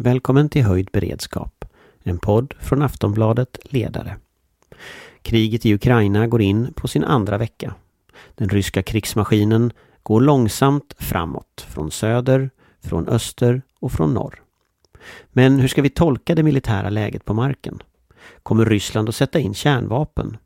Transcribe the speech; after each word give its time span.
Välkommen 0.00 0.48
till 0.48 0.64
Höjd 0.64 0.88
beredskap, 0.92 1.64
en 2.02 2.18
podd 2.18 2.54
från 2.60 2.82
Aftonbladet 2.82 3.58
Ledare. 3.62 4.16
Kriget 5.22 5.66
i 5.66 5.74
Ukraina 5.74 6.26
går 6.26 6.42
in 6.42 6.72
på 6.72 6.88
sin 6.88 7.04
andra 7.04 7.38
vecka. 7.38 7.74
Den 8.34 8.48
ryska 8.48 8.82
krigsmaskinen 8.82 9.72
går 10.02 10.20
långsamt 10.20 10.94
framåt, 10.98 11.66
från 11.68 11.90
söder, 11.90 12.50
från 12.80 13.08
öster 13.08 13.62
och 13.80 13.92
från 13.92 14.14
norr. 14.14 14.42
Men 15.28 15.60
hur 15.60 15.68
ska 15.68 15.82
vi 15.82 15.90
tolka 15.90 16.34
det 16.34 16.42
militära 16.42 16.90
läget 16.90 17.24
på 17.24 17.34
marken? 17.34 17.82
Kommer 18.42 18.64
Ryssland 18.64 19.08
att 19.08 19.16
sätta 19.16 19.38
in 19.38 19.54
kärnvapen? 19.54 20.36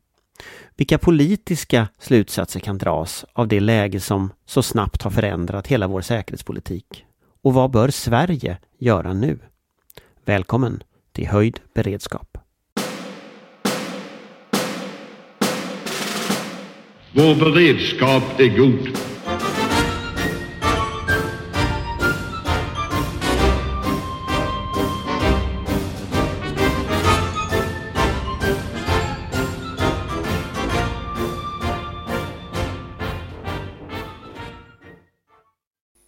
Vilka 0.75 0.97
politiska 0.97 1.87
slutsatser 1.99 2.59
kan 2.59 2.77
dras 2.77 3.25
av 3.33 3.47
det 3.47 3.59
läge 3.59 3.99
som 3.99 4.29
så 4.45 4.63
snabbt 4.63 5.01
har 5.01 5.11
förändrat 5.11 5.67
hela 5.67 5.87
vår 5.87 6.01
säkerhetspolitik? 6.01 7.05
Och 7.41 7.53
vad 7.53 7.71
bör 7.71 7.89
Sverige 7.89 8.57
göra 8.83 9.13
nu? 9.13 9.39
Välkommen 10.25 10.83
till 11.11 11.27
Höjd 11.27 11.59
beredskap. 11.73 12.37
Vår 17.11 17.35
beredskap 17.35 18.39
är 18.39 18.57
god. 18.57 18.97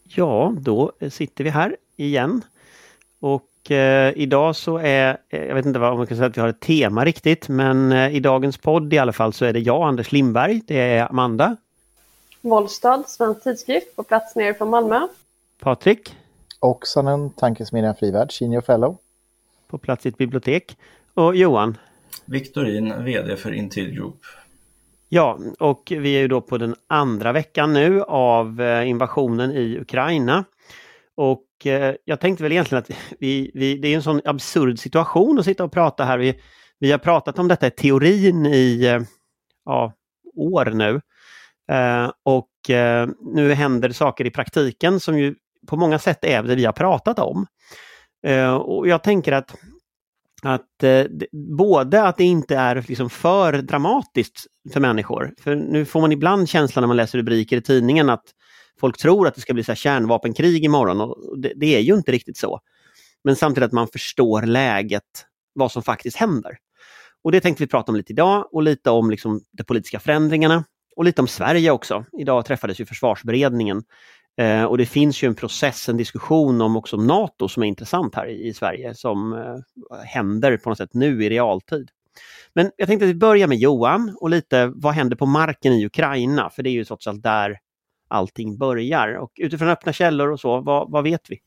Ja, 0.03 0.55
då 0.59 0.91
sitter 1.09 1.43
vi 1.43 1.49
här 1.49 1.77
igen. 1.95 2.41
Och 3.25 3.71
eh, 3.71 4.13
idag 4.15 4.55
så 4.55 4.77
är, 4.77 5.17
eh, 5.29 5.45
jag 5.45 5.55
vet 5.55 5.65
inte 5.65 5.79
vad 5.79 5.97
man 5.97 6.07
kan 6.07 6.17
säga 6.17 6.27
att 6.27 6.37
vi 6.37 6.41
har 6.41 6.47
ett 6.47 6.59
tema 6.59 7.05
riktigt, 7.05 7.49
men 7.49 7.91
eh, 7.91 8.15
i 8.15 8.19
dagens 8.19 8.57
podd 8.57 8.93
i 8.93 8.97
alla 8.97 9.13
fall 9.13 9.33
så 9.33 9.45
är 9.45 9.53
det 9.53 9.59
jag, 9.59 9.87
Anders 9.87 10.11
Lindberg, 10.11 10.61
det 10.67 10.79
är 10.79 11.09
Amanda. 11.09 11.57
Wollstad, 12.41 13.03
Svensk 13.07 13.43
Tidskrift, 13.43 13.95
på 13.95 14.03
plats 14.03 14.35
nere 14.35 14.53
från 14.53 14.69
Malmö. 14.69 15.07
Patrik. 15.59 16.15
Oksanen, 16.59 17.29
Tankesmedjan 17.29 17.95
Frivärd, 17.95 18.31
Senior 18.37 18.61
Fellow. 18.61 18.97
På 19.67 19.77
plats 19.77 20.05
i 20.05 20.09
ett 20.09 20.17
bibliotek. 20.17 20.77
Och 21.13 21.35
Johan. 21.35 21.77
Viktorin, 22.25 23.03
VD 23.03 23.35
för 23.35 23.51
Intil 23.51 23.91
Group. 23.91 24.19
Ja, 25.09 25.39
och 25.59 25.93
vi 25.95 26.15
är 26.15 26.19
ju 26.19 26.27
då 26.27 26.41
på 26.41 26.57
den 26.57 26.75
andra 26.87 27.31
veckan 27.31 27.73
nu 27.73 28.01
av 28.03 28.61
eh, 28.61 28.89
invasionen 28.89 29.51
i 29.51 29.77
Ukraina. 29.79 30.43
Och 31.15 31.45
eh, 31.65 31.95
jag 32.05 32.19
tänkte 32.19 32.43
väl 32.43 32.51
egentligen 32.51 32.81
att 32.81 32.91
vi, 33.19 33.51
vi, 33.53 33.77
det 33.77 33.87
är 33.87 33.95
en 33.95 34.03
sån 34.03 34.21
absurd 34.25 34.79
situation 34.79 35.39
att 35.39 35.45
sitta 35.45 35.63
och 35.63 35.71
prata 35.71 36.05
här. 36.05 36.17
Vi, 36.17 36.39
vi 36.79 36.91
har 36.91 36.99
pratat 36.99 37.39
om 37.39 37.47
detta 37.47 37.67
i 37.67 37.71
teorin 37.71 38.45
i 38.45 38.85
eh, 38.85 39.01
ja, 39.65 39.93
år 40.35 40.65
nu. 40.65 41.01
Eh, 41.71 42.11
och 42.23 42.69
eh, 42.69 43.09
nu 43.21 43.53
händer 43.53 43.89
saker 43.89 44.25
i 44.25 44.31
praktiken 44.31 44.99
som 44.99 45.19
ju 45.19 45.35
på 45.67 45.77
många 45.77 45.99
sätt 45.99 46.25
är 46.25 46.43
det 46.43 46.55
vi 46.55 46.65
har 46.65 46.73
pratat 46.73 47.19
om. 47.19 47.45
Eh, 48.27 48.55
och 48.55 48.87
jag 48.87 49.03
tänker 49.03 49.31
att 49.31 49.55
att 50.43 50.83
eh, 50.83 51.05
både 51.57 52.03
att 52.03 52.17
det 52.17 52.23
inte 52.23 52.55
är 52.55 52.85
liksom 52.87 53.09
för 53.09 53.53
dramatiskt 53.53 54.45
för 54.73 54.79
människor, 54.79 55.33
för 55.41 55.55
nu 55.55 55.85
får 55.85 56.01
man 56.01 56.11
ibland 56.11 56.49
känslan 56.49 56.81
när 56.81 56.87
man 56.87 56.97
läser 56.97 57.17
rubriker 57.17 57.57
i 57.57 57.61
tidningen 57.61 58.09
att 58.09 58.23
folk 58.85 58.97
tror 58.97 59.27
att 59.27 59.35
det 59.35 59.41
ska 59.41 59.53
bli 59.53 59.63
så 59.63 59.71
här 59.71 59.75
kärnvapenkrig 59.75 60.63
imorgon 60.63 61.01
och 61.01 61.39
det, 61.39 61.53
det 61.55 61.75
är 61.75 61.79
ju 61.79 61.93
inte 61.93 62.11
riktigt 62.11 62.37
så. 62.37 62.59
Men 63.23 63.35
samtidigt 63.35 63.67
att 63.67 63.73
man 63.73 63.87
förstår 63.87 64.41
läget, 64.41 65.25
vad 65.53 65.71
som 65.71 65.83
faktiskt 65.83 66.17
händer. 66.17 66.57
Och 67.23 67.31
det 67.31 67.41
tänkte 67.41 67.63
vi 67.63 67.67
prata 67.67 67.91
om 67.91 67.95
lite 67.95 68.13
idag 68.13 68.49
och 68.51 68.63
lite 68.63 68.89
om 68.89 69.11
liksom 69.11 69.41
de 69.51 69.63
politiska 69.63 69.99
förändringarna 69.99 70.63
och 70.95 71.03
lite 71.03 71.21
om 71.21 71.27
Sverige 71.27 71.71
också. 71.71 72.05
Idag 72.19 72.45
träffades 72.45 72.79
ju 72.79 72.85
försvarsberedningen 72.85 73.83
Eh, 74.37 74.63
och 74.63 74.77
det 74.77 74.85
finns 74.85 75.23
ju 75.23 75.27
en 75.27 75.35
process, 75.35 75.89
en 75.89 75.97
diskussion 75.97 76.61
om 76.61 76.75
också 76.75 76.97
NATO 76.97 77.47
som 77.47 77.63
är 77.63 77.67
intressant 77.67 78.15
här 78.15 78.27
i, 78.27 78.47
i 78.47 78.53
Sverige 78.53 78.95
som 78.95 79.33
eh, 79.33 79.97
händer 80.05 80.57
på 80.57 80.69
något 80.69 80.77
sätt 80.77 80.93
nu 80.93 81.23
i 81.23 81.29
realtid. 81.29 81.89
Men 82.53 82.71
jag 82.77 82.87
tänkte 82.87 83.05
att 83.05 83.09
vi 83.09 83.15
börjar 83.15 83.47
med 83.47 83.57
Johan 83.57 84.17
och 84.21 84.29
lite 84.29 84.71
vad 84.75 84.93
händer 84.93 85.15
på 85.15 85.25
marken 85.25 85.73
i 85.73 85.85
Ukraina? 85.85 86.49
För 86.49 86.63
det 86.63 86.69
är 86.69 86.71
ju 86.71 86.85
trots 86.85 87.07
allt 87.07 87.23
där 87.23 87.57
allting 88.07 88.57
börjar. 88.57 89.13
Och 89.13 89.31
utifrån 89.35 89.69
öppna 89.69 89.93
källor 89.93 90.31
och 90.31 90.39
så, 90.39 90.61
vad, 90.61 90.91
vad 90.91 91.03
vet 91.03 91.29
vi? 91.29 91.39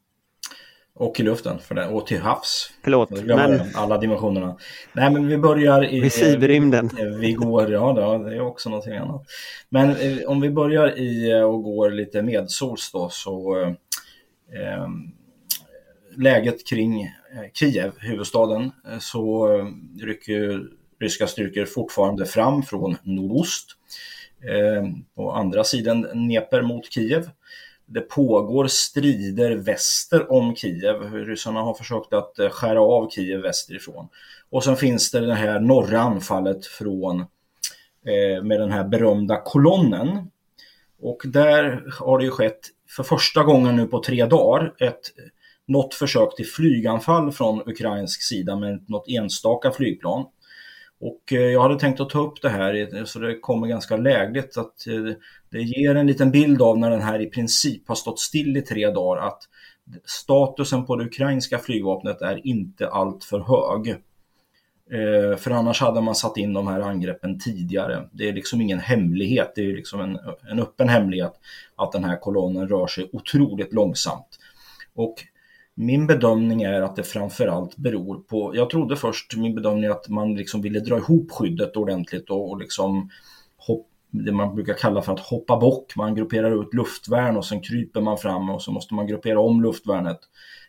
Och 0.94 1.20
i 1.20 1.22
luften 1.22 1.58
för 1.58 1.74
det, 1.74 1.86
och 1.86 2.06
till 2.06 2.20
havs. 2.20 2.70
Förlåt. 2.82 3.10
Men... 3.10 3.60
Alla 3.74 3.98
dimensionerna. 3.98 4.56
Nej 4.92 5.10
men 5.10 5.28
vi 5.28 5.38
börjar 5.38 5.94
i... 5.94 6.00
Vid 6.00 6.12
cyberrymden. 6.12 6.90
Eh, 6.98 7.06
vi 7.06 7.32
går, 7.32 7.72
ja 7.72 7.92
det 7.92 8.36
är 8.36 8.40
också 8.40 8.70
någonting 8.70 8.96
annat. 8.96 9.22
Men 9.68 9.90
eh, 9.90 10.18
om 10.26 10.40
vi 10.40 10.50
börjar 10.50 10.98
i 10.98 11.30
eh, 11.30 11.42
och 11.42 11.62
går 11.62 11.90
lite 11.90 12.22
medsols 12.22 12.90
då 12.92 13.08
så 13.08 13.62
eh, 14.52 14.88
läget 16.16 16.66
kring 16.66 17.10
Kiev, 17.54 17.92
huvudstaden, 17.98 18.72
så 19.00 19.48
rycker 20.00 20.62
ryska 21.00 21.26
styrkor 21.26 21.64
fortfarande 21.64 22.26
fram 22.26 22.62
från 22.62 22.96
nordost. 23.02 23.76
Eh, 24.42 24.84
på 25.14 25.32
andra 25.32 25.64
sidan 25.64 26.02
Dnepr 26.02 26.62
mot 26.62 26.92
Kiev. 26.92 27.30
Det 27.86 28.00
pågår 28.00 28.66
strider 28.66 29.56
väster 29.56 30.32
om 30.32 30.56
Kiev. 30.56 31.14
Ryssarna 31.14 31.60
har 31.60 31.74
försökt 31.74 32.12
att 32.12 32.38
eh, 32.38 32.48
skära 32.48 32.80
av 32.80 33.10
Kiev 33.10 33.40
västerifrån. 33.40 34.08
Och 34.50 34.64
sen 34.64 34.76
finns 34.76 35.10
det 35.10 35.20
det 35.20 35.34
här 35.34 35.60
norra 35.60 36.00
anfallet 36.00 36.66
från 36.66 37.20
eh, 37.20 38.42
med 38.42 38.60
den 38.60 38.70
här 38.70 38.84
berömda 38.84 39.40
kolonnen. 39.44 40.30
Och 41.00 41.22
där 41.24 41.84
har 42.00 42.18
det 42.18 42.24
ju 42.24 42.30
skett 42.30 42.60
för 42.96 43.02
första 43.02 43.42
gången 43.42 43.76
nu 43.76 43.86
på 43.86 44.02
tre 44.02 44.26
dagar 44.26 44.74
ett 44.78 45.00
något 45.66 45.94
försök 45.94 46.36
till 46.36 46.46
flyganfall 46.46 47.32
från 47.32 47.62
ukrainsk 47.66 48.22
sida 48.22 48.56
med 48.56 48.84
något 48.88 49.08
enstaka 49.08 49.70
flygplan. 49.70 50.26
Och 51.00 51.32
eh, 51.32 51.38
jag 51.38 51.62
hade 51.62 51.78
tänkt 51.78 52.00
att 52.00 52.10
ta 52.10 52.20
upp 52.20 52.42
det 52.42 52.48
här 52.48 53.04
så 53.04 53.18
det 53.18 53.38
kommer 53.38 53.66
ganska 53.66 53.96
lägligt 53.96 54.56
att 54.56 54.86
eh, 54.86 55.14
det 55.50 55.62
ger 55.62 55.94
en 55.94 56.06
liten 56.06 56.30
bild 56.30 56.62
av 56.62 56.78
när 56.78 56.90
den 56.90 57.02
här 57.02 57.20
i 57.20 57.26
princip 57.26 57.88
har 57.88 57.94
stått 57.94 58.20
still 58.20 58.56
i 58.56 58.62
tre 58.62 58.90
dagar 58.90 59.22
att 59.26 59.42
statusen 60.04 60.86
på 60.86 60.96
det 60.96 61.04
ukrainska 61.04 61.58
flygvapnet 61.58 62.22
är 62.22 62.46
inte 62.46 62.88
alltför 62.88 63.40
hög. 63.40 63.88
Eh, 64.90 65.36
för 65.36 65.50
annars 65.50 65.80
hade 65.80 66.00
man 66.00 66.14
satt 66.14 66.36
in 66.36 66.52
de 66.52 66.66
här 66.66 66.80
angreppen 66.80 67.38
tidigare. 67.38 68.08
Det 68.12 68.28
är 68.28 68.32
liksom 68.32 68.60
ingen 68.60 68.78
hemlighet, 68.78 69.52
det 69.54 69.62
är 69.62 69.76
liksom 69.76 70.00
en, 70.00 70.18
en 70.50 70.60
öppen 70.60 70.88
hemlighet 70.88 71.32
att 71.76 71.92
den 71.92 72.04
här 72.04 72.16
kolonnen 72.16 72.68
rör 72.68 72.86
sig 72.86 73.10
otroligt 73.12 73.72
långsamt. 73.72 74.38
Och 74.94 75.24
min 75.80 76.06
bedömning 76.06 76.62
är 76.62 76.82
att 76.82 76.96
det 76.96 77.02
framförallt 77.02 77.76
beror 77.76 78.18
på, 78.18 78.56
jag 78.56 78.70
trodde 78.70 78.96
först, 78.96 79.36
min 79.36 79.54
bedömning 79.54 79.90
att 79.90 80.08
man 80.08 80.34
liksom 80.34 80.62
ville 80.62 80.80
dra 80.80 80.96
ihop 80.96 81.30
skyddet 81.30 81.76
ordentligt 81.76 82.30
och, 82.30 82.50
och 82.50 82.58
liksom 82.58 83.10
hopp, 83.56 83.86
det 84.10 84.32
man 84.32 84.54
brukar 84.54 84.74
kalla 84.74 85.02
för 85.02 85.12
att 85.12 85.20
hoppa 85.20 85.56
bock. 85.56 85.96
Man 85.96 86.14
grupperar 86.14 86.62
ut 86.62 86.74
luftvärn 86.74 87.36
och 87.36 87.44
sen 87.44 87.60
kryper 87.60 88.00
man 88.00 88.18
fram 88.18 88.50
och 88.50 88.62
så 88.62 88.72
måste 88.72 88.94
man 88.94 89.06
gruppera 89.06 89.40
om 89.40 89.62
luftvärnet. 89.62 90.18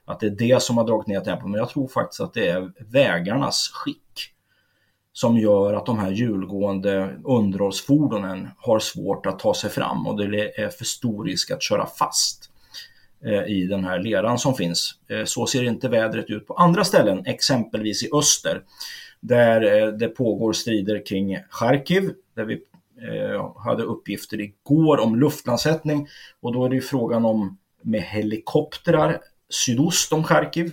Att 0.06 0.20
det 0.20 0.26
är 0.26 0.30
det 0.30 0.64
som 0.64 0.78
har 0.78 0.88
dragit 0.88 1.08
ner 1.08 1.20
tempot. 1.20 1.50
Men 1.50 1.60
jag 1.60 1.70
tror 1.70 1.88
faktiskt 1.88 2.22
att 2.22 2.34
det 2.34 2.48
är 2.48 2.72
vägarnas 2.92 3.72
skick 3.74 4.34
som 5.14 5.38
gör 5.38 5.74
att 5.74 5.86
de 5.86 6.00
här 6.00 6.12
hjulgående 6.12 7.20
underhållsfordonen 7.24 8.50
har 8.58 8.80
svårt 8.80 9.26
att 9.26 9.40
ta 9.40 9.54
sig 9.54 9.70
fram 9.70 10.08
och 10.08 10.18
det 10.18 10.60
är 10.62 10.70
för 10.70 10.86
stor 10.86 11.26
risk 11.26 11.52
att 11.52 11.64
köra 11.64 11.86
fast. 11.86 12.52
Eh, 13.26 13.44
I 13.44 13.68
den 13.68 13.84
här 13.84 14.00
leran 14.00 14.40
som 14.40 14.56
finns. 14.56 14.96
Eh, 15.10 15.26
så 15.26 15.46
ser 15.46 15.64
inte 15.64 15.90
vädret 15.90 16.30
ut 16.30 16.48
på 16.48 16.54
andra 16.54 16.84
ställen, 16.84 17.26
exempelvis 17.26 18.04
i 18.04 18.10
öster, 18.14 18.62
där 19.20 19.82
eh, 19.82 19.88
det 19.88 20.08
pågår 20.08 20.54
strider 20.54 21.06
kring 21.06 21.38
Charkiv, 21.50 22.12
där 22.36 22.46
vi 22.46 22.62
hade 23.66 23.84
uppgifter 23.84 24.42
igår 24.42 25.00
om 25.00 25.20
luftlandsättning 25.20 26.08
och 26.42 26.54
då 26.54 26.66
är 26.66 26.70
det 26.70 26.82
frågan 26.82 27.26
om 27.26 27.58
med 27.82 28.02
helikoptrar 28.02 29.20
sydost 29.50 30.14
om 30.14 30.24
Charkiv. 30.24 30.72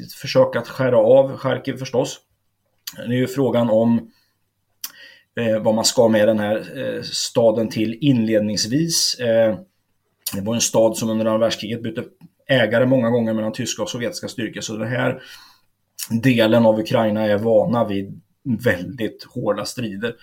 Ett 0.00 0.12
försök 0.12 0.56
att 0.56 0.68
skära 0.68 0.98
av 0.98 1.36
Charkiv 1.36 1.76
förstås. 1.76 2.20
Det 2.96 3.14
är 3.14 3.18
ju 3.18 3.26
frågan 3.26 3.70
om 3.70 4.10
vad 5.60 5.74
man 5.74 5.84
ska 5.84 6.08
med 6.08 6.28
den 6.28 6.38
här 6.38 7.02
staden 7.02 7.68
till 7.68 7.98
inledningsvis. 8.00 9.16
Det 10.34 10.40
var 10.40 10.54
en 10.54 10.60
stad 10.60 10.96
som 10.96 11.10
under 11.10 11.26
andra 11.26 11.38
världskriget 11.38 11.82
bytte 11.82 12.04
ägare 12.48 12.86
många 12.86 13.10
gånger 13.10 13.34
mellan 13.34 13.52
tyska 13.52 13.82
och 13.82 13.90
sovjetiska 13.90 14.28
styrkor. 14.28 14.60
Så 14.60 14.76
den 14.76 14.88
här 14.88 15.22
delen 16.10 16.66
av 16.66 16.80
Ukraina 16.80 17.26
är 17.26 17.38
vana 17.38 17.84
vid 17.84 18.20
väldigt 18.44 19.24
hårda 19.24 19.64
strider, 19.64 20.14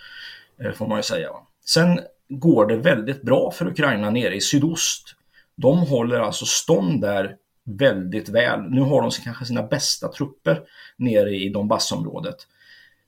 eh, 0.64 0.72
får 0.72 0.86
man 0.86 0.98
ju 0.98 1.02
säga. 1.02 1.28
Sen 1.64 2.00
går 2.28 2.66
det 2.66 2.76
väldigt 2.76 3.22
bra 3.22 3.50
för 3.50 3.66
Ukraina 3.66 4.10
nere 4.10 4.34
i 4.34 4.40
sydost. 4.40 5.14
De 5.56 5.78
håller 5.78 6.20
alltså 6.20 6.44
stånd 6.44 7.00
där 7.00 7.36
väldigt 7.64 8.28
väl. 8.28 8.62
Nu 8.70 8.80
har 8.80 9.02
de 9.02 9.10
kanske 9.10 9.44
sina 9.44 9.62
bästa 9.62 10.08
trupper 10.08 10.60
nere 10.96 11.30
i 11.30 11.48
Donbassområdet. 11.48 12.36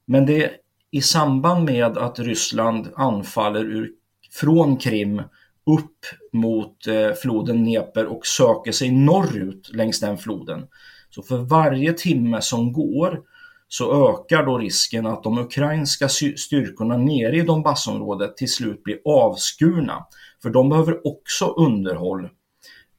Men 0.05 0.27
det 0.27 0.51
i 0.91 1.03
samband 1.03 1.65
med 1.65 1.99
att 1.99 2.19
Ryssland 2.19 2.89
anfaller 2.97 3.65
ur, 3.65 3.93
från 4.33 4.77
Krim 4.77 5.23
upp 5.67 5.99
mot 6.33 6.87
eh, 6.87 7.13
floden 7.23 7.65
Dnepr 7.65 8.05
och 8.05 8.27
söker 8.27 8.73
sig 8.73 8.91
norrut 8.91 9.71
längs 9.75 10.01
den 10.01 10.19
floden. 10.19 10.67
Så 11.11 11.23
för 11.23 11.37
varje 11.37 11.93
timme 11.93 12.41
som 12.41 12.73
går 12.73 13.21
så 13.69 14.11
ökar 14.11 14.47
då 14.47 14.59
risken 14.59 15.07
att 15.07 15.23
de 15.23 15.39
ukrainska 15.39 16.09
styrkorna 16.09 16.97
nere 16.97 17.37
i 17.37 17.43
Donbassområdet 17.43 18.37
till 18.37 18.53
slut 18.53 18.83
blir 18.83 18.99
avskurna. 19.05 20.07
För 20.43 20.51
de 20.51 20.69
behöver 20.69 21.07
också 21.07 21.47
underhåll 21.47 22.29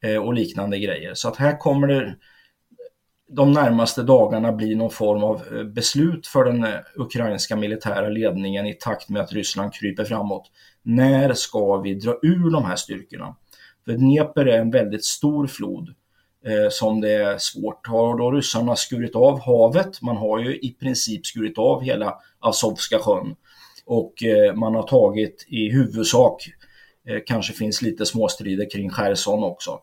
eh, 0.02 0.16
och 0.16 0.34
liknande 0.34 0.78
grejer. 0.78 1.14
Så 1.14 1.28
att 1.28 1.36
här 1.36 1.58
kommer 1.58 1.86
det 1.88 2.16
de 3.28 3.52
närmaste 3.52 4.02
dagarna 4.02 4.52
bli 4.52 4.74
någon 4.74 4.90
form 4.90 5.22
av 5.22 5.42
eh, 5.52 5.64
beslut 5.64 6.26
för 6.26 6.44
den 6.44 6.64
eh, 6.64 6.74
ukrainska 6.94 7.56
militära 7.56 8.08
ledningen 8.08 8.66
i 8.66 8.74
takt 8.74 9.08
med 9.08 9.22
att 9.22 9.32
Ryssland 9.32 9.74
kryper 9.74 10.04
framåt. 10.04 10.50
När 10.82 11.34
ska 11.34 11.76
vi 11.76 11.94
dra 11.94 12.18
ur 12.22 12.50
de 12.50 12.64
här 12.64 12.76
styrkorna? 12.76 13.36
För 13.84 13.92
Dnepr 13.92 14.48
är 14.48 14.58
en 14.58 14.70
väldigt 14.70 15.04
stor 15.04 15.46
flod 15.46 15.88
eh, 16.46 16.70
som 16.70 17.00
det 17.00 17.12
är 17.12 17.38
svårt. 17.38 17.86
Har 17.86 18.18
då 18.18 18.30
ryssarna 18.30 18.76
skurit 18.76 19.14
av 19.16 19.40
havet? 19.40 20.02
Man 20.02 20.16
har 20.16 20.38
ju 20.38 20.56
i 20.56 20.76
princip 20.80 21.26
skurit 21.26 21.58
av 21.58 21.82
hela 21.82 22.14
Azovska 22.40 22.98
sjön 22.98 23.36
och 23.86 24.22
eh, 24.22 24.54
man 24.54 24.74
har 24.74 24.82
tagit 24.82 25.46
i 25.48 25.70
huvudsak, 25.70 26.48
eh, 27.08 27.18
kanske 27.26 27.52
finns 27.52 27.82
lite 27.82 28.06
småstrider 28.06 28.70
kring 28.70 28.90
Cherson 28.90 29.44
också, 29.44 29.80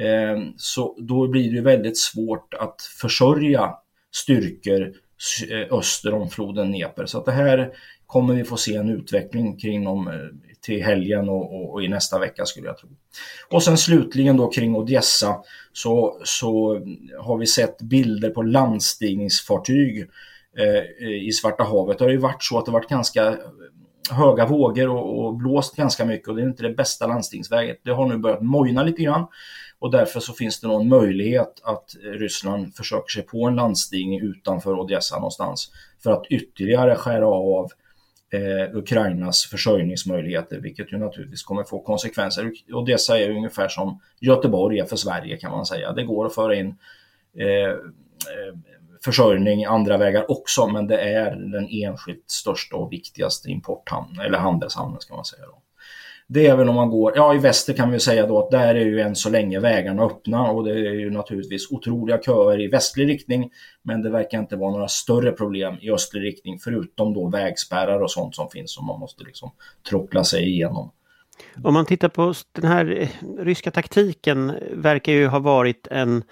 Ehm, 0.00 0.52
så 0.56 0.96
då 0.98 1.28
blir 1.28 1.52
det 1.52 1.60
väldigt 1.60 1.98
svårt 1.98 2.54
att 2.54 2.82
försörja 3.00 3.74
styrkor 4.14 4.92
eh, 5.50 5.78
öster 5.78 6.14
om 6.14 6.30
floden 6.30 6.72
Dnepr. 6.72 7.06
Så 7.06 7.18
att 7.18 7.24
det 7.24 7.32
här 7.32 7.72
kommer 8.06 8.34
vi 8.34 8.44
få 8.44 8.56
se 8.56 8.76
en 8.76 8.88
utveckling 8.88 9.56
kring 9.56 9.86
om, 9.86 10.08
eh, 10.08 10.14
till 10.60 10.82
helgen 10.82 11.28
och, 11.28 11.54
och, 11.54 11.72
och, 11.72 11.82
i 11.82 11.88
nästa 11.88 12.18
vecka 12.18 12.44
skulle 12.44 12.66
jag 12.66 12.78
tro. 12.78 12.88
Och 13.50 13.62
sen 13.62 13.78
slutligen 13.78 14.36
då 14.36 14.50
kring 14.50 14.76
Odessa 14.76 15.36
så, 15.72 16.20
så 16.24 16.80
har 17.18 17.38
vi 17.38 17.46
sett 17.46 17.82
bilder 17.82 18.30
på 18.30 18.42
landstigningsfartyg 18.42 20.06
eh, 20.58 21.06
i 21.06 21.32
Svarta 21.32 21.64
havet. 21.64 21.98
Det 21.98 22.04
har 22.04 22.10
ju 22.10 22.16
varit 22.16 22.42
så 22.42 22.58
att 22.58 22.66
det 22.66 22.72
varit 22.72 22.88
ganska 22.88 23.26
eh, 23.28 23.36
höga 24.10 24.46
vågor 24.46 24.88
och, 24.88 25.24
och 25.24 25.34
blåst 25.36 25.76
ganska 25.76 26.04
mycket 26.04 26.28
och 26.28 26.36
det 26.36 26.42
är 26.42 26.46
inte 26.46 26.62
det 26.62 26.74
bästa 26.74 27.06
landstigningsväget. 27.06 27.80
Det 27.84 27.92
har 27.92 28.08
nu 28.08 28.18
börjat 28.18 28.42
mojna 28.42 28.82
lite 28.82 29.02
grann 29.02 29.26
och 29.82 29.90
därför 29.90 30.20
så 30.20 30.32
finns 30.32 30.60
det 30.60 30.68
någon 30.68 30.88
möjlighet 30.88 31.60
att 31.64 31.96
eh, 32.04 32.10
Ryssland 32.10 32.74
försöker 32.74 33.08
sig 33.08 33.22
på 33.22 33.46
en 33.46 33.56
landstigning 33.56 34.20
utanför 34.20 34.80
Odessa 34.80 35.16
någonstans 35.16 35.72
för 36.02 36.12
att 36.12 36.26
ytterligare 36.26 36.96
skära 36.96 37.26
av 37.26 37.70
eh, 38.32 38.76
Ukrainas 38.76 39.46
försörjningsmöjligheter, 39.46 40.60
vilket 40.60 40.92
ju 40.92 40.98
naturligtvis 40.98 41.42
kommer 41.42 41.64
få 41.64 41.82
konsekvenser. 41.82 42.52
Odessa 42.72 43.18
är 43.18 43.30
ungefär 43.30 43.68
som 43.68 44.00
Göteborg 44.20 44.78
är 44.78 44.84
för 44.84 44.96
Sverige 44.96 45.36
kan 45.36 45.50
man 45.50 45.66
säga. 45.66 45.92
Det 45.92 46.04
går 46.04 46.26
att 46.26 46.34
föra 46.34 46.54
in 46.54 46.78
eh, 47.38 47.70
eh 47.70 47.76
försörjning 49.04 49.64
andra 49.64 49.96
vägar 49.96 50.30
också, 50.30 50.66
men 50.66 50.86
det 50.86 50.98
är 50.98 51.36
den 51.36 51.68
enskilt 51.70 52.30
största 52.30 52.76
och 52.76 52.92
viktigaste 52.92 53.50
importhamnen, 53.50 54.26
eller 54.26 54.38
handelshamnen 54.38 55.00
ska 55.00 55.14
man 55.14 55.24
säga. 55.24 55.46
Då. 55.46 55.62
Det 56.32 56.46
är 56.46 56.56
väl 56.56 56.68
om 56.68 56.74
man 56.74 56.90
går, 56.90 57.12
ja 57.16 57.34
i 57.34 57.38
väster 57.38 57.72
kan 57.72 57.90
vi 57.90 58.00
säga 58.00 58.26
då 58.26 58.38
att 58.38 58.50
där 58.50 58.74
är 58.74 58.84
ju 58.84 59.00
än 59.00 59.16
så 59.16 59.30
länge 59.30 59.60
vägarna 59.60 60.02
öppna 60.02 60.50
och 60.50 60.64
det 60.64 60.70
är 60.70 60.92
ju 60.92 61.10
naturligtvis 61.10 61.70
otroliga 61.70 62.18
köer 62.18 62.60
i 62.60 62.68
västlig 62.68 63.08
riktning. 63.08 63.50
Men 63.82 64.02
det 64.02 64.10
verkar 64.10 64.38
inte 64.38 64.56
vara 64.56 64.70
några 64.70 64.88
större 64.88 65.32
problem 65.32 65.74
i 65.80 65.90
östlig 65.90 66.22
riktning 66.22 66.58
förutom 66.58 67.14
då 67.14 67.28
vägspärrar 67.28 68.00
och 68.00 68.10
sånt 68.10 68.34
som 68.34 68.50
finns 68.50 68.74
som 68.74 68.86
man 68.86 69.00
måste 69.00 69.24
liksom 69.24 69.50
trockla 69.88 70.24
sig 70.24 70.48
igenom. 70.48 70.90
Om 71.64 71.74
man 71.74 71.86
tittar 71.86 72.08
på 72.08 72.34
den 72.52 72.70
här 72.70 73.00
eh, 73.00 73.08
ryska 73.38 73.70
taktiken 73.70 74.52
verkar 74.72 75.12
ju 75.12 75.26
ha 75.26 75.38
varit 75.38 75.86
en 75.90 76.22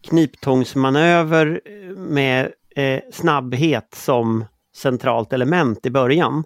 kniptångsmanöver 0.00 1.60
eh, 1.64 1.96
med 1.96 2.52
eh, 2.76 3.00
snabbhet 3.12 3.88
som 3.94 4.44
centralt 4.76 5.32
element 5.32 5.86
i 5.86 5.90
början. 5.90 6.44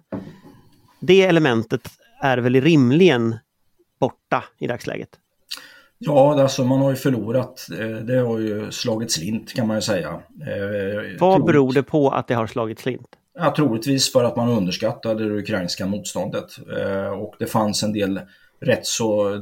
Det 0.99 1.21
elementet 1.21 1.89
är 2.23 2.37
väl 2.37 2.61
rimligen 2.61 3.35
borta 3.99 4.43
i 4.57 4.67
dagsläget? 4.67 5.09
Ja, 5.97 6.41
alltså 6.41 6.63
man 6.63 6.81
har 6.81 6.89
ju 6.89 6.95
förlorat. 6.95 7.67
Eh, 7.79 7.87
det 7.87 8.17
har 8.17 8.39
ju 8.39 8.71
slagit 8.71 9.11
slint 9.11 9.53
kan 9.53 9.67
man 9.67 9.77
ju 9.77 9.81
säga. 9.81 10.09
Eh, 10.47 11.19
Vad 11.19 11.45
beror 11.45 11.73
det 11.73 11.83
på 11.83 12.09
att 12.09 12.27
det 12.27 12.33
har 12.33 12.47
slagit 12.47 12.79
slint? 12.79 13.07
Ja, 13.35 13.53
troligtvis 13.55 14.11
för 14.11 14.23
att 14.23 14.35
man 14.35 14.49
underskattade 14.49 15.29
det 15.29 15.35
ukrainska 15.35 15.85
motståndet. 15.85 16.45
Eh, 16.77 17.07
och 17.07 17.35
det 17.39 17.45
fanns 17.45 17.83
en 17.83 17.93
del 17.93 18.21
rätt 18.61 18.85
så 18.85 19.37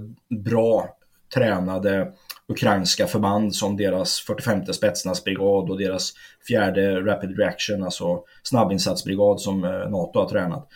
bra 0.45 0.89
tränade 1.33 2.11
ukrainska 2.47 3.07
förband 3.07 3.55
som 3.55 3.77
deras 3.77 4.19
45 4.19 4.65
spetsnazbrigad 4.65 5.69
och 5.69 5.77
deras 5.77 6.13
fjärde 6.47 7.01
Rapid 7.01 7.37
Reaction, 7.37 7.83
alltså 7.83 8.23
snabbinsatsbrigad 8.43 9.41
som 9.41 9.61
NATO 9.89 10.19
har 10.19 10.29
tränat. 10.29 10.67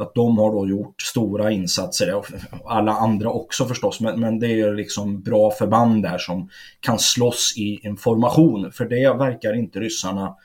Att 0.00 0.14
de 0.14 0.38
har 0.38 0.52
då 0.52 0.68
gjort 0.68 1.02
stora 1.02 1.50
insatser, 1.50 2.14
och 2.14 2.26
alla 2.64 2.92
andra 2.92 3.30
också 3.30 3.64
förstås, 3.64 4.00
men, 4.00 4.20
men 4.20 4.38
det 4.38 4.60
är 4.60 4.74
liksom 4.74 5.22
bra 5.22 5.50
förband 5.50 6.02
där 6.02 6.18
som 6.18 6.48
kan 6.80 6.98
slåss 6.98 7.54
i 7.56 7.80
en 7.82 7.96
formation. 7.96 8.72
För 8.72 8.84
det 8.84 9.18
verkar 9.18 9.52
inte 9.52 9.80
ryssarna 9.80 10.36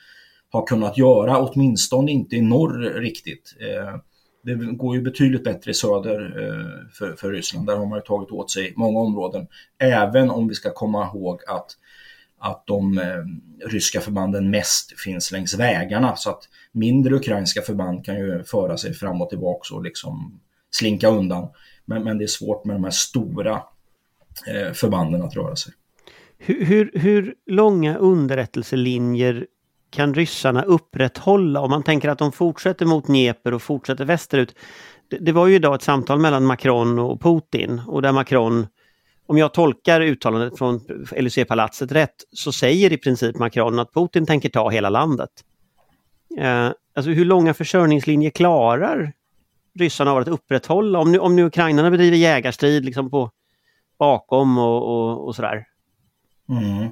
ha 0.52 0.66
kunnat 0.66 0.98
göra, 0.98 1.40
åtminstone 1.40 2.12
inte 2.12 2.36
i 2.36 2.42
norr 2.42 3.00
riktigt. 3.00 3.56
Eh, 3.60 4.00
det 4.44 4.56
går 4.56 4.96
ju 4.96 5.02
betydligt 5.02 5.44
bättre 5.44 5.72
i 5.72 5.74
söder 5.74 6.20
eh, 6.20 6.90
för, 6.94 7.16
för 7.16 7.32
Ryssland. 7.32 7.68
Där 7.68 7.78
har 7.78 7.86
man 7.86 7.98
ju 7.98 8.02
tagit 8.02 8.32
åt 8.32 8.52
sig 8.52 8.74
många 8.76 9.00
områden. 9.00 9.48
Även 9.80 10.30
om 10.30 10.48
vi 10.48 10.56
ska 10.56 10.74
komma 10.74 11.06
ihåg 11.06 11.40
att 11.48 11.68
att 12.46 12.64
de 12.68 12.98
eh, 12.98 13.68
ryska 13.68 14.02
förbanden 14.02 14.50
mest 14.50 15.00
finns 15.00 15.32
längs 15.32 15.60
vägarna 15.60 16.16
så 16.16 16.30
att 16.30 16.50
mindre 16.72 17.16
ukrainska 17.16 17.62
förband 17.62 18.06
kan 18.06 18.16
ju 18.16 18.44
föra 18.44 18.78
sig 18.78 18.94
fram 18.94 19.22
och 19.22 19.30
tillbaka 19.30 19.76
och 19.76 19.84
liksom 19.84 20.40
slinka 20.72 21.08
undan. 21.08 21.48
Men, 21.86 22.04
men 22.04 22.18
det 22.18 22.26
är 22.26 22.28
svårt 22.28 22.66
med 22.66 22.76
de 22.76 22.84
här 22.84 22.92
stora 22.92 23.62
eh, 24.48 24.74
förbanden 24.74 25.22
att 25.22 25.36
röra 25.36 25.56
sig. 25.56 25.74
Hur, 26.38 26.66
hur, 26.66 26.92
hur 26.94 27.36
långa 27.46 27.98
underrättelselinjer 27.98 29.48
kan 29.90 30.14
ryssarna 30.14 30.64
upprätthålla 30.64 31.62
om 31.62 31.70
man 31.70 31.84
tänker 31.84 32.10
att 32.10 32.20
de 32.20 32.32
fortsätter 32.32 32.86
mot 32.86 33.06
Dnepr 33.06 33.54
och 33.54 33.62
fortsätter 33.62 34.06
västerut? 34.06 34.56
Det, 35.10 35.18
det 35.18 35.32
var 35.32 35.48
ju 35.48 35.56
idag 35.56 35.76
ett 35.76 35.82
samtal 35.82 36.20
mellan 36.20 36.46
Macron 36.46 37.00
och 37.00 37.22
Putin 37.22 37.82
och 37.88 38.02
där 38.02 38.12
Macron 38.12 38.68
om 39.28 39.38
jag 39.38 39.54
tolkar 39.54 40.02
uttalandet 40.02 40.58
från 40.58 40.80
LUC-palatset 41.18 41.92
rätt 41.92 42.16
så 42.32 42.52
säger 42.52 42.94
i 42.94 42.98
princip 42.98 43.38
Macron 43.38 43.80
att 43.80 43.94
Putin 43.94 44.26
tänker 44.26 44.50
ta 44.50 44.70
hela 44.70 44.90
landet. 44.90 45.30
Eh, 46.40 46.72
alltså 46.96 47.12
hur 47.12 47.26
långa 47.26 47.54
försörjningslinjer 47.54 48.30
klarar 48.30 49.14
ryssarna 49.80 50.12
av 50.12 50.18
att 50.18 50.28
upprätthålla 50.28 51.00
om 51.00 51.12
nu, 51.12 51.20
om 51.20 51.36
nu 51.36 51.44
ukrainarna 51.44 51.92
bedriver 51.92 52.18
jägarstrid 52.18 52.86
liksom 52.86 53.10
på 53.10 53.32
bakom 54.00 54.58
och, 54.58 54.84
och, 54.84 55.28
och 55.28 55.36
sådär? 55.36 55.66
Mm. 56.50 56.90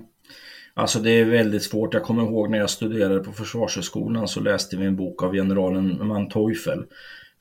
Alltså 0.74 1.00
det 1.00 1.12
är 1.12 1.26
väldigt 1.26 1.64
svårt. 1.64 1.94
Jag 1.94 2.04
kommer 2.04 2.24
ihåg 2.24 2.50
när 2.50 2.58
jag 2.58 2.70
studerade 2.70 3.20
på 3.20 3.32
Försvarshögskolan 3.32 4.28
så 4.28 4.40
läste 4.40 4.78
vi 4.78 4.86
en 4.86 4.96
bok 4.96 5.24
av 5.24 5.34
generalen 5.34 6.08
Manteuffel 6.08 6.86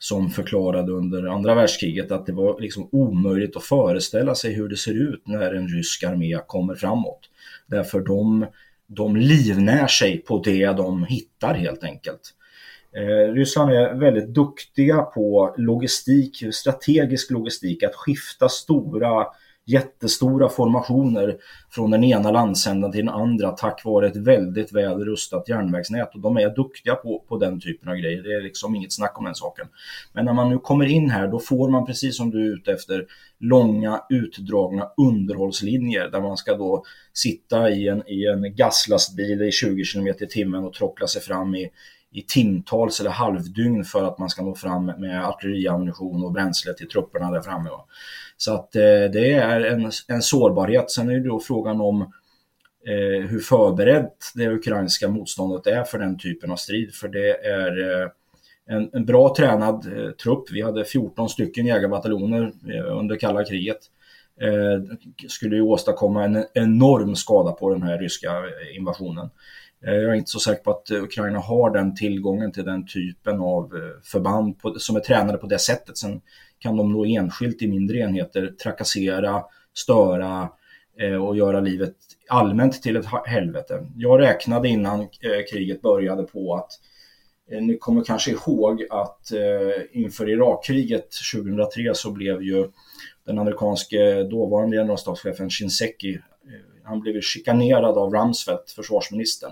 som 0.03 0.29
förklarade 0.29 0.91
under 0.91 1.23
andra 1.23 1.55
världskriget 1.55 2.11
att 2.11 2.25
det 2.25 2.31
var 2.31 2.61
liksom 2.61 2.89
omöjligt 2.91 3.55
att 3.55 3.63
föreställa 3.63 4.35
sig 4.35 4.53
hur 4.53 4.69
det 4.69 4.77
ser 4.77 4.93
ut 4.93 5.27
när 5.27 5.53
en 5.53 5.67
rysk 5.67 6.03
armé 6.03 6.39
kommer 6.47 6.75
framåt. 6.75 7.19
Därför 7.67 7.99
de, 7.99 8.45
de 8.87 9.15
livnär 9.15 9.87
sig 9.87 10.17
på 10.17 10.41
det 10.45 10.65
de 10.65 11.03
hittar 11.03 11.53
helt 11.53 11.83
enkelt. 11.83 12.33
Eh, 12.95 13.33
Ryssland 13.33 13.71
är 13.71 13.93
väldigt 13.93 14.27
duktiga 14.27 15.01
på 15.01 15.55
logistik, 15.57 16.43
strategisk 16.53 17.31
logistik, 17.31 17.83
att 17.83 17.95
skifta 17.95 18.49
stora 18.49 19.25
jättestora 19.65 20.49
formationer 20.49 21.37
från 21.69 21.91
den 21.91 22.03
ena 22.03 22.31
landsändan 22.31 22.91
till 22.91 23.05
den 23.05 23.15
andra 23.15 23.51
tack 23.51 23.85
vare 23.85 24.07
ett 24.07 24.15
väldigt 24.15 24.73
väl 24.73 25.05
rustat 25.05 25.49
järnvägsnät. 25.49 26.15
Och 26.15 26.19
de 26.19 26.37
är 26.37 26.55
duktiga 26.55 26.95
på, 26.95 27.23
på 27.27 27.37
den 27.37 27.59
typen 27.59 27.89
av 27.89 27.95
grejer. 27.95 28.23
Det 28.23 28.33
är 28.33 28.41
liksom 28.41 28.75
inget 28.75 28.93
snack 28.93 29.19
om 29.19 29.25
den 29.25 29.35
saken. 29.35 29.67
Men 30.13 30.25
när 30.25 30.33
man 30.33 30.49
nu 30.49 30.57
kommer 30.57 30.85
in 30.85 31.09
här 31.09 31.27
då 31.27 31.39
får 31.39 31.69
man 31.69 31.85
precis 31.85 32.17
som 32.17 32.31
du 32.31 32.45
är 32.45 32.53
ute 32.53 32.71
efter 32.71 33.05
långa 33.39 34.01
utdragna 34.09 34.89
underhållslinjer 34.97 36.09
där 36.09 36.21
man 36.21 36.37
ska 36.37 36.57
då 36.57 36.83
sitta 37.13 37.69
i 37.69 37.87
en, 37.87 38.07
i 38.07 38.25
en 38.25 38.55
gaslastbil 38.55 39.41
i 39.41 39.51
20 39.51 39.83
km 39.83 40.07
i 40.07 40.27
timmen 40.27 40.63
och 40.63 40.73
trockla 40.73 41.07
sig 41.07 41.21
fram 41.21 41.55
i 41.55 41.69
i 42.13 42.21
timtals 42.21 42.99
eller 42.99 43.09
halvdygn 43.09 43.83
för 43.83 44.03
att 44.03 44.19
man 44.19 44.29
ska 44.29 44.43
nå 44.43 44.55
fram 44.55 44.85
med 44.85 45.25
artilleriammunition 45.25 46.23
och 46.23 46.31
bränsle 46.31 46.73
till 46.73 46.89
trupperna 46.89 47.31
där 47.31 47.41
framme. 47.41 47.69
Så 48.37 48.53
att 48.53 48.75
eh, 48.75 48.81
det 49.13 49.33
är 49.33 49.61
en, 49.61 49.91
en 50.07 50.21
sårbarhet. 50.21 50.91
Sen 50.91 51.09
är 51.09 51.13
det 51.13 51.27
då 51.27 51.39
frågan 51.39 51.81
om 51.81 52.01
eh, 52.87 53.27
hur 53.29 53.39
förberett 53.39 54.17
det 54.35 54.47
ukrainska 54.47 55.07
motståndet 55.07 55.67
är 55.67 55.83
för 55.83 55.99
den 55.99 56.17
typen 56.17 56.51
av 56.51 56.55
strid. 56.55 56.93
För 56.93 57.07
det 57.07 57.45
är 57.45 58.01
eh, 58.01 58.09
en, 58.65 58.89
en, 58.93 59.05
bra 59.05 59.35
tränad 59.35 59.97
eh, 59.97 60.11
trupp. 60.11 60.51
Vi 60.51 60.61
hade 60.61 60.85
14 60.85 61.29
stycken 61.29 61.65
jägarbataljoner 61.65 62.51
eh, 62.69 62.97
under 62.97 63.15
kalla 63.15 63.43
kriget. 63.43 63.79
Eh, 64.41 64.97
skulle 65.27 65.55
ju 65.55 65.61
åstadkomma 65.61 66.23
en 66.23 66.45
enorm 66.53 67.15
skada 67.15 67.51
på 67.51 67.73
den 67.73 67.83
här 67.83 67.97
ryska 67.97 68.29
eh, 68.29 68.77
invasionen. 68.77 69.29
Eh, 69.87 69.93
jag 69.93 70.11
är 70.11 70.13
inte 70.13 70.31
så 70.31 70.39
säker 70.39 70.63
på 70.63 70.71
att 70.71 70.91
eh, 70.91 71.03
Ukraina 71.03 71.39
har 71.39 71.69
den 71.69 71.95
tillgången 71.95 72.51
till 72.51 72.65
den 72.65 72.87
typen 72.87 73.39
av 73.39 73.63
eh, 73.75 74.01
förband 74.03 74.59
på, 74.59 74.79
som 74.79 74.95
är 74.95 74.99
tränade 74.99 75.37
på 75.37 75.47
det 75.47 75.59
sättet. 75.59 75.97
Sen 75.97 76.21
kan 76.59 76.77
de 76.77 76.93
då 76.93 77.05
enskilt 77.05 77.61
i 77.61 77.67
mindre 77.67 77.97
enheter 77.97 78.47
trakassera, 78.63 79.43
störa 79.73 80.49
eh, 80.99 81.25
och 81.25 81.37
göra 81.37 81.59
livet 81.59 81.95
allmänt 82.29 82.81
till 82.81 82.95
ett 82.95 83.05
helvete. 83.25 83.87
Jag 83.95 84.21
räknade 84.21 84.69
innan 84.69 84.99
eh, 85.01 85.07
kriget 85.51 85.81
började 85.81 86.23
på 86.23 86.55
att 86.55 86.71
eh, 87.51 87.61
ni 87.61 87.77
kommer 87.77 88.03
kanske 88.03 88.31
ihåg 88.31 88.85
att 88.89 89.31
eh, 89.31 90.01
inför 90.01 90.29
Irakkriget 90.29 91.07
2003 91.33 91.91
så 91.93 92.11
blev 92.11 92.43
ju 92.43 92.67
den 93.25 93.39
amerikanske 93.39 94.23
dåvarande 94.23 94.77
generalstabschefen 94.77 95.49
Shinseki, 95.49 96.19
han 96.83 96.99
blev 96.99 97.21
chikanerad 97.21 97.97
av 97.97 98.13
Rumsfeld, 98.13 98.59
försvarsministern. 98.75 99.51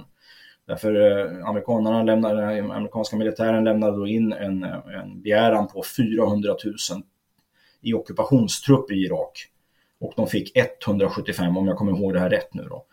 Därför 0.68 0.96
eh, 0.96 1.48
amerikanerna 1.48 2.03
lämnade, 2.03 2.63
amerikanska 2.63 3.15
militären 3.15 3.63
lämnade 3.63 3.98
då 3.98 4.08
in 4.08 4.34
en, 4.34 4.63
en 4.63 5.22
begäran 5.22 5.68
på 5.68 5.84
400 5.98 6.56
000 6.65 6.75
i 7.82 7.94
ockupationstrupp 7.94 8.91
i 8.91 8.96
Irak. 8.96 9.48
Och 10.00 10.13
de 10.15 10.27
fick 10.27 10.58
175 10.58 11.58
om 11.58 11.68
jag 11.68 11.77
kommer 11.77 11.91
ihåg 11.91 12.13
det 12.13 12.20
här 12.20 12.30
rätt 12.30 12.53
nu 12.53 12.63
då. 12.63 12.86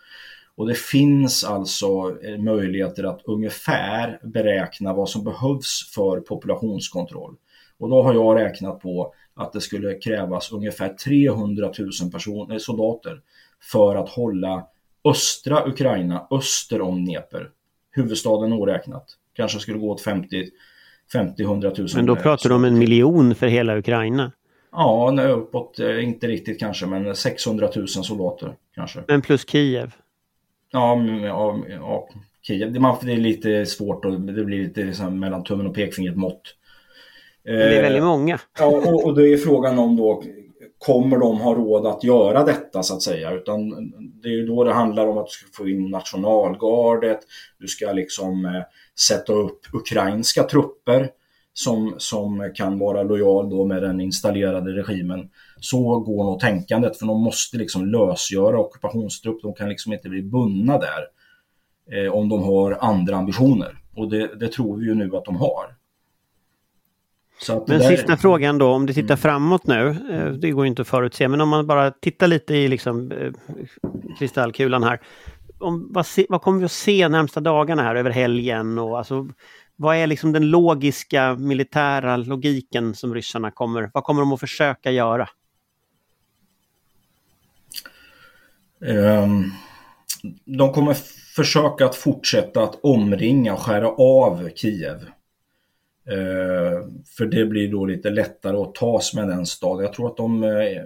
Och 0.54 0.66
det 0.66 0.78
finns 0.78 1.44
alltså 1.44 1.86
eh, 2.22 2.38
möjligheter 2.38 3.04
att 3.04 3.20
ungefär 3.24 4.20
beräkna 4.22 4.92
vad 4.92 5.08
som 5.08 5.24
behövs 5.24 5.92
för 5.94 6.20
populationskontroll. 6.20 7.36
Och 7.78 7.90
då 7.90 8.02
har 8.02 8.14
jag 8.14 8.38
räknat 8.38 8.80
på 8.80 9.14
att 9.34 9.52
det 9.52 9.60
skulle 9.60 9.94
krävas 9.94 10.52
ungefär 10.52 10.88
300 10.88 11.72
000 11.78 12.10
personer, 12.12 12.58
soldater 12.58 13.20
för 13.60 13.96
att 13.96 14.08
hålla 14.08 14.66
östra 15.04 15.68
Ukraina 15.68 16.26
öster 16.30 16.80
om 16.80 17.04
Dnepr 17.04 17.50
huvudstaden 17.98 18.52
oräknat. 18.52 19.04
Kanske 19.34 19.58
skulle 19.58 19.78
gå 19.78 19.90
åt 19.90 20.00
50 20.00 20.50
50-100 21.12 21.78
000. 21.78 21.88
Men 21.94 22.06
då 22.06 22.16
pratar 22.16 22.48
du 22.48 22.54
om 22.54 22.64
en 22.64 22.78
miljon 22.78 23.34
för 23.34 23.46
hela 23.46 23.78
Ukraina? 23.78 24.32
Ja, 24.72 25.28
uppåt, 25.28 25.80
eh, 25.80 26.04
inte 26.04 26.26
riktigt 26.26 26.60
kanske, 26.60 26.86
men 26.86 27.16
600 27.16 27.68
000 27.76 27.88
soldater 27.88 28.54
kanske. 28.74 29.00
Men 29.08 29.22
plus 29.22 29.50
Kiev? 29.50 29.94
Ja, 30.70 31.02
ja, 31.22 31.58
ja 31.68 32.08
Kiev. 32.42 32.72
Det, 32.72 32.78
är 33.12 33.16
lite 33.16 33.66
svårt 33.66 34.04
och 34.04 34.20
det 34.20 34.44
blir 34.44 34.62
lite 34.62 34.84
liksom 34.84 35.20
mellan 35.20 35.44
tummen 35.44 35.66
och 35.66 35.74
pekfingret 35.74 36.16
mått. 36.16 36.54
Men 37.44 37.54
det 37.54 37.78
är 37.78 37.82
väldigt 37.82 38.02
många. 38.02 38.40
Ja, 38.58 38.66
och, 38.66 39.04
och 39.04 39.14
det 39.14 39.28
är 39.28 39.36
frågan 39.36 39.78
om 39.78 39.96
då 39.96 40.22
kommer 40.78 41.18
de 41.18 41.40
ha 41.40 41.54
råd 41.54 41.86
att 41.86 42.04
göra 42.04 42.44
detta 42.44 42.82
så 42.82 42.94
att 42.94 43.02
säga. 43.02 43.32
Utan 43.32 43.70
det 44.22 44.28
är 44.28 44.32
ju 44.32 44.46
då 44.46 44.64
det 44.64 44.72
handlar 44.72 45.06
om 45.06 45.18
att 45.18 45.26
du 45.26 45.30
ska 45.30 45.46
få 45.62 45.68
in 45.68 45.90
nationalgardet, 45.90 47.20
du 47.58 47.68
ska 47.68 47.92
liksom 47.92 48.44
eh, 48.44 48.62
sätta 48.98 49.32
upp 49.32 49.60
ukrainska 49.72 50.42
trupper 50.42 51.10
som, 51.52 51.94
som 51.98 52.52
kan 52.54 52.78
vara 52.78 53.02
lojal 53.02 53.50
då 53.50 53.64
med 53.64 53.82
den 53.82 54.00
installerade 54.00 54.70
regimen. 54.70 55.30
Så 55.60 56.00
går 56.00 56.24
nog 56.24 56.40
tänkandet 56.40 56.98
för 56.98 57.06
de 57.06 57.20
måste 57.20 57.56
liksom 57.56 57.86
lösgöra 57.86 58.58
ockupationstrupp, 58.58 59.42
de 59.42 59.54
kan 59.54 59.68
liksom 59.68 59.92
inte 59.92 60.08
bli 60.08 60.22
bundna 60.22 60.78
där 60.78 61.04
eh, 61.92 62.12
om 62.12 62.28
de 62.28 62.42
har 62.42 62.78
andra 62.80 63.16
ambitioner. 63.16 63.78
Och 63.96 64.10
det, 64.10 64.40
det 64.40 64.52
tror 64.52 64.76
vi 64.76 64.86
ju 64.86 64.94
nu 64.94 65.16
att 65.16 65.24
de 65.24 65.36
har. 65.36 65.77
Men 67.48 67.78
där... 67.78 67.96
sista 67.96 68.16
frågan 68.16 68.58
då, 68.58 68.72
om 68.72 68.86
du 68.86 68.92
tittar 68.92 69.14
mm. 69.14 69.18
framåt 69.18 69.66
nu, 69.66 69.88
eh, 70.10 70.32
det 70.32 70.50
går 70.50 70.66
inte 70.66 70.82
att 70.82 70.88
förutse, 70.88 71.28
men 71.28 71.40
om 71.40 71.48
man 71.48 71.66
bara 71.66 71.90
tittar 71.90 72.26
lite 72.26 72.54
i 72.54 72.68
liksom, 72.68 73.12
eh, 73.12 73.32
kristallkulan 74.18 74.82
här. 74.82 75.00
Om, 75.58 75.92
vad, 75.92 76.06
se, 76.06 76.26
vad, 76.28 76.42
kommer 76.42 76.58
vi 76.58 76.64
att 76.64 76.72
se 76.72 77.08
närmsta 77.08 77.40
dagarna 77.40 77.82
här 77.82 77.94
över 77.94 78.10
helgen? 78.10 78.78
Och, 78.78 78.98
alltså, 78.98 79.28
vad 79.76 79.96
är 79.96 80.06
liksom 80.06 80.32
den 80.32 80.50
logiska 80.50 81.34
militära 81.34 82.16
logiken 82.16 82.94
som 82.94 83.14
ryssarna 83.14 83.50
kommer, 83.50 83.90
vad 83.94 84.04
kommer 84.04 84.20
de 84.20 84.32
att 84.32 84.40
försöka 84.40 84.90
göra? 84.90 85.28
Um, 88.80 89.52
de 90.44 90.72
kommer 90.72 90.96
försöka 91.36 91.86
att 91.86 91.96
fortsätta 91.96 92.62
att 92.62 92.78
omringa 92.82 93.52
och 93.52 93.58
skära 93.58 93.88
av 93.88 94.50
Kiev. 94.54 95.06
Eh, 96.10 96.86
för 97.16 97.26
det 97.26 97.44
blir 97.44 97.70
då 97.70 97.84
lite 97.84 98.10
lättare 98.10 98.56
att 98.56 98.74
tas 98.74 99.14
med 99.14 99.28
den 99.28 99.46
staden. 99.46 99.84
Jag 99.84 99.92
tror 99.92 100.06
att 100.06 100.16
de 100.16 100.44
eh, 100.44 100.82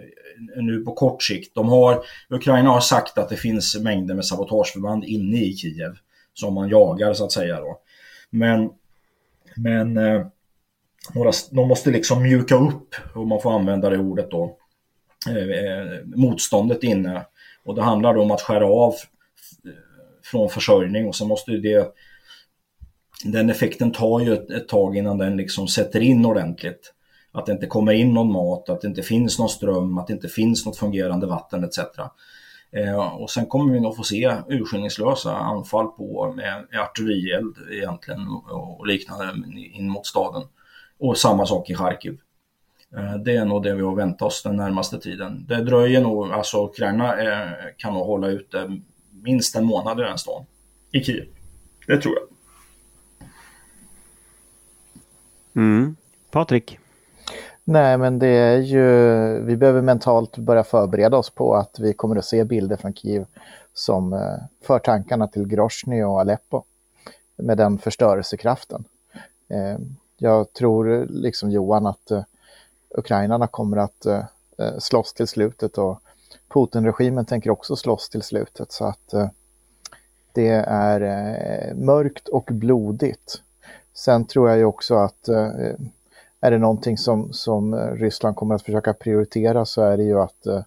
nu 0.57 0.85
på 0.85 0.93
kort 0.95 1.23
sikt, 1.23 1.55
de 1.55 1.69
har, 1.69 2.05
Ukraina 2.29 2.71
har 2.71 2.81
sagt 2.81 3.19
att 3.19 3.29
det 3.29 3.37
finns 3.37 3.81
mängder 3.81 4.15
med 4.15 4.25
sabotageförband 4.25 5.05
inne 5.05 5.37
i 5.37 5.53
Kiev 5.53 5.93
som 6.35 6.55
man 6.55 6.69
jagar 6.69 7.13
så 7.13 7.25
att 7.25 7.33
säga 7.33 7.61
då. 7.61 7.79
Men, 8.31 8.71
men 9.57 9.97
eh, 9.97 10.27
några, 11.15 11.33
de 11.51 11.69
måste 11.69 11.91
liksom 11.91 12.23
mjuka 12.23 12.55
upp, 12.55 12.95
om 13.15 13.29
man 13.29 13.41
får 13.41 13.53
använda 13.53 13.91
det 13.91 13.99
ordet 13.99 14.31
då, 14.31 14.57
motståndet 16.05 16.83
inne. 16.83 17.27
Och 17.65 17.75
det 17.75 17.83
handlar 17.83 18.15
då 18.15 18.23
om 18.23 18.31
att 18.31 18.41
skära 18.41 18.67
av 18.67 18.95
från 20.25 20.51
försörjning 20.51 21.09
och 21.09 21.15
så 21.15 21.27
måste 21.27 21.51
det 21.51 21.95
den 23.25 23.51
effekten 23.51 23.93
tar 23.93 24.21
ju 24.21 24.33
ett, 24.33 24.51
ett 24.51 24.69
tag 24.69 24.97
innan 24.97 25.19
den 25.19 25.37
liksom 25.37 25.69
sätter 25.69 26.01
in 26.01 26.27
ordentligt. 26.27 26.93
Att 27.33 27.47
det 27.47 27.53
inte 27.53 27.67
kommer 27.67 27.93
in 27.93 28.15
någon 28.15 28.33
mat, 28.33 28.69
att 28.69 28.81
det 28.81 28.89
inte 28.89 29.03
finns 29.03 29.39
någon 29.39 29.49
ström, 29.49 29.99
att 29.99 30.07
det 30.07 30.13
inte 30.13 30.29
finns 30.29 30.67
något 30.67 30.77
fungerande 30.77 31.27
vatten 31.27 31.65
etc. 31.65 31.79
Eh, 32.73 33.15
och 33.15 33.31
sen 33.31 33.47
kommer 33.47 33.73
vi 33.73 33.81
nog 33.81 33.97
få 33.97 34.03
se 34.03 34.37
urskillningslösa 34.49 35.37
anfall 35.37 35.87
på 35.87 36.33
med, 36.37 36.67
artillerield 36.81 37.57
egentligen 37.71 38.29
och, 38.29 38.81
och 38.81 38.87
liknande 38.87 39.35
in 39.73 39.89
mot 39.89 40.07
staden. 40.07 40.43
Och 40.99 41.19
samma 41.19 41.47
sak 41.47 41.71
i 41.71 41.75
Charkiv. 41.75 42.19
Eh, 42.97 43.15
det 43.15 43.37
är 43.37 43.45
nog 43.45 43.63
det 43.63 43.75
vi 43.75 43.83
har 43.83 43.95
väntat 43.95 44.23
oss 44.23 44.43
den 44.43 44.57
närmaste 44.57 44.99
tiden. 44.99 45.45
Det 45.49 45.65
dröjer 45.65 46.01
nog, 46.01 46.33
alltså 46.33 46.65
Ukraina 46.65 47.23
eh, 47.23 47.53
kan 47.77 47.93
nog 47.93 48.07
hålla 48.07 48.29
ut 48.29 48.55
minst 49.11 49.57
en 49.57 49.65
månad 49.65 50.01
i 50.01 50.03
den 50.03 50.19
stan. 50.19 50.45
I 50.93 51.05
Kiev. 51.05 51.25
Det 51.87 52.01
tror 52.01 52.15
jag. 52.15 52.32
Mm. 55.57 55.97
Patrik? 56.31 56.79
Nej, 57.65 57.99
men 57.99 58.19
det 58.19 58.29
är 58.29 58.59
ju, 58.59 58.85
vi 59.41 59.57
behöver 59.57 59.83
mentalt 59.83 60.39
börja 60.39 60.65
förbereda 60.65 61.17
oss 61.17 61.31
på 61.31 61.55
att 61.55 61.79
vi 61.79 61.93
kommer 61.93 62.17
att 62.17 62.25
se 62.25 62.45
bilder 62.45 62.77
från 62.77 62.95
Kiev 62.95 63.27
som 63.75 64.13
eh, 64.13 64.39
för 64.63 64.79
tankarna 64.79 65.29
till 65.29 65.47
Grozny 65.47 66.03
och 66.03 66.21
Aleppo 66.21 66.63
med 67.37 67.59
den 67.59 67.79
förstörelsekraften. 67.79 68.85
Eh, 69.49 69.79
jag 70.17 70.53
tror, 70.53 71.07
liksom 71.11 71.51
Johan, 71.51 71.87
att 71.87 72.11
eh, 72.11 72.23
ukrainarna 72.91 73.47
kommer 73.47 73.77
att 73.77 74.07
eh, 74.07 74.25
eh 74.59 74.79
slåss 74.79 75.13
till 75.13 75.27
slutet 75.27 75.79
och 75.79 76.01
Putin-regimen 76.49 77.25
tänker 77.25 77.51
också 77.51 77.77
slåss 77.77 78.09
till 78.09 78.23
slutet. 78.23 78.73
Så 78.73 78.85
att 78.85 79.13
eh, 79.13 79.29
det 80.33 80.49
är 80.67 81.01
eh, 81.01 81.75
mörkt 81.75 82.29
och 82.29 82.49
blodigt. 82.53 83.43
Sen 83.95 84.25
tror 84.25 84.49
jag 84.49 84.59
ju 84.59 84.65
också 84.65 84.95
att 84.95 85.29
eh, 85.29 85.51
är 86.41 86.51
det 86.51 86.59
någonting 86.59 86.99
som, 86.99 87.33
som 87.33 87.75
eh, 87.75 87.93
Ryssland 87.93 88.37
kommer 88.37 88.55
att 88.55 88.63
försöka 88.63 88.93
prioritera 88.93 89.65
så 89.65 89.83
är 89.83 89.97
det 89.97 90.03
ju 90.03 90.21
att 90.21 90.47
eh, 90.47 90.63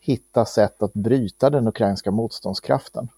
hitta 0.00 0.44
sätt 0.44 0.82
att 0.82 0.94
bryta 0.94 1.50
den 1.50 1.68
ukrainska 1.68 2.10
motståndskraften. 2.10 3.08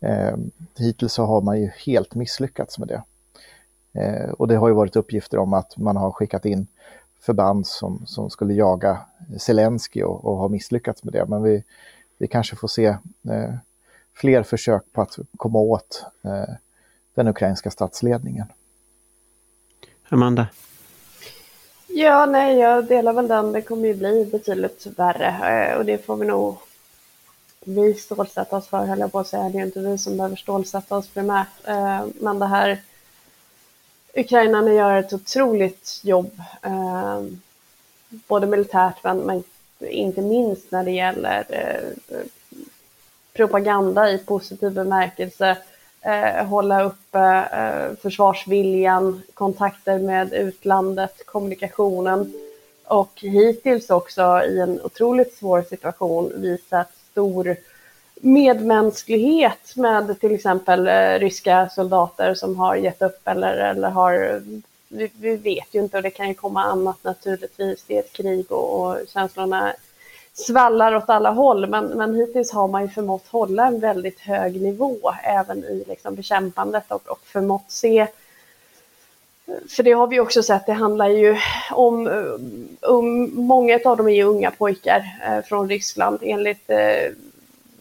Eh, 0.00 0.36
hittills 0.76 1.12
så 1.12 1.24
har 1.24 1.40
man 1.40 1.60
ju 1.60 1.70
helt 1.86 2.14
misslyckats 2.14 2.78
med 2.78 2.88
det. 2.88 3.02
Eh, 4.00 4.30
och 4.30 4.48
det 4.48 4.56
har 4.56 4.68
ju 4.68 4.74
varit 4.74 4.96
uppgifter 4.96 5.38
om 5.38 5.52
att 5.52 5.76
man 5.76 5.96
har 5.96 6.10
skickat 6.10 6.44
in 6.44 6.66
förband 7.20 7.66
som, 7.66 8.06
som 8.06 8.30
skulle 8.30 8.54
jaga 8.54 9.00
Zelensky 9.38 10.02
och, 10.02 10.24
och 10.24 10.36
har 10.36 10.48
misslyckats 10.48 11.04
med 11.04 11.12
det. 11.12 11.26
Men 11.26 11.42
vi, 11.42 11.64
vi 12.18 12.26
kanske 12.26 12.56
får 12.56 12.68
se 12.68 12.86
eh, 13.30 13.54
fler 14.14 14.42
försök 14.42 14.82
på 14.92 15.02
att 15.02 15.18
komma 15.36 15.58
åt 15.58 16.04
eh, 16.24 16.54
den 17.14 17.28
ukrainska 17.28 17.70
statsledningen. 17.70 18.46
Amanda? 20.12 20.46
Ja, 21.86 22.26
nej, 22.26 22.58
jag 22.58 22.84
delar 22.84 23.12
väl 23.12 23.28
den. 23.28 23.52
Det 23.52 23.62
kommer 23.62 23.88
ju 23.88 23.94
bli 23.94 24.24
betydligt 24.32 24.86
värre 24.96 25.70
eh, 25.70 25.78
och 25.78 25.84
det 25.84 26.06
får 26.06 26.16
vi 26.16 26.26
nog 26.26 26.56
vi 27.64 27.94
stålsätta 27.94 28.56
oss 28.56 28.68
för, 28.68 28.84
höll 28.86 28.98
jag 28.98 29.12
på 29.12 29.18
att 29.18 29.28
säga. 29.28 29.48
Det 29.48 29.58
är 29.58 29.62
inte 29.62 29.80
vi 29.80 29.98
som 29.98 30.16
behöver 30.16 30.36
stålsätta 30.36 30.96
oss 30.96 31.08
primärt. 31.08 31.48
Eh, 31.64 32.04
men 32.20 32.38
det 32.38 32.46
här 32.46 32.80
Ukrainarna 34.14 34.72
gör 34.72 34.96
ett 34.96 35.12
otroligt 35.12 36.00
jobb, 36.02 36.40
eh, 36.62 37.22
både 38.08 38.46
militärt 38.46 39.04
men, 39.04 39.44
inte 39.80 40.20
minst 40.20 40.70
när 40.70 40.84
det 40.84 40.90
gäller 40.90 41.44
eh, 41.48 42.18
propaganda 43.32 44.10
i 44.10 44.18
positiv 44.18 44.72
bemärkelse, 44.72 45.56
eh, 46.02 46.46
hålla 46.46 46.82
uppe 46.82 47.48
eh, 47.52 47.96
försvarsviljan, 48.02 49.22
kontakter 49.34 49.98
med 49.98 50.32
utlandet, 50.32 51.26
kommunikationen 51.26 52.32
och 52.84 53.12
hittills 53.16 53.90
också 53.90 54.42
i 54.44 54.60
en 54.60 54.80
otroligt 54.80 55.34
svår 55.34 55.62
situation 55.62 56.32
visat 56.36 56.88
stor 57.10 57.56
medmänsklighet 58.14 59.76
med 59.76 60.20
till 60.20 60.34
exempel 60.34 60.88
eh, 60.88 61.18
ryska 61.18 61.68
soldater 61.68 62.34
som 62.34 62.56
har 62.56 62.76
gett 62.76 63.02
upp 63.02 63.28
eller, 63.28 63.56
eller 63.56 63.90
har 63.90 64.42
vi, 64.88 65.10
vi, 65.14 65.36
vet 65.36 65.74
ju 65.74 65.80
inte 65.80 65.96
och 65.96 66.02
det 66.02 66.10
kan 66.10 66.28
ju 66.28 66.34
komma 66.34 66.62
annat 66.62 67.04
naturligtvis. 67.04 67.84
Det 67.86 67.96
är 67.96 68.00
ett 68.00 68.12
krig 68.12 68.52
och, 68.52 68.80
och 68.80 68.98
känslorna 69.08 69.74
svallar 70.32 70.94
åt 70.94 71.10
alla 71.10 71.30
håll. 71.30 71.66
Men, 71.66 71.84
men 71.84 72.14
hittills 72.14 72.52
har 72.52 72.68
man 72.68 72.82
ju 72.82 72.88
förmått 72.88 73.26
hålla 73.28 73.66
en 73.66 73.80
väldigt 73.80 74.20
hög 74.20 74.62
nivå 74.62 74.98
även 75.24 75.64
i 75.64 75.84
liksom 75.88 76.14
bekämpandet 76.14 76.84
och, 76.92 77.08
och 77.08 77.20
förmått 77.24 77.64
se 77.68 78.06
för 79.68 79.82
det 79.82 79.92
har 79.92 80.06
vi 80.06 80.20
också 80.20 80.42
sett, 80.42 80.66
det 80.66 80.72
handlar 80.72 81.08
ju 81.08 81.36
om, 81.70 82.06
um, 82.06 82.68
um 82.80 83.34
många 83.34 83.78
av 83.84 83.96
dem 83.96 84.08
är 84.08 84.12
ju 84.12 84.22
unga 84.22 84.50
pojkar 84.50 85.18
eh, 85.26 85.44
från 85.44 85.68
Ryssland. 85.68 86.18
Enligt 86.22 86.70
eh, 86.70 87.12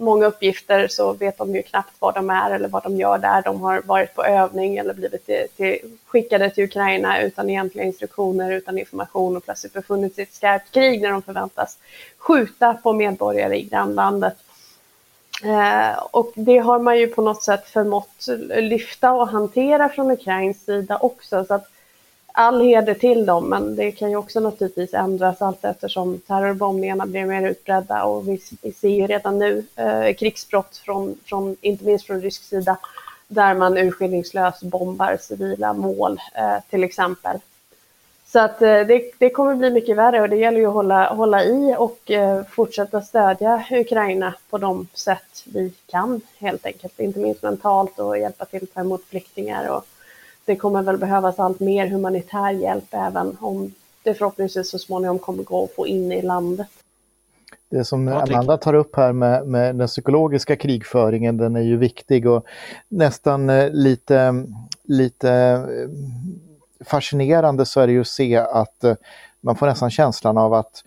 många 0.02 0.26
uppgifter 0.26 0.88
så 0.88 1.14
vet 1.14 1.38
de 1.38 1.56
ju 1.56 1.62
knappt 1.62 1.94
var 2.00 2.14
de 2.14 2.30
är 2.30 2.52
eller 2.52 2.70
vad 2.70 2.84
de 2.84 2.98
gör 2.98 3.18
där. 3.18 3.42
De 3.42 3.62
har 3.62 3.82
varit 3.82 4.16
på 4.16 4.24
övning 4.24 4.78
eller 4.78 4.94
blivit 4.94 5.26
till, 5.26 5.48
till, 5.56 5.98
skickade 6.06 6.50
till 6.50 6.64
Ukraina 6.64 7.22
utan 7.22 7.50
egentliga 7.50 7.86
instruktioner, 7.86 8.52
utan 8.52 8.78
information 8.78 9.38
och 9.38 9.46
plötsligt 9.46 9.74
befunnit 9.74 10.16
sig 10.16 10.22
i 10.22 10.28
ett 10.28 10.34
skarpt 10.34 10.72
krig 10.72 11.02
när 11.02 11.12
de 11.12 11.22
förväntas 11.22 11.78
skjuta 12.18 12.74
på 12.74 12.94
medborgare 12.94 13.58
i 13.58 13.64
grannlandet. 13.64 14.36
Eh, 15.44 16.04
och 16.12 16.32
det 16.36 16.58
har 16.58 16.80
man 16.80 17.00
ju 17.00 17.08
på 17.08 17.22
något 17.22 17.44
sätt 17.44 17.70
förmått 17.70 18.28
lyfta 18.50 19.12
och 19.12 19.28
hantera 19.28 19.90
från 19.90 20.12
Ukrains 20.12 20.66
sida 20.66 20.98
också. 20.98 21.46
Så 21.46 21.54
att 21.54 21.68
all 22.34 22.62
heder 22.62 22.94
till 22.94 23.26
dem, 23.26 23.50
men 23.50 23.76
det 23.76 23.92
kan 23.92 24.10
ju 24.10 24.16
också 24.16 24.40
naturligtvis 24.40 24.94
ändras 24.94 25.42
allt 25.42 25.66
eftersom 25.66 26.20
terrorbombningarna 26.20 27.06
blir 27.06 27.26
mer 27.26 27.50
utbredda 27.50 28.04
och 28.04 28.28
vi, 28.28 28.42
vi 28.62 28.72
ser 28.72 28.90
ju 28.90 29.08
redan 29.08 29.40
nu 29.40 29.66
eh, 29.76 30.14
krigsbrott 30.14 30.78
från, 30.78 31.18
från, 31.26 31.58
inte 31.62 31.86
minst 31.86 32.06
från 32.06 32.22
rysk 32.22 32.44
sida, 32.44 32.78
där 33.28 33.54
man 33.54 33.78
urskillningslöst 33.78 34.64
bombar 34.64 35.18
civila 35.22 35.74
mål 35.74 36.20
eh, 36.36 36.58
till 36.70 36.84
exempel. 36.84 37.38
Så 38.32 38.40
att 38.40 38.62
eh, 38.62 38.68
det, 38.68 39.12
det, 39.18 39.30
kommer 39.30 39.56
bli 39.56 39.70
mycket 39.70 39.98
värre 39.98 40.22
och 40.22 40.30
det 40.30 40.36
gäller 40.36 40.60
ju 40.60 40.68
att 40.68 40.74
hålla, 40.74 41.14
hålla 41.14 41.44
i 41.44 41.76
och 41.78 42.12
eh, 42.12 42.44
fortsätta 42.44 43.02
stödja 43.02 43.66
Ukraina 43.72 44.34
på 44.50 44.58
de 44.58 44.88
sätt 44.94 45.44
vi 45.46 45.74
kan 45.88 46.22
helt 46.38 46.66
enkelt, 46.66 47.00
inte 47.00 47.20
minst 47.20 47.44
mentalt 47.44 48.00
och 48.00 48.18
hjälpa 48.18 48.46
till 48.46 48.64
att 48.64 48.74
ta 48.74 48.80
emot 48.80 49.04
flyktingar 49.06 49.70
och 49.70 49.86
det 50.46 50.56
kommer 50.56 50.82
väl 50.82 50.98
behövas 50.98 51.40
allt 51.40 51.60
mer 51.60 51.88
humanitär 51.88 52.52
hjälp 52.52 52.88
även 52.92 53.38
om 53.40 53.74
det 54.04 54.14
förhoppningsvis 54.14 54.70
så 54.70 54.80
småningom 54.80 55.20
kommer 55.20 55.44
gå 55.44 55.64
att 55.64 55.76
få 55.76 55.88
in 55.88 56.12
i 56.12 56.22
landet. 56.22 56.68
Det 57.70 57.86
som 57.86 58.08
Amanda 58.08 58.58
tar 58.58 58.74
upp 58.74 58.96
här 58.96 59.14
med, 59.14 59.48
med 59.48 59.76
den 59.76 59.88
psykologiska 59.88 60.56
krigföringen, 60.56 61.38
den 61.38 61.56
är 61.56 61.62
ju 61.62 61.78
viktig 61.78 62.28
och 62.28 62.46
nästan 62.90 63.50
eh, 63.50 63.70
lite, 63.70 64.46
lite 64.84 65.32
eh, 65.32 65.90
fascinerande 66.86 67.66
så 67.66 67.80
är 67.82 67.88
det 67.88 67.94
ju 67.94 68.02
att 68.02 68.08
se 68.08 68.38
att 68.38 68.84
eh, 68.84 68.96
man 69.42 69.56
får 69.56 69.68
nästan 69.68 69.92
känslan 69.92 70.38
av 70.38 70.54
att 70.54 70.84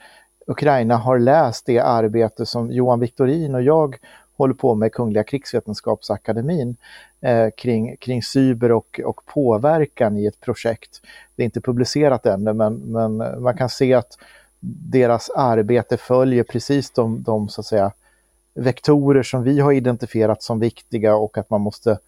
Ukraina 0.46 0.96
har 0.96 1.18
läst 1.18 1.66
det 1.66 1.78
arbete 1.78 2.46
som 2.46 2.72
Johan 2.72 3.00
Victorin 3.00 3.54
och 3.54 3.62
jag 3.62 3.96
håller 4.36 4.54
på 4.54 4.74
med 4.74 4.92
Kungliga 4.92 5.24
krigsvetenskapsakademin 5.24 6.76
Eh, 7.24 7.50
kring, 7.56 7.96
kring 7.96 8.22
cyber 8.22 8.72
och, 8.72 9.00
och 9.04 9.26
påverkan 9.26 10.16
i 10.16 10.26
ett 10.26 10.40
projekt. 10.40 11.00
Det 11.36 11.42
är 11.42 11.44
inte 11.44 11.60
publicerat 11.60 12.26
ännu 12.26 12.52
men, 12.52 12.74
men 12.74 13.16
man 13.42 13.56
kan 13.56 13.68
se 13.68 13.94
att 13.94 14.18
deras 14.92 15.30
arbete 15.30 15.96
följer 15.96 16.44
precis 16.44 16.90
de, 16.90 17.22
de 17.22 17.48
så 17.48 17.60
att 17.60 17.66
säga, 17.66 17.92
vektorer 18.54 19.22
som 19.22 19.42
vi 19.42 19.60
har 19.60 19.72
identifierat 19.72 20.42
som 20.42 20.60
viktiga 20.60 21.16
och 21.16 21.38
att 21.38 21.50
man 21.50 21.60
måste 21.60 21.98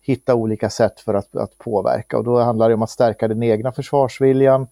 hitta 0.00 0.34
olika 0.34 0.70
sätt 0.70 1.00
för 1.00 1.14
att, 1.14 1.36
att 1.36 1.58
påverka. 1.58 2.18
Och 2.18 2.24
då 2.24 2.40
handlar 2.40 2.68
det 2.68 2.74
om 2.74 2.82
att 2.82 2.90
stärka 2.90 3.28
den 3.28 3.42
egna 3.42 3.72
försvarsviljan. 3.72 4.66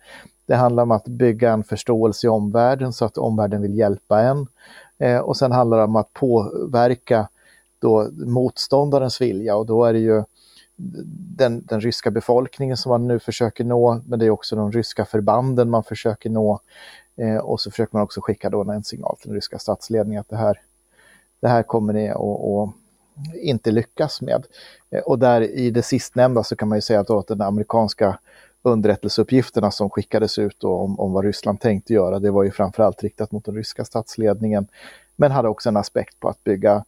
Det 0.46 0.55
handlar 0.55 0.83
om 0.83 0.90
att 0.90 1.09
bygga 1.09 1.53
en 1.53 1.64
förståelse 1.64 2.27
i 2.27 2.31
omvärlden 2.31 2.92
så 2.92 3.05
att 3.05 3.18
omvärlden 3.18 3.62
vill 3.62 3.79
hjälpa 3.79 4.20
en. 4.20 4.46
Eh, 4.99 5.18
och 5.18 5.37
sen 5.37 5.53
handlar 5.53 5.79
det 5.79 5.85
om 5.85 5.96
att 5.96 6.12
påverka 6.12 7.29
då 7.79 8.11
motståndarens 8.12 9.21
vilja 9.21 9.57
och 9.57 9.67
då 9.67 9.85
är 9.85 9.93
det 9.93 9.99
ju 9.99 10.25
den, 11.37 11.64
den 11.67 11.81
ryska 11.81 12.11
befolkningen 12.11 12.77
som 12.77 12.91
man 12.91 13.07
nu 13.07 13.19
försöker 13.19 13.64
nå, 13.64 14.01
men 14.07 14.19
det 14.19 14.27
är 14.27 14.31
också 14.31 14.57
de 14.57 14.73
ryska 14.73 15.05
förbanden 15.05 15.71
man 15.71 15.85
försöker 15.85 16.31
nå. 16.31 16.61
Eh, 17.17 17.37
och 17.37 17.61
så 17.61 17.71
försöker 17.71 17.97
man 17.97 18.03
också 18.03 18.21
skicka 18.21 18.51
då 18.51 18.71
en 18.71 18.85
signal 18.85 19.17
till 19.17 19.29
den 19.29 19.35
ryska 19.35 19.59
statsledningen 19.59 20.21
att 20.21 20.29
det 20.29 20.37
här, 20.37 20.61
det 21.41 21.49
här 21.49 21.62
kommer 21.62 21.93
ni 21.93 22.09
att 22.09 22.75
inte 23.35 23.71
lyckas 23.71 24.21
med. 24.21 24.47
Eh, 24.91 25.01
och 25.01 25.19
där 25.19 25.41
i 25.41 25.71
det 25.71 25.83
sistnämnda 25.83 26.45
så 26.45 26.57
kan 26.57 26.69
man 26.69 26.79
ju 26.79 26.83
säga 26.83 27.01
att, 27.01 27.11
att 27.11 27.27
den 27.27 27.43
amerikanska 27.43 28.19
underrättelseuppgifterna 28.62 29.71
som 29.71 29.91
skickades 29.91 30.38
ut 30.38 30.64
om, 30.64 31.01
om 31.01 31.12
vad 31.12 31.25
Ryssland 31.25 31.61
tänkte 31.61 31.93
göra, 31.93 32.19
det 32.19 32.31
var 32.31 32.45
ju 32.45 32.51
framförallt 32.51 33.03
riktat 33.03 33.33
mot 33.33 33.45
den 33.45 33.55
ryska 33.55 33.85
statsledningen, 33.85 34.67
men 35.17 35.31
hade 35.31 35.49
också 35.49 35.69
en 35.69 35.77
aspekt 35.77 36.21
på 36.21 36.29
att 36.29 36.45
bygga, 36.45 36.85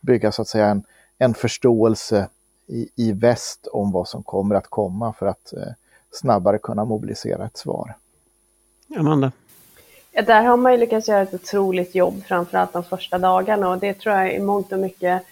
bygga 0.00 0.32
så 0.32 0.42
att 0.42 0.48
säga 0.48 0.66
en, 0.66 0.82
en 1.18 1.34
förståelse 1.34 2.28
i, 2.66 2.88
i 2.96 3.12
väst 3.12 3.66
om 3.66 3.92
vad 3.92 4.08
som 4.08 4.22
kommer 4.22 4.54
att 4.54 4.66
komma 4.66 5.12
för 5.12 5.26
att 5.26 5.52
eh, 5.52 5.72
snabbare 6.10 6.58
kunna 6.58 6.84
mobilisera 6.84 7.46
ett 7.46 7.56
svar. 7.56 7.94
Amanda? 8.96 9.32
Ja, 10.12 10.22
där 10.22 10.42
har 10.42 10.56
man 10.56 10.72
ju 10.72 10.78
lyckats 10.78 11.08
göra 11.08 11.22
ett 11.22 11.34
otroligt 11.34 11.94
jobb, 11.94 12.22
framförallt 12.26 12.72
de 12.72 12.84
första 12.84 13.18
dagarna 13.18 13.70
och 13.70 13.78
det 13.78 13.94
tror 13.94 14.14
jag 14.14 14.34
i 14.34 14.38
mångt 14.38 14.72
och 14.72 14.78
mycket 14.78 15.22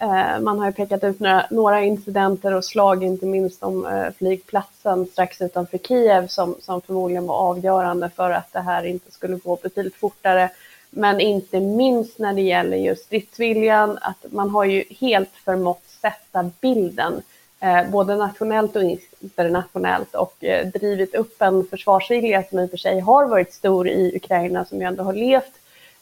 Eh, 0.00 0.40
man 0.40 0.58
har 0.58 0.66
ju 0.66 0.72
pekat 0.72 1.04
ut 1.04 1.20
några, 1.20 1.46
några, 1.50 1.84
incidenter 1.84 2.54
och 2.54 2.64
slag, 2.64 3.04
inte 3.04 3.26
minst 3.26 3.62
om 3.62 3.86
eh, 3.86 4.12
flygplatsen 4.18 5.06
strax 5.06 5.40
utanför 5.40 5.78
Kiev 5.78 6.26
som, 6.26 6.54
som 6.60 6.80
förmodligen 6.80 7.26
var 7.26 7.34
avgörande 7.34 8.10
för 8.16 8.30
att 8.30 8.52
det 8.52 8.60
här 8.60 8.84
inte 8.84 9.12
skulle 9.12 9.36
gå 9.36 9.58
betydligt 9.62 9.96
fortare. 9.96 10.50
Men 10.90 11.20
inte 11.20 11.60
minst 11.60 12.18
när 12.18 12.34
det 12.34 12.42
gäller 12.42 12.76
just 12.76 13.04
stridsviljan, 13.04 13.98
att 14.00 14.32
man 14.32 14.50
har 14.50 14.64
ju 14.64 14.84
helt 15.00 15.32
förmått 15.44 15.82
sätta 16.02 16.50
bilden, 16.60 17.22
eh, 17.60 17.90
både 17.90 18.16
nationellt 18.16 18.76
och 18.76 18.82
internationellt 19.20 20.14
och 20.14 20.44
eh, 20.44 20.66
drivit 20.66 21.14
upp 21.14 21.42
en 21.42 21.64
försvarsvilja 21.64 22.42
som 22.50 22.58
i 22.58 22.66
och 22.66 22.70
för 22.70 22.76
sig 22.76 23.00
har 23.00 23.26
varit 23.26 23.54
stor 23.54 23.88
i 23.88 24.16
Ukraina, 24.16 24.64
som 24.64 24.78
ju 24.80 24.84
ändå 24.84 25.02
har 25.02 25.12
levt 25.12 25.52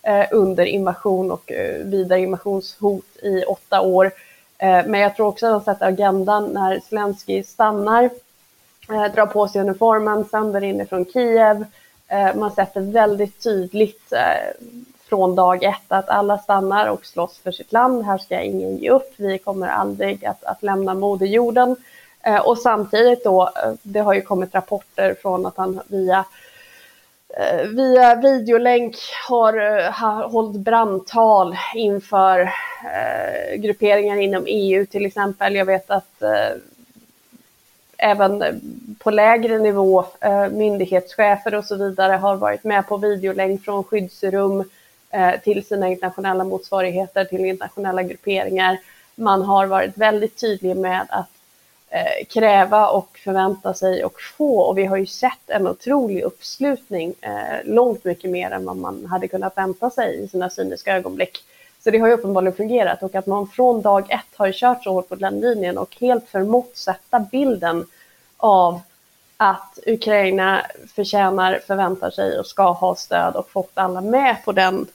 Eh, 0.07 0.27
under 0.31 0.65
invasion 0.65 1.31
och 1.31 1.53
eh, 1.53 1.85
vidare 1.85 2.21
invasionshot 2.21 3.05
i 3.23 3.45
åtta 3.45 3.81
år. 3.81 4.07
Eh, 4.59 4.87
men 4.87 5.01
jag 5.01 5.17
tror 5.17 5.27
också 5.27 5.47
att 5.47 5.53
de 5.65 5.73
sätter 5.73 5.87
agendan 5.87 6.47
när 6.47 6.81
Zelensky 6.81 7.43
stannar, 7.43 8.05
eh, 8.91 9.05
drar 9.15 9.27
på 9.27 9.49
sig 9.49 9.61
uniformen, 9.61 10.25
sänder 10.25 10.65
inifrån 10.65 11.05
Kiev. 11.05 11.65
Eh, 12.09 12.35
man 12.35 12.51
sätter 12.51 12.81
väldigt 12.81 13.43
tydligt 13.43 14.13
eh, 14.13 14.67
från 15.09 15.35
dag 15.35 15.63
ett 15.63 15.85
att 15.89 16.09
alla 16.09 16.39
stannar 16.39 16.87
och 16.87 17.07
slåss 17.07 17.39
för 17.39 17.53
sitt 17.53 17.73
land. 17.73 18.05
Här 18.05 18.19
ska 18.19 18.41
ingen 18.41 18.77
ge 18.77 18.91
upp. 18.91 19.15
Vi 19.17 19.39
kommer 19.39 19.69
aldrig 19.69 20.25
att, 20.25 20.45
att 20.45 20.63
lämna 20.63 20.95
moderjorden. 20.95 21.77
Eh, 22.23 22.41
och 22.41 22.59
samtidigt 22.59 23.25
då, 23.25 23.51
det 23.83 24.01
har 24.01 24.15
ju 24.15 24.23
kommit 24.23 24.55
rapporter 24.55 25.17
från 25.23 25.47
att 25.47 25.57
han 25.57 25.81
via 25.89 26.25
via 27.65 28.15
videolänk 28.15 28.97
har, 29.29 29.83
har 29.91 30.29
hållit 30.29 30.61
brandtal 30.61 31.57
inför 31.75 32.41
eh, 32.41 33.57
grupperingar 33.57 34.17
inom 34.17 34.45
EU 34.47 34.87
till 34.87 35.07
exempel. 35.07 35.55
Jag 35.55 35.65
vet 35.65 35.91
att 35.91 36.23
eh, 36.23 36.57
även 37.99 38.43
eh, 38.43 38.55
på 38.99 39.11
lägre 39.11 39.59
nivå 39.59 40.05
eh, 40.21 40.49
myndighetschefer 40.49 41.55
och 41.55 41.65
så 41.65 41.77
vidare 41.77 42.13
har 42.13 42.37
varit 42.37 42.65
med 42.65 42.89
på 42.89 42.97
videolänk 42.97 43.65
från 43.65 43.85
skyddsrum 43.85 44.71
eh, 45.11 45.41
till 45.41 45.67
sina 45.67 45.89
internationella 45.89 46.45
motsvarigheter, 46.45 47.25
till 47.25 47.45
internationella 47.45 48.03
grupperingar. 48.03 48.79
Man 49.15 49.43
har 49.43 49.67
varit 49.67 49.97
väldigt 49.97 50.41
tydlig 50.41 50.77
med 50.77 51.07
att 51.09 51.31
kräva 52.29 52.89
och 52.89 53.19
förvänta 53.25 53.75
sig 53.75 54.05
och 54.05 54.21
få. 54.21 54.61
Och 54.61 54.79
vi 54.79 54.85
har 54.85 54.97
ju 54.97 55.07
sett 55.07 55.51
en 55.51 55.69
otrolig 55.69 56.23
uppslutning, 56.23 57.15
långt 57.65 58.05
mycket 58.05 58.31
mer 58.31 58.51
än 58.51 58.65
vad 58.65 58.77
man 58.77 59.07
hade 59.07 59.29
kunnat 59.29 59.57
vänta 59.57 59.91
sig 59.91 60.25
i 60.25 60.29
sina 60.29 60.51
cyniska 60.51 60.97
ögonblick. 60.97 61.45
Så 61.87 61.91
det 61.91 61.99
har 61.99 62.09
ju 62.09 62.15
uppenbarligen 62.15 62.57
fungerat 62.57 63.03
och 63.03 63.15
att 63.15 63.27
man 63.27 63.47
från 63.47 63.83
dag 63.83 64.11
ett 64.11 64.37
har 64.37 64.53
kört 64.53 64.85
så 64.85 64.93
hårt 64.93 65.09
på 65.09 65.15
den 65.15 65.41
linjen 65.41 65.79
och 65.79 65.97
helt 66.01 66.29
förmått 66.29 66.77
sätta 66.77 67.21
bilden 67.21 67.87
av 68.37 68.81
att 69.37 69.79
Ukraina 69.87 70.67
förtjänar, 70.95 71.61
förväntar 71.67 72.11
sig 72.11 72.39
och 72.39 72.47
ska 72.47 72.73
ha 72.73 72.95
stöd 72.95 73.35
och 73.35 73.51
fått 73.51 73.71
alla 73.75 74.01
med 74.01 74.45
på 74.45 74.53
den 74.53 74.87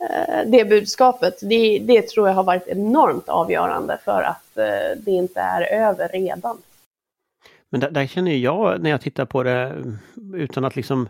eh, 0.00 0.46
det 0.46 0.64
budskapet. 0.64 1.38
Det, 1.42 1.78
det, 1.78 2.08
tror 2.08 2.28
jag 2.28 2.34
har 2.34 2.44
varit 2.44 2.68
enormt 2.68 3.28
avgörande 3.28 3.98
för 4.04 4.22
att 4.22 4.58
eh, 4.58 4.98
det 5.00 5.10
inte 5.10 5.40
är 5.40 5.62
över 5.62 6.08
redan. 6.08 6.58
Men 7.70 7.80
där, 7.80 7.90
där, 7.90 8.06
känner 8.06 8.32
jag 8.32 8.82
när 8.82 8.90
jag 8.90 9.00
tittar 9.00 9.24
på 9.24 9.42
det 9.42 9.60
mm, 9.60 9.98
utan 10.34 10.64
att 10.64 10.76
liksom 10.76 11.08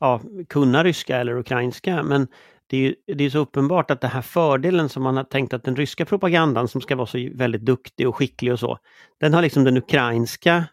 ja, 0.00 0.20
kunna 0.48 0.84
ryska 0.84 1.16
eller 1.16 1.38
ukrainska, 1.38 2.02
men 2.02 2.28
det 2.66 2.86
är, 2.86 3.14
det 3.14 3.24
är 3.24 3.30
så 3.30 3.38
uppenbart 3.38 3.90
att 3.90 4.00
den 4.00 4.10
här 4.10 4.22
fördelen 4.22 4.88
som 4.88 5.02
man 5.02 5.16
har 5.16 5.24
tänkt 5.24 5.54
att 5.54 5.64
den 5.64 5.76
ryska 5.76 6.04
propagandan 6.04 6.68
som 6.68 6.80
ska 6.80 6.96
vara 6.96 7.06
så 7.06 7.28
väldigt 7.34 7.64
duktig 7.64 8.08
och 8.08 8.16
skicklig 8.16 8.52
och 8.52 8.60
så, 8.60 8.78
den 9.20 9.34
har 9.34 9.42
liksom 9.42 9.64
den 9.64 9.76
ukrainska 9.76 10.64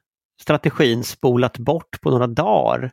strategin 0.41 1.03
spolat 1.03 1.57
bort 1.57 2.01
på 2.01 2.11
några 2.11 2.27
dagar. 2.27 2.91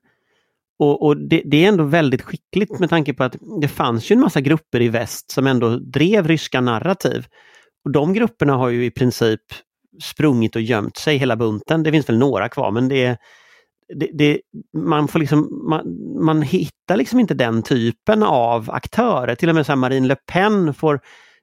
Och, 0.78 1.06
och 1.06 1.16
det, 1.16 1.42
det, 1.44 1.64
är 1.64 1.68
ändå 1.68 1.84
väldigt 1.84 2.22
skickligt 2.22 2.78
med 2.78 2.90
tanke 2.90 3.14
på 3.14 3.24
att 3.24 3.36
det 3.60 3.68
fanns 3.68 4.10
ju 4.10 4.14
en 4.14 4.20
massa 4.20 4.40
grupper 4.40 4.82
i 4.82 4.88
väst 4.88 5.30
som 5.30 5.46
ändå 5.46 5.76
drev 5.76 6.28
ryska 6.28 6.60
narrativ. 6.60 7.26
Och 7.84 7.92
De 7.92 8.12
grupperna 8.12 8.56
har 8.56 8.68
ju 8.68 8.84
i 8.84 8.90
princip 8.90 9.40
sprungit 10.02 10.56
och 10.56 10.62
gömt 10.62 10.96
sig 10.96 11.16
hela 11.16 11.36
bunten. 11.36 11.82
Det 11.82 11.92
finns 11.92 12.08
väl 12.08 12.18
några 12.18 12.48
kvar 12.48 12.70
men 12.70 12.88
det 12.88 13.04
är 13.04 13.16
det, 13.94 14.10
det, 14.12 14.40
man, 14.72 15.08
får 15.08 15.18
liksom, 15.18 15.62
man, 15.68 15.98
man 16.24 16.42
hittar 16.42 16.96
liksom 16.96 17.20
inte 17.20 17.34
den 17.34 17.62
typen 17.62 18.22
av 18.22 18.70
aktörer. 18.70 19.34
Till 19.34 19.48
och 19.48 19.54
med 19.54 19.66
så 19.66 19.76
Marine 19.76 20.06
Le 20.06 20.16
Pen 20.32 20.74
får, 20.74 21.00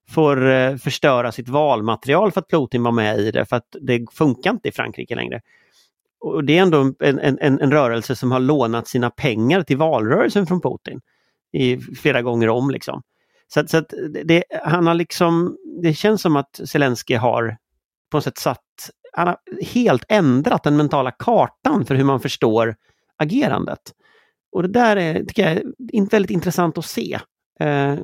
får 0.09 0.49
eh, 0.49 0.75
förstöra 0.75 1.31
sitt 1.31 1.49
valmaterial 1.49 2.31
för 2.31 2.41
att 2.41 2.49
Putin 2.49 2.83
var 2.83 2.91
med 2.91 3.19
i 3.19 3.31
det 3.31 3.45
för 3.45 3.55
att 3.55 3.75
det 3.81 4.05
funkar 4.11 4.51
inte 4.51 4.69
i 4.69 4.71
Frankrike 4.71 5.15
längre. 5.15 5.41
Och 6.19 6.43
Det 6.43 6.57
är 6.57 6.61
ändå 6.61 6.93
en, 6.99 7.19
en, 7.19 7.39
en 7.41 7.71
rörelse 7.71 8.15
som 8.15 8.31
har 8.31 8.39
lånat 8.39 8.87
sina 8.87 9.09
pengar 9.09 9.61
till 9.61 9.77
valrörelsen 9.77 10.47
från 10.47 10.61
Putin 10.61 11.01
i 11.53 11.77
flera 11.77 12.21
gånger 12.21 12.49
om. 12.49 12.69
Liksom. 12.69 13.01
Så, 13.53 13.67
så 13.67 13.77
att 13.77 13.93
det, 14.25 14.43
han 14.63 14.87
har 14.87 14.93
liksom, 14.93 15.57
det 15.81 15.93
känns 15.93 16.21
som 16.21 16.35
att 16.35 16.59
Zelensky 16.65 17.15
har 17.15 17.57
på 18.11 18.17
något 18.17 18.23
sätt 18.23 18.37
satt 18.37 18.59
han 19.13 19.27
har 19.27 19.37
helt 19.61 20.05
ändrat 20.09 20.63
den 20.63 20.77
mentala 20.77 21.11
kartan 21.11 21.85
för 21.85 21.95
hur 21.95 22.03
man 22.03 22.19
förstår 22.19 22.75
agerandet. 23.17 23.79
Och 24.51 24.61
det 24.61 24.67
där 24.67 24.95
är, 24.95 25.19
tycker 25.19 25.49
jag 25.49 25.57
är 25.93 26.09
väldigt 26.09 26.31
intressant 26.31 26.77
att 26.77 26.85
se. 26.85 27.19
Eh, 27.59 27.95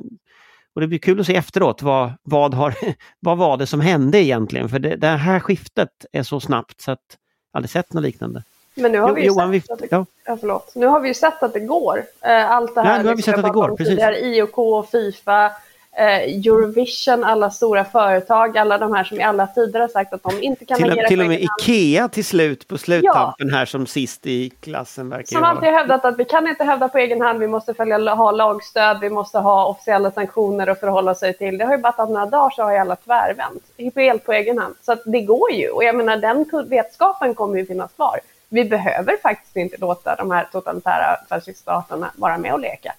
och 0.74 0.80
det 0.80 0.86
blir 0.86 0.98
kul 0.98 1.20
att 1.20 1.26
se 1.26 1.36
efteråt 1.36 1.82
vad, 1.82 2.12
vad, 2.22 2.54
har, 2.54 2.74
vad 3.20 3.38
var 3.38 3.56
det 3.56 3.66
som 3.66 3.80
hände 3.80 4.18
egentligen? 4.18 4.68
För 4.68 4.78
det, 4.78 4.96
det 4.96 5.06
här 5.06 5.40
skiftet 5.40 6.06
är 6.12 6.22
så 6.22 6.40
snabbt 6.40 6.80
så 6.80 6.90
att 6.90 7.16
jag 7.52 7.58
aldrig 7.58 7.70
sett 7.70 7.92
något 7.92 8.02
liknande. 8.02 8.42
Men 8.74 8.92
nu 8.92 8.98
har, 8.98 9.14
vi 9.14 9.20
ju 9.20 9.26
Johan, 9.26 9.60
sett, 9.60 9.70
att 9.70 9.78
det, 9.78 9.88
ja. 9.90 10.06
Ja, 10.24 10.36
förlåt. 10.40 10.72
nu 10.74 10.86
har 10.86 11.00
vi 11.00 11.14
sett 11.14 11.42
att 11.42 11.52
det 11.52 11.60
går. 11.60 12.04
Eh, 12.20 12.50
allt 12.50 12.74
det 12.74 12.80
här 12.80 12.96
ja, 12.96 13.02
nu 13.02 13.08
har 13.08 13.16
vi 13.16 13.22
sett 13.22 13.38
att 13.38 13.44
det 13.44 13.50
går, 13.50 13.76
precis. 13.76 13.98
IOK, 14.22 14.90
Fifa, 14.90 15.52
eh, 15.96 16.46
Eurovision, 16.46 17.24
alla 17.24 17.50
stora 17.50 17.84
företag, 17.84 18.58
alla 18.58 18.78
de 18.78 18.92
här 18.92 19.04
som 19.04 19.20
i 19.20 19.22
alla 19.22 19.46
tider 19.46 19.80
har 19.80 19.88
sagt 19.88 20.12
att 20.12 20.22
de 20.22 20.42
inte 20.42 20.64
kan 20.64 20.76
till, 20.76 20.90
agera 20.90 21.08
Till 21.08 21.20
och 21.20 21.26
med 21.26 21.40
Ikea 21.40 22.08
till 22.08 22.24
slut 22.24 22.68
på 22.68 22.78
sluttampen 22.78 23.48
ja. 23.48 23.56
här 23.56 23.64
som 23.64 23.86
sist 23.86 24.26
i 24.26 24.50
klassen 24.50 25.10
verkar 25.10 25.26
Som 25.26 25.44
alltid 25.44 25.68
har 25.68 25.76
hävdat 25.76 26.04
att 26.04 26.18
vi 26.18 26.24
kan 26.24 26.48
inte 26.48 26.64
hävda 26.64 26.88
på 26.88 26.98
egen 26.98 27.20
hand, 27.20 27.38
vi 27.38 27.46
måste 27.46 27.74
följa, 27.74 28.14
ha 28.14 28.30
lagstöd, 28.30 29.00
vi 29.00 29.10
måste 29.10 29.38
ha 29.38 29.66
officiella 29.66 30.10
sanktioner 30.10 30.66
att 30.66 30.80
förhålla 30.80 31.14
sig 31.14 31.34
till. 31.34 31.58
Det 31.58 31.64
har 31.64 31.72
ju 31.72 31.82
bara 31.82 31.92
tagit 31.92 32.12
några 32.12 32.26
dagar 32.26 32.50
så 32.50 32.62
har 32.62 32.72
ju 32.72 32.78
alla 32.78 32.96
tvärvänt. 32.96 33.62
Helt 33.96 34.24
på 34.24 34.32
egen 34.32 34.58
hand. 34.58 34.74
Så 34.82 34.92
att 34.92 35.02
det 35.04 35.20
går 35.20 35.52
ju. 35.52 35.68
Och 35.68 35.84
jag 35.84 35.96
menar 35.96 36.16
den 36.16 36.68
vetskapen 36.68 37.34
kommer 37.34 37.58
ju 37.58 37.66
finnas 37.66 37.92
kvar. 37.92 38.20
Vi 38.48 38.64
behöver 38.64 39.16
faktiskt 39.22 39.56
inte 39.56 39.76
låta 39.76 40.16
de 40.16 40.30
här 40.30 40.48
totalitära 40.52 41.16
fasciststaterna 41.28 42.10
vara 42.16 42.38
med 42.38 42.52
och 42.52 42.60
leka. 42.60 42.94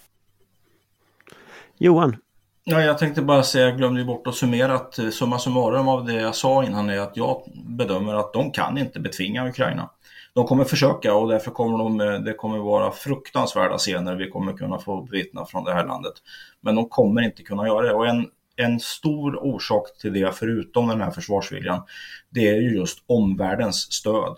Johan, 1.77 2.17
Ja, 2.63 2.81
jag 2.81 2.97
tänkte 2.97 3.21
bara 3.21 3.43
säga, 3.43 3.65
jag 3.65 3.77
glömde 3.77 4.03
bort 4.03 4.27
att 4.27 4.35
summera 4.35 4.73
att 4.73 4.99
eh, 4.99 5.09
summa 5.09 5.39
summarum 5.39 5.87
av 5.87 6.05
det 6.05 6.13
jag 6.13 6.35
sa 6.35 6.63
innan 6.63 6.89
är 6.89 6.99
att 6.99 7.17
jag 7.17 7.43
bedömer 7.65 8.13
att 8.13 8.33
de 8.33 8.51
kan 8.51 8.77
inte 8.77 8.99
betvinga 8.99 9.49
Ukraina. 9.49 9.89
De 10.33 10.45
kommer 10.45 10.63
försöka 10.63 11.13
och 11.13 11.29
därför 11.29 11.51
kommer 11.51 11.77
de, 11.77 12.01
eh, 12.01 12.19
det 12.19 12.33
kommer 12.33 12.57
vara 12.57 12.91
fruktansvärda 12.91 13.77
scener 13.77 14.15
vi 14.15 14.29
kommer 14.29 14.53
kunna 14.53 14.79
få 14.79 15.01
bevittna 15.01 15.45
från 15.45 15.63
det 15.63 15.73
här 15.73 15.87
landet. 15.87 16.13
Men 16.61 16.75
de 16.75 16.89
kommer 16.89 17.21
inte 17.21 17.43
kunna 17.43 17.67
göra 17.67 17.87
det 17.87 17.93
och 17.93 18.07
en, 18.07 18.25
en 18.55 18.79
stor 18.79 19.43
orsak 19.43 19.97
till 20.01 20.13
det, 20.13 20.35
förutom 20.35 20.87
den 20.87 21.01
här 21.01 21.11
försvarsviljan, 21.11 21.83
det 22.29 22.47
är 22.49 22.61
ju 22.61 22.75
just 22.75 23.03
omvärldens 23.07 23.93
stöd. 23.93 24.37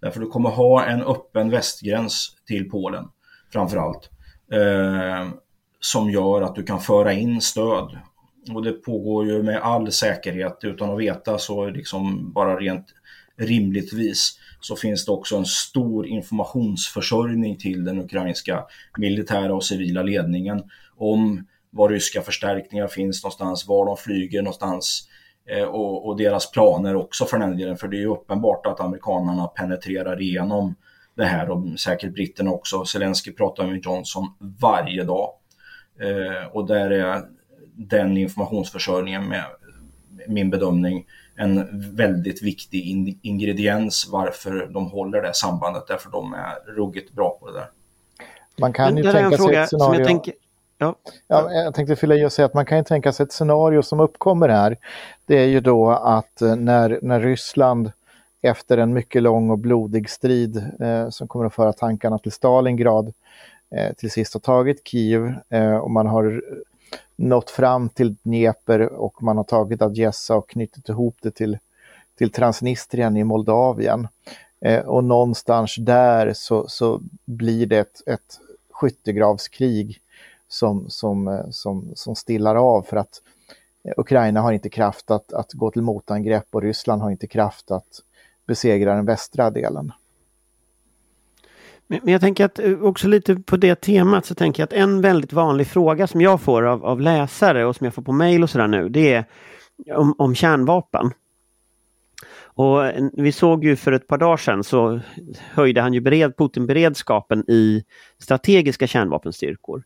Därför 0.00 0.20
du 0.20 0.26
kommer 0.26 0.50
ha 0.50 0.84
en 0.84 1.02
öppen 1.02 1.50
västgräns 1.50 2.36
till 2.46 2.70
Polen 2.70 3.04
framför 3.52 3.76
allt. 3.76 4.10
Eh, 4.52 5.28
som 5.86 6.10
gör 6.10 6.42
att 6.42 6.54
du 6.54 6.62
kan 6.62 6.80
föra 6.80 7.12
in 7.12 7.40
stöd. 7.40 7.98
Och 8.54 8.62
det 8.62 8.72
pågår 8.72 9.26
ju 9.26 9.42
med 9.42 9.56
all 9.56 9.92
säkerhet 9.92 10.58
utan 10.62 10.90
att 10.90 10.98
veta 10.98 11.38
så 11.38 11.66
liksom 11.70 12.32
bara 12.32 12.56
rent 12.56 12.86
rimligtvis 13.36 14.38
så 14.60 14.76
finns 14.76 15.04
det 15.06 15.12
också 15.12 15.36
en 15.36 15.46
stor 15.46 16.06
informationsförsörjning 16.06 17.56
till 17.56 17.84
den 17.84 18.00
ukrainska 18.00 18.64
militära 18.98 19.54
och 19.54 19.64
civila 19.64 20.02
ledningen 20.02 20.62
om 20.96 21.46
var 21.70 21.88
ryska 21.88 22.22
förstärkningar 22.22 22.88
finns 22.88 23.24
någonstans, 23.24 23.68
var 23.68 23.86
de 23.86 23.96
flyger 23.96 24.42
någonstans 24.42 25.08
eh, 25.50 25.64
och, 25.64 26.06
och, 26.06 26.16
deras 26.16 26.50
planer 26.50 26.96
också 26.96 27.24
för 27.24 27.38
den 27.38 27.56
delen. 27.56 27.76
För 27.76 27.88
det 27.88 27.96
är 27.96 28.00
ju 28.00 28.10
uppenbart 28.10 28.66
att 28.66 28.80
amerikanerna 28.80 29.46
penetrerar 29.46 30.22
igenom 30.22 30.74
det 31.16 31.24
här 31.24 31.50
och 31.50 31.80
säkert 31.80 32.12
britterna 32.12 32.50
också. 32.50 32.84
Zelensky 32.84 33.32
pratar 33.32 33.66
med 33.66 33.84
Johnson 33.84 34.24
varje 34.60 35.04
dag. 35.04 35.30
Eh, 36.00 36.46
och 36.52 36.66
där 36.66 36.90
är 36.90 37.22
den 37.74 38.16
informationsförsörjningen 38.16 39.28
med 39.28 39.44
min 40.28 40.50
bedömning 40.50 41.06
en 41.36 41.68
väldigt 41.96 42.42
viktig 42.42 42.86
in 42.86 43.18
ingrediens 43.22 44.08
varför 44.12 44.70
de 44.72 44.90
håller 44.90 45.22
det 45.22 45.34
sambandet, 45.34 45.86
därför 45.88 46.10
de 46.10 46.34
är 46.34 46.74
ruggigt 46.76 47.12
bra 47.12 47.38
på 47.40 47.46
det 47.46 47.52
där. 47.52 47.70
Man 48.60 48.72
kan 48.72 48.96
ju 48.96 49.12
tänka 49.12 49.38
sig 49.38 49.54
ett 49.54 49.68
scenario... 49.68 50.00
Jag, 50.00 50.06
tänker... 50.06 50.34
ja. 50.78 50.94
Ja, 51.28 51.52
jag 51.52 51.74
tänkte 51.74 51.96
fylla 51.96 52.14
i 52.14 52.24
och 52.24 52.32
säga 52.32 52.46
att 52.46 52.54
man 52.54 52.66
kan 52.66 52.78
ju 52.78 52.84
tänka 52.84 53.12
sig 53.12 53.24
ett 53.24 53.32
scenario 53.32 53.82
som 53.82 54.00
uppkommer 54.00 54.48
här. 54.48 54.76
Det 55.26 55.38
är 55.38 55.46
ju 55.46 55.60
då 55.60 55.90
att 55.90 56.42
eh, 56.42 56.56
när, 56.56 56.98
när 57.02 57.20
Ryssland 57.20 57.92
efter 58.42 58.78
en 58.78 58.92
mycket 58.92 59.22
lång 59.22 59.50
och 59.50 59.58
blodig 59.58 60.10
strid 60.10 60.56
eh, 60.80 61.08
som 61.10 61.28
kommer 61.28 61.44
att 61.44 61.54
föra 61.54 61.72
tankarna 61.72 62.18
till 62.18 62.32
Stalingrad 62.32 63.12
Eh, 63.70 63.92
till 63.92 64.10
sist 64.10 64.34
har 64.34 64.40
tagit 64.40 64.88
Kiev 64.88 65.34
eh, 65.48 65.76
och 65.76 65.90
man 65.90 66.06
har 66.06 66.24
eh, 66.24 66.56
nått 67.16 67.50
fram 67.50 67.88
till 67.88 68.14
Dnepr 68.14 68.80
och 68.80 69.22
man 69.22 69.36
har 69.36 69.44
tagit 69.44 69.82
Adjessa 69.82 70.36
och 70.36 70.48
knutit 70.48 70.88
ihop 70.88 71.16
det 71.22 71.30
till, 71.30 71.58
till 72.18 72.32
Transnistrien 72.32 73.16
i 73.16 73.24
Moldavien. 73.24 74.08
Eh, 74.60 74.84
och 74.84 75.04
någonstans 75.04 75.74
där 75.78 76.32
så, 76.32 76.68
så 76.68 77.00
blir 77.24 77.66
det 77.66 77.78
ett, 77.78 78.08
ett 78.08 78.40
skyttegravskrig 78.70 80.00
som, 80.48 80.90
som, 80.90 81.28
eh, 81.28 81.50
som, 81.50 81.92
som 81.94 82.16
stillar 82.16 82.56
av 82.56 82.82
för 82.82 82.96
att 82.96 83.22
Ukraina 83.96 84.40
har 84.40 84.52
inte 84.52 84.68
kraft 84.68 85.10
att, 85.10 85.32
att 85.32 85.52
gå 85.52 85.70
till 85.70 85.82
motangrepp 85.82 86.46
och 86.50 86.62
Ryssland 86.62 87.02
har 87.02 87.10
inte 87.10 87.26
kraft 87.26 87.70
att 87.70 88.02
besegra 88.46 88.94
den 88.94 89.04
västra 89.04 89.50
delen. 89.50 89.92
Men 91.88 92.00
jag 92.04 92.20
tänker 92.20 92.44
att 92.44 92.58
eh, 92.58 92.82
också 92.82 93.08
lite 93.08 93.36
på 93.36 93.56
det 93.56 93.74
temat 93.74 94.26
så 94.26 94.34
tänker 94.34 94.62
jag 94.62 94.66
att 94.66 94.72
en 94.72 95.00
väldigt 95.00 95.32
vanlig 95.32 95.66
fråga 95.66 96.06
som 96.06 96.20
jag 96.20 96.40
får 96.40 96.62
av, 96.62 96.84
av 96.84 97.00
läsare 97.00 97.64
och 97.64 97.76
som 97.76 97.84
jag 97.84 97.94
får 97.94 98.02
på 98.02 98.12
mail 98.12 98.42
och 98.42 98.50
sådär 98.50 98.68
nu, 98.68 98.88
det 98.88 99.12
är 99.12 99.24
om, 99.94 100.14
om 100.18 100.34
kärnvapen. 100.34 101.10
Och 102.44 102.86
eh, 102.86 103.04
vi 103.12 103.32
såg 103.32 103.64
ju 103.64 103.76
för 103.76 103.92
ett 103.92 104.06
par 104.06 104.18
dagar 104.18 104.36
sedan 104.36 104.64
så 104.64 105.00
höjde 105.50 105.80
han 105.80 105.94
ju 105.94 106.00
bered, 106.00 106.36
Putin 106.36 106.66
beredskapen 106.66 107.50
i 107.50 107.84
strategiska 108.18 108.86
kärnvapenstyrkor. 108.86 109.82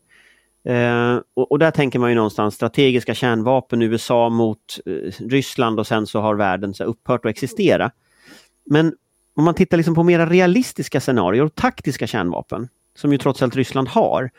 Eh, 0.65 1.19
och, 1.35 1.53
och, 1.53 1.59
där 1.59 1.71
tänker 1.71 1.99
man 1.99 2.11
ju 2.11 2.17
någonstans 2.17 2.55
strategiska 2.55 3.15
kärnvapen, 3.15 3.83
USA 3.83 4.29
mot 4.29 4.81
eh, 4.87 5.13
Ryssland 5.29 5.81
och 5.81 5.87
sen 5.87 6.07
så 6.07 6.21
har 6.21 6.35
världen 6.35 6.75
så 6.75 6.85
upphört 6.85 7.25
att 7.25 7.31
existera. 7.31 7.91
Men 8.67 8.95
om 9.41 9.45
man 9.45 9.55
tittar 9.55 9.77
liksom 9.77 9.95
på 9.95 10.03
mera 10.03 10.27
realistiska 10.27 11.01
scenarier, 11.01 11.45
och 11.45 11.55
taktiska 11.55 12.07
kärnvapen, 12.07 12.69
som 12.99 13.13
ju 13.13 13.19
trots 13.19 13.43
allt 13.43 13.57
Ryssland 13.57 13.89
har, 13.89 14.31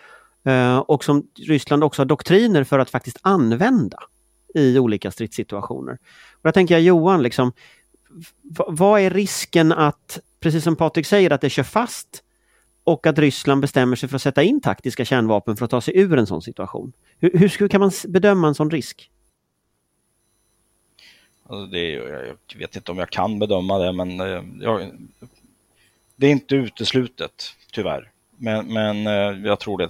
eh, 0.46 0.78
och 0.78 1.04
som 1.04 1.28
Ryssland 1.48 1.84
också 1.84 2.02
har 2.02 2.06
doktriner 2.06 2.64
för 2.64 2.80
att 2.80 2.90
faktiskt 2.90 3.18
använda 3.22 3.98
i 4.56 4.80
olika 4.80 5.12
stridssituationer. 5.12 5.94
Och 6.34 6.44
där 6.44 6.52
tänker 6.52 6.76
jag 6.76 6.82
Johan, 6.82 7.24
liksom, 7.24 7.52
vad 8.68 9.02
är 9.02 9.10
risken 9.10 9.72
att, 9.72 10.20
precis 10.40 10.64
som 10.64 10.76
Patrik 10.76 11.06
säger, 11.06 11.32
att 11.32 11.42
det 11.42 11.50
kör 11.50 11.64
fast 11.64 12.24
och 12.84 13.08
att 13.08 13.20
Ryssland 13.20 13.62
bestämmer 13.62 13.96
sig 13.96 14.10
för 14.10 14.16
att 14.16 14.22
sätta 14.22 14.44
in 14.44 14.62
taktiska 14.62 15.06
kärnvapen 15.06 15.58
för 15.58 15.66
att 15.66 15.72
ta 15.72 15.82
sig 15.82 15.98
ur 15.98 16.18
en 16.18 16.28
sån 16.28 16.42
situation? 16.42 16.94
Hur, 17.20 17.38
hur 17.38 17.68
kan 17.68 17.82
man 17.82 17.92
bedöma 18.08 18.48
en 18.48 18.56
sån 18.56 18.72
risk? 18.72 19.12
Alltså 21.52 21.66
det, 21.66 21.90
jag 21.92 22.60
vet 22.60 22.76
inte 22.76 22.92
om 22.92 22.98
jag 22.98 23.10
kan 23.10 23.40
bedöma 23.40 23.78
det, 23.78 23.92
men 23.92 24.20
eh, 24.20 24.44
jag, 24.62 24.92
det 26.16 26.28
är 26.28 26.32
inte 26.32 26.56
uteslutet, 26.56 27.56
tyvärr. 27.72 28.12
Men, 28.38 28.74
men 28.74 29.08
eh, 29.08 29.48
jag 29.48 29.60
tror 29.60 29.78
det. 29.78 29.90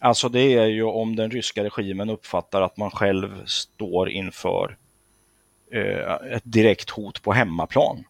Alltså 0.00 0.28
det 0.28 0.54
är 0.54 0.66
ju 0.66 0.82
om 0.82 1.16
den 1.16 1.30
ryska 1.30 1.64
regimen 1.64 2.10
uppfattar 2.10 2.62
att 2.62 2.76
man 2.76 2.90
själv 2.90 3.46
står 3.46 4.10
inför 4.10 4.76
eh, 5.72 6.32
ett 6.36 6.42
direkt 6.44 6.90
hot 6.90 7.22
på 7.22 7.32
hemmaplan. 7.32 8.04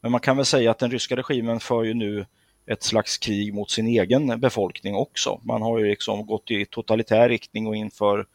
Men 0.00 0.12
man 0.12 0.20
kan 0.20 0.36
väl 0.36 0.46
säga 0.46 0.70
att 0.70 0.78
den 0.78 0.90
ryska 0.90 1.16
regimen 1.16 1.60
för 1.60 1.84
ju 1.84 1.94
nu 1.94 2.26
ett 2.66 2.82
slags 2.82 3.18
krig 3.18 3.54
mot 3.54 3.70
sin 3.70 3.86
egen 3.86 4.40
befolkning 4.40 4.94
också. 4.94 5.40
Man 5.42 5.62
har 5.62 5.78
ju 5.78 5.86
liksom 5.88 6.26
gått 6.26 6.50
i 6.50 6.64
totalitär 6.64 7.28
riktning 7.28 7.66
och 7.66 7.76
inför 7.76 8.26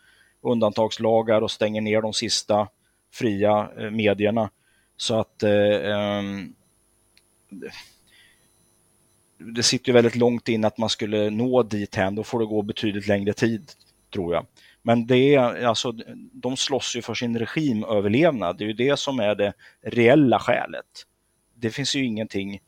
undantagslagar 0.41 1.41
och 1.41 1.51
stänger 1.51 1.81
ner 1.81 2.01
de 2.01 2.13
sista 2.13 2.67
fria 3.13 3.69
eh, 3.77 3.91
medierna. 3.91 4.49
Så 4.97 5.19
att 5.19 5.43
eh, 5.43 5.95
ehm, 5.95 6.53
det 9.37 9.63
sitter 9.63 9.89
ju 9.89 9.93
väldigt 9.93 10.15
långt 10.15 10.47
in 10.47 10.65
att 10.65 10.77
man 10.77 10.89
skulle 10.89 11.29
nå 11.29 11.63
dit 11.63 11.95
hän. 11.95 12.15
Då 12.15 12.23
får 12.23 12.39
det 12.39 12.45
gå 12.45 12.61
betydligt 12.61 13.07
längre 13.07 13.33
tid, 13.33 13.71
tror 14.13 14.33
jag. 14.33 14.45
Men 14.81 15.07
det 15.07 15.35
är, 15.35 15.65
alltså, 15.65 15.91
de 16.33 16.57
slåss 16.57 16.95
ju 16.95 17.01
för 17.01 17.13
sin 17.13 17.39
regimöverlevnad. 17.39 18.57
Det 18.57 18.63
är 18.63 18.67
ju 18.67 18.73
det 18.73 18.99
som 18.99 19.19
är 19.19 19.35
det 19.35 19.53
reella 19.81 20.39
skälet. 20.39 20.85
Det 21.55 21.69
finns 21.69 21.95
ju 21.95 22.05
ingenting 22.05 22.59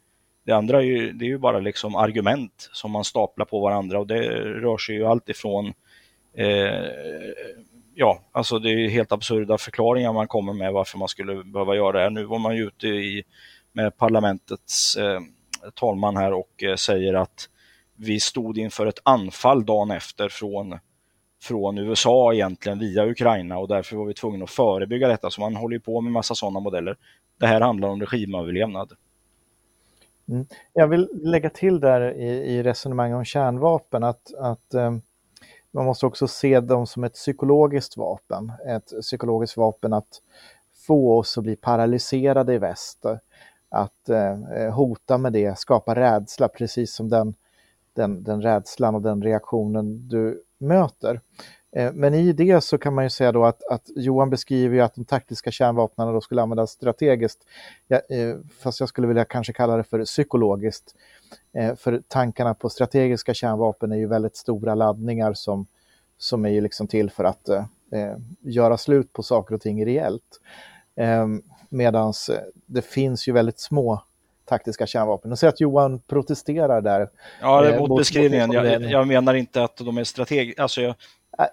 det 0.45 0.51
andra 0.51 0.77
är 0.77 0.81
ju, 0.81 1.11
det 1.11 1.25
är 1.25 1.29
ju 1.29 1.37
bara 1.37 1.59
liksom 1.59 1.95
argument 1.95 2.69
som 2.71 2.91
man 2.91 3.03
staplar 3.03 3.45
på 3.45 3.59
varandra 3.59 3.99
och 3.99 4.07
det 4.07 4.21
rör 4.39 4.77
sig 4.77 4.95
ju 4.95 5.05
alltifrån 5.05 5.73
eh, 6.33 6.89
ja, 7.93 8.21
alltså 8.31 8.59
det 8.59 8.69
är 8.69 8.89
helt 8.89 9.11
absurda 9.11 9.57
förklaringar 9.57 10.13
man 10.13 10.27
kommer 10.27 10.53
med 10.53 10.73
varför 10.73 10.97
man 10.97 11.07
skulle 11.07 11.43
behöva 11.43 11.75
göra 11.75 11.91
det 11.91 12.03
här. 12.03 12.09
Nu 12.09 12.23
var 12.23 12.39
man 12.39 12.55
ju 12.55 12.67
ute 12.67 12.87
i, 12.87 13.23
med 13.71 13.97
parlamentets 13.97 14.95
eh, 14.95 15.19
talman 15.73 16.17
här 16.17 16.33
och 16.33 16.63
eh, 16.63 16.75
säger 16.75 17.13
att 17.13 17.49
vi 17.95 18.19
stod 18.19 18.57
inför 18.57 18.85
ett 18.85 18.99
anfall 19.03 19.65
dagen 19.65 19.91
efter 19.91 20.29
från, 20.29 20.79
från 21.43 21.77
USA 21.77 22.33
egentligen 22.33 22.79
via 22.79 23.05
Ukraina 23.05 23.57
och 23.57 23.67
därför 23.67 23.95
var 23.95 24.05
vi 24.05 24.13
tvungna 24.13 24.43
att 24.43 24.49
förebygga 24.49 25.07
detta. 25.07 25.29
Så 25.29 25.41
man 25.41 25.55
håller 25.55 25.73
ju 25.73 25.79
på 25.79 26.01
med 26.01 26.11
massa 26.11 26.35
sådana 26.35 26.59
modeller. 26.59 26.97
Det 27.39 27.47
här 27.47 27.61
handlar 27.61 27.89
om 27.89 28.01
regimöverlevnad. 28.01 28.91
Mm. 30.29 30.45
Jag 30.73 30.87
vill 30.87 31.09
lägga 31.13 31.49
till 31.49 31.79
där 31.79 32.13
i, 32.13 32.29
i 32.29 32.63
resonemang 32.63 33.13
om 33.13 33.25
kärnvapen 33.25 34.03
att, 34.03 34.33
att 34.33 34.73
um, 34.73 35.01
man 35.73 35.85
måste 35.85 36.05
också 36.05 36.27
se 36.27 36.59
dem 36.59 36.87
som 36.87 37.03
ett 37.03 37.13
psykologiskt 37.13 37.97
vapen. 37.97 38.51
Ett 38.67 39.01
psykologiskt 39.01 39.57
vapen 39.57 39.93
att 39.93 40.21
få 40.87 41.17
oss 41.17 41.37
att 41.37 41.43
bli 41.43 41.55
paralyserade 41.55 42.53
i 42.53 42.57
väst. 42.57 43.05
Att 43.69 44.09
eh, 44.09 44.73
hota 44.73 45.17
med 45.17 45.33
det, 45.33 45.59
skapa 45.59 45.95
rädsla, 45.95 46.47
precis 46.47 46.93
som 46.93 47.09
den, 47.09 47.33
den, 47.93 48.23
den 48.23 48.41
rädslan 48.41 48.95
och 48.95 49.01
den 49.01 49.23
reaktionen 49.23 50.07
du 50.07 50.43
möter. 50.57 51.21
Eh, 51.75 51.93
men 51.93 52.13
i 52.13 52.33
det 52.33 52.61
så 52.61 52.77
kan 52.77 52.93
man 52.93 53.03
ju 53.03 53.09
säga 53.09 53.31
då 53.31 53.45
att, 53.45 53.63
att 53.63 53.89
Johan 53.95 54.29
beskriver 54.29 54.75
ju 54.75 54.81
att 54.81 54.95
de 54.95 55.05
taktiska 55.05 55.51
kärnvapnen 55.51 56.13
då 56.13 56.21
skulle 56.21 56.41
användas 56.41 56.71
strategiskt. 56.71 57.39
Ja, 57.87 57.97
eh, 57.97 58.35
fast 58.59 58.79
jag 58.79 58.89
skulle 58.89 59.07
vilja 59.07 59.25
kanske 59.25 59.53
kalla 59.53 59.77
det 59.77 59.83
för 59.83 60.05
psykologiskt. 60.05 60.95
Eh, 61.53 61.75
för 61.75 62.01
tankarna 62.07 62.53
på 62.53 62.69
strategiska 62.69 63.33
kärnvapen 63.33 63.91
är 63.91 63.95
ju 63.95 64.07
väldigt 64.07 64.37
stora 64.37 64.75
laddningar 64.75 65.33
som, 65.33 65.67
som 66.17 66.45
är 66.45 66.49
ju 66.49 66.61
liksom 66.61 66.87
till 66.87 67.09
för 67.09 67.23
att 67.23 67.49
eh, 67.49 67.63
göra 68.41 68.77
slut 68.77 69.13
på 69.13 69.23
saker 69.23 69.55
och 69.55 69.61
ting 69.61 69.85
reellt. 69.85 70.39
Eh, 70.95 71.27
Medan 71.73 72.13
det 72.65 72.81
finns 72.85 73.27
ju 73.27 73.31
väldigt 73.31 73.59
små 73.59 74.03
taktiska 74.45 74.87
kärnvapen. 74.87 75.31
Och 75.31 75.39
så 75.39 75.47
att 75.47 75.61
Johan 75.61 75.99
protesterar 75.99 76.81
där. 76.81 77.09
Ja, 77.41 77.61
det 77.61 77.73
är 77.73 77.79
mot, 77.79 77.89
mot 77.89 77.99
beskrivningen. 77.99 78.51
Jag, 78.51 78.83
jag, 78.83 79.07
menar 79.07 79.33
inte 79.33 79.63
att 79.63 79.77
de 79.77 79.97
är 79.97 80.03
strategiska. 80.03 80.61
Alltså 80.61 80.95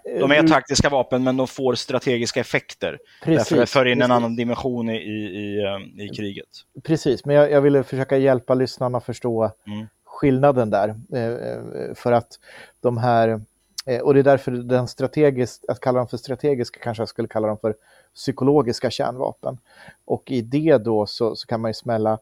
de 0.04 0.30
är 0.30 0.48
taktiska 0.48 0.88
vapen 0.88 1.24
men 1.24 1.36
de 1.36 1.46
får 1.46 1.74
strategiska 1.74 2.40
effekter. 2.40 2.98
Precis, 3.22 3.48
Därför 3.48 3.66
för 3.66 3.86
in 3.86 4.02
en 4.02 4.10
annan 4.10 4.36
dimension 4.36 4.90
i, 4.90 4.96
i, 4.96 5.60
i 6.04 6.08
kriget. 6.08 6.48
Precis, 6.82 7.24
men 7.24 7.36
jag, 7.36 7.50
jag 7.50 7.60
ville 7.60 7.82
försöka 7.82 8.16
hjälpa 8.16 8.54
lyssnarna 8.54 8.98
att 8.98 9.04
förstå 9.04 9.50
mm. 9.66 9.86
skillnaden 10.04 10.70
där. 10.70 10.88
Eh, 10.88 11.94
för 11.94 12.12
att 12.12 12.38
de 12.80 12.98
här, 12.98 13.40
eh, 13.86 14.00
och 14.00 14.14
det 14.14 14.20
är 14.20 14.24
därför 14.24 14.50
den 14.50 14.88
strategiskt, 14.88 15.64
att 15.68 15.80
kalla 15.80 15.98
dem 15.98 16.08
för 16.08 16.16
strategiska 16.16 16.80
kanske 16.82 17.00
jag 17.00 17.08
skulle 17.08 17.28
kalla 17.28 17.48
dem 17.48 17.58
för 17.58 17.74
psykologiska 18.14 18.90
kärnvapen. 18.90 19.58
Och 20.04 20.30
i 20.30 20.40
det 20.40 20.78
då 20.78 21.06
så, 21.06 21.36
så 21.36 21.46
kan 21.46 21.60
man 21.60 21.68
ju 21.68 21.74
smälla 21.74 22.18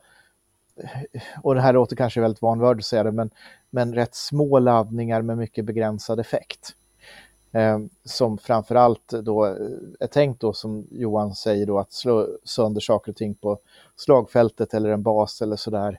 och 1.43 1.55
det 1.55 1.61
här 1.61 1.73
låter 1.73 1.97
kanske 1.97 2.21
väldigt 2.21 2.43
vanvördigt 2.43 2.85
att 2.85 2.87
säga 2.87 3.03
det, 3.03 3.13
men, 3.13 3.31
men 3.71 3.95
rätt 3.95 4.15
små 4.15 4.59
laddningar 4.59 5.23
med 5.23 5.39
mycket 5.39 5.65
begränsad 5.65 6.21
effekt. 6.21 6.75
Eh, 7.53 7.79
som 8.05 8.39
framförallt 8.39 9.09
då 9.09 9.47
eh, 9.47 9.53
är 10.01 10.07
tänkt 10.07 10.41
då 10.41 10.53
som 10.53 10.87
Johan 10.91 11.35
säger 11.35 11.67
då 11.67 11.79
att 11.79 11.93
slå 11.93 12.29
sönder 12.45 12.81
saker 12.81 13.13
och 13.13 13.17
ting 13.17 13.35
på 13.35 13.59
slagfältet 13.97 14.75
eller 14.75 14.91
en 14.91 15.03
bas 15.03 15.43
eller 15.43 15.57
sådär 15.57 15.99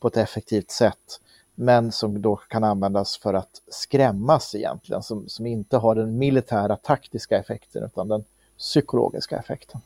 på 0.00 0.08
ett 0.08 0.16
effektivt 0.16 0.70
sätt. 0.70 1.20
Men 1.54 1.92
som 1.92 2.22
då 2.22 2.36
kan 2.36 2.64
användas 2.64 3.18
för 3.18 3.34
att 3.34 3.62
skrämmas 3.68 4.54
egentligen, 4.54 5.02
som, 5.02 5.28
som 5.28 5.46
inte 5.46 5.76
har 5.76 5.94
den 5.94 6.18
militära 6.18 6.76
taktiska 6.76 7.38
effekten 7.38 7.84
utan 7.84 8.08
den 8.08 8.24
psykologiska 8.58 9.36
effekten. 9.38 9.80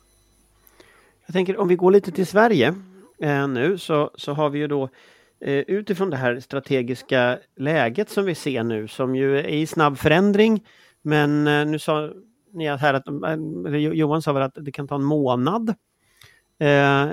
Jag 1.26 1.32
tänker 1.32 1.56
om 1.56 1.68
vi 1.68 1.76
går 1.76 1.90
lite 1.90 2.12
till 2.12 2.26
Sverige 2.26 2.74
eh, 3.18 3.48
nu 3.48 3.78
så, 3.78 4.10
så 4.14 4.32
har 4.32 4.50
vi 4.50 4.58
ju 4.58 4.66
då 4.66 4.88
eh, 5.40 5.54
utifrån 5.54 6.10
det 6.10 6.16
här 6.16 6.40
strategiska 6.40 7.38
läget 7.56 8.10
som 8.10 8.24
vi 8.24 8.34
ser 8.34 8.62
nu 8.62 8.88
som 8.88 9.16
ju 9.16 9.38
är 9.38 9.48
i 9.48 9.66
snabb 9.66 9.98
förändring 9.98 10.64
men 11.02 11.46
eh, 11.46 11.66
nu 11.66 11.78
sa 11.78 12.10
ni 12.52 12.76
här 12.76 12.94
att, 12.94 13.08
eh, 13.08 13.76
Johan 13.76 14.22
sa 14.22 14.32
väl 14.32 14.42
att 14.42 14.54
det 14.60 14.72
kan 14.72 14.88
ta 14.88 14.94
en 14.94 15.04
månad 15.04 15.74
eh, 16.58 17.08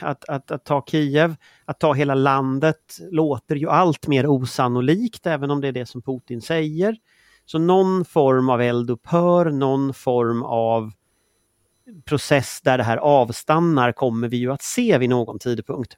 att, 0.00 0.28
att, 0.28 0.50
att 0.50 0.64
ta 0.64 0.84
Kiev. 0.86 1.36
Att 1.64 1.80
ta 1.80 1.92
hela 1.92 2.14
landet 2.14 2.98
låter 3.10 3.56
ju 3.56 3.68
allt 3.68 4.06
mer 4.06 4.26
osannolikt 4.26 5.26
även 5.26 5.50
om 5.50 5.60
det 5.60 5.68
är 5.68 5.72
det 5.72 5.86
som 5.86 6.02
Putin 6.02 6.42
säger. 6.42 6.96
Så 7.44 7.58
någon 7.58 8.04
form 8.04 8.48
av 8.48 8.60
eldupphör, 8.60 9.50
någon 9.50 9.94
form 9.94 10.42
av 10.42 10.92
process 12.04 12.60
där 12.60 12.78
det 12.78 12.84
här 12.84 12.96
avstannar 12.96 13.92
kommer 13.92 14.28
vi 14.28 14.36
ju 14.36 14.52
att 14.52 14.62
se 14.62 14.98
vid 14.98 15.10
någon 15.10 15.38
tidpunkt. 15.38 15.96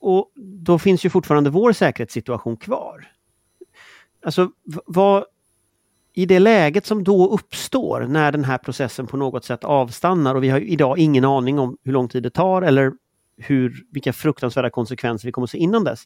Och 0.00 0.32
då 0.36 0.78
finns 0.78 1.04
ju 1.04 1.10
fortfarande 1.10 1.50
vår 1.50 1.72
säkerhetssituation 1.72 2.56
kvar. 2.56 3.06
Alltså 4.24 4.50
vad, 4.86 5.24
i 6.16 6.26
det 6.26 6.38
läget 6.38 6.86
som 6.86 7.04
då 7.04 7.28
uppstår 7.28 8.00
när 8.00 8.32
den 8.32 8.44
här 8.44 8.58
processen 8.58 9.06
på 9.06 9.16
något 9.16 9.44
sätt 9.44 9.64
avstannar 9.64 10.34
och 10.34 10.44
vi 10.44 10.48
har 10.48 10.60
idag 10.60 10.98
ingen 10.98 11.24
aning 11.24 11.58
om 11.58 11.76
hur 11.84 11.92
lång 11.92 12.08
tid 12.08 12.22
det 12.22 12.30
tar 12.30 12.62
eller 12.62 12.92
hur, 13.36 13.84
vilka 13.90 14.12
fruktansvärda 14.12 14.70
konsekvenser 14.70 15.28
vi 15.28 15.32
kommer 15.32 15.46
att 15.46 15.50
se 15.50 15.58
innan 15.58 15.84
dess. 15.84 16.04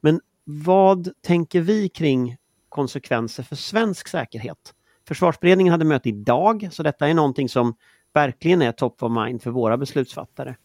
Men 0.00 0.20
vad 0.44 1.08
tänker 1.22 1.60
vi 1.60 1.88
kring 1.88 2.36
konsekvenser 2.68 3.42
för 3.42 3.56
svensk 3.56 4.08
säkerhet? 4.08 4.74
Försvarsberedningen 5.08 5.70
hade 5.70 5.84
möte 5.84 6.08
idag, 6.08 6.68
så 6.72 6.82
detta 6.82 7.08
är 7.08 7.14
någonting 7.14 7.48
som 7.48 7.74
verkligen 8.12 8.62
är 8.62 8.72
top 8.72 9.02
of 9.02 9.12
mind 9.12 9.42
för 9.42 9.50
våra 9.50 9.76
beslutsfattare. 9.76 10.56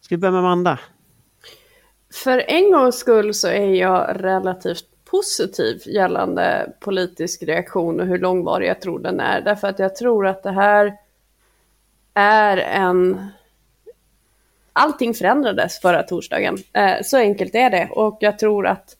Ska 0.00 0.14
vi 0.14 0.20
börja 0.20 0.32
med 0.32 0.38
Amanda? 0.38 0.80
För 2.24 2.38
en 2.38 2.72
gångs 2.72 2.96
skull 2.96 3.34
så 3.34 3.48
är 3.48 3.74
jag 3.74 4.16
relativt 4.24 4.91
positiv 5.12 5.82
gällande 5.86 6.72
politisk 6.80 7.42
reaktion 7.42 8.00
och 8.00 8.06
hur 8.06 8.18
långvarig 8.18 8.68
jag 8.68 8.80
tror 8.80 8.98
den 8.98 9.20
är. 9.20 9.40
Därför 9.40 9.68
att 9.68 9.78
jag 9.78 9.96
tror 9.96 10.26
att 10.26 10.42
det 10.42 10.50
här 10.50 10.96
är 12.14 12.56
en... 12.56 13.26
Allting 14.72 15.14
förändrades 15.14 15.80
förra 15.80 16.02
torsdagen. 16.02 16.58
Eh, 16.72 16.94
så 17.04 17.16
enkelt 17.16 17.54
är 17.54 17.70
det. 17.70 17.88
Och 17.90 18.18
jag 18.20 18.38
tror 18.38 18.66
att 18.66 18.96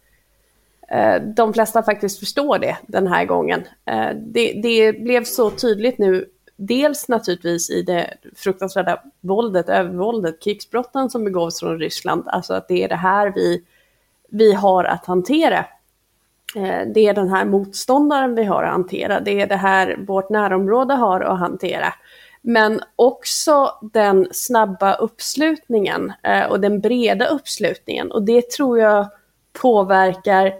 eh, 0.88 1.22
de 1.22 1.52
flesta 1.54 1.82
faktiskt 1.82 2.18
förstår 2.18 2.58
det 2.58 2.76
den 2.86 3.06
här 3.06 3.24
gången. 3.24 3.64
Eh, 3.84 4.10
det, 4.16 4.52
det 4.62 4.92
blev 4.92 5.24
så 5.24 5.50
tydligt 5.50 5.98
nu 5.98 6.28
dels 6.56 7.08
naturligtvis 7.08 7.70
i 7.70 7.82
det 7.82 8.14
fruktansvärda 8.36 9.02
våldet, 9.20 9.68
övervåldet, 9.68 10.42
krigsbrotten 10.42 11.10
som 11.10 11.24
begås 11.24 11.60
från 11.60 11.78
Ryssland, 11.78 12.22
alltså 12.26 12.54
att 12.54 12.68
det 12.68 12.84
är 12.84 12.88
det 12.88 12.96
här 12.96 13.32
vi, 13.34 13.64
vi 14.28 14.52
har 14.52 14.84
att 14.84 15.06
hantera. 15.06 15.66
Eh, 16.56 16.86
det 16.94 17.06
är 17.06 17.14
den 17.14 17.28
här 17.28 17.44
motståndaren 17.44 18.34
vi 18.34 18.44
har 18.44 18.62
att 18.62 18.72
hantera, 18.72 19.20
det 19.20 19.40
är 19.40 19.46
det 19.46 19.56
här 19.56 19.96
vårt 20.06 20.30
närområde 20.30 20.94
har 20.94 21.20
att 21.20 21.38
hantera. 21.38 21.94
Men 22.42 22.80
också 22.96 23.74
den 23.92 24.28
snabba 24.32 24.94
uppslutningen 24.94 26.12
eh, 26.22 26.44
och 26.44 26.60
den 26.60 26.80
breda 26.80 27.26
uppslutningen. 27.26 28.12
Och 28.12 28.22
det 28.22 28.50
tror 28.50 28.78
jag 28.78 29.08
påverkar 29.62 30.52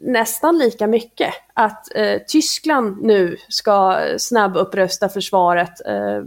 nästan 0.00 0.58
lika 0.58 0.86
mycket. 0.86 1.34
Att 1.54 1.94
eh, 1.94 2.18
Tyskland 2.28 3.02
nu 3.02 3.36
ska 3.48 4.00
snabbupprösta 4.18 5.08
försvaret. 5.08 5.86
Eh, 5.86 6.22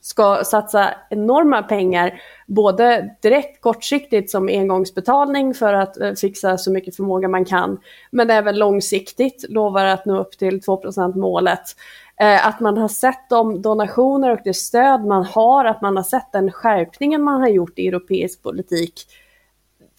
ska 0.00 0.44
satsa 0.44 0.94
enorma 1.10 1.62
pengar, 1.62 2.20
både 2.46 3.16
direkt 3.22 3.60
kortsiktigt 3.60 4.30
som 4.30 4.48
engångsbetalning 4.48 5.54
för 5.54 5.74
att 5.74 6.00
eh, 6.00 6.12
fixa 6.12 6.58
så 6.58 6.72
mycket 6.72 6.96
förmåga 6.96 7.28
man 7.28 7.44
kan, 7.44 7.78
men 8.10 8.30
även 8.30 8.58
långsiktigt 8.58 9.44
lovar 9.48 9.84
att 9.84 10.06
nå 10.06 10.20
upp 10.20 10.38
till 10.38 10.60
2% 10.60 11.16
målet. 11.16 11.76
Eh, 12.20 12.46
att 12.46 12.60
man 12.60 12.76
har 12.76 12.88
sett 12.88 13.28
de 13.30 13.62
donationer 13.62 14.30
och 14.30 14.40
det 14.44 14.54
stöd 14.54 15.04
man 15.04 15.24
har, 15.24 15.64
att 15.64 15.82
man 15.82 15.96
har 15.96 16.04
sett 16.04 16.32
den 16.32 16.52
skärpningen 16.52 17.22
man 17.22 17.40
har 17.40 17.48
gjort 17.48 17.78
i 17.78 17.88
europeisk 17.88 18.42
politik, 18.42 19.06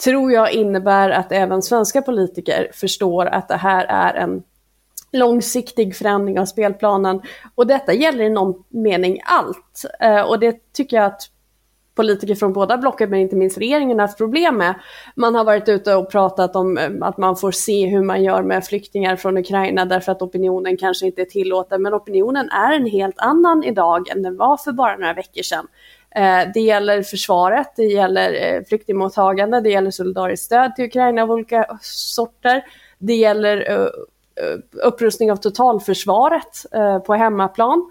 tror 0.03 0.31
jag 0.31 0.51
innebär 0.51 1.09
att 1.09 1.31
även 1.31 1.61
svenska 1.61 2.01
politiker 2.01 2.71
förstår 2.73 3.25
att 3.25 3.47
det 3.47 3.57
här 3.57 3.85
är 3.85 4.13
en 4.13 4.43
långsiktig 5.11 5.95
förändring 5.95 6.39
av 6.39 6.45
spelplanen. 6.45 7.21
Och 7.55 7.67
detta 7.67 7.93
gäller 7.93 8.23
i 8.23 8.29
någon 8.29 8.63
mening 8.69 9.21
allt. 9.25 9.85
Eh, 9.99 10.21
och 10.21 10.39
det 10.39 10.73
tycker 10.73 10.97
jag 10.97 11.05
att 11.05 11.21
politiker 11.95 12.35
från 12.35 12.53
båda 12.53 12.77
blocken, 12.77 13.09
men 13.09 13.19
inte 13.19 13.35
minst 13.35 13.57
regeringen, 13.57 13.99
haft 13.99 14.17
problem 14.17 14.57
med. 14.57 14.75
Man 15.15 15.35
har 15.35 15.43
varit 15.43 15.69
ute 15.69 15.95
och 15.95 16.11
pratat 16.11 16.55
om 16.55 16.77
eh, 16.77 16.89
att 17.01 17.17
man 17.17 17.35
får 17.35 17.51
se 17.51 17.85
hur 17.85 18.03
man 18.03 18.23
gör 18.23 18.43
med 18.43 18.65
flyktingar 18.65 19.15
från 19.15 19.37
Ukraina 19.37 19.85
därför 19.85 20.11
att 20.11 20.21
opinionen 20.21 20.77
kanske 20.77 21.05
inte 21.05 21.21
är 21.21 21.25
tillåten. 21.25 21.81
Men 21.81 21.93
opinionen 21.93 22.49
är 22.49 22.73
en 22.73 22.85
helt 22.85 23.19
annan 23.19 23.63
idag 23.63 24.09
än 24.09 24.21
den 24.21 24.37
var 24.37 24.57
för 24.57 24.71
bara 24.71 24.97
några 24.97 25.13
veckor 25.13 25.41
sedan. 25.41 25.67
Eh, 26.15 26.51
det 26.53 26.59
gäller 26.59 27.03
försvaret, 27.03 27.73
det 27.75 27.83
gäller 27.83 28.55
eh, 28.55 28.63
flyktingmottagande, 28.63 29.61
det 29.61 29.69
gäller 29.69 29.91
solidariskt 29.91 30.45
stöd 30.45 30.75
till 30.75 30.85
Ukraina 30.85 31.23
av 31.23 31.31
olika 31.31 31.77
sorter. 31.81 32.63
Det 32.97 33.15
gäller 33.15 33.89
upprustning 34.83 35.31
av 35.31 35.35
totalförsvaret 35.35 36.65
på 37.05 37.13
hemmaplan. 37.13 37.89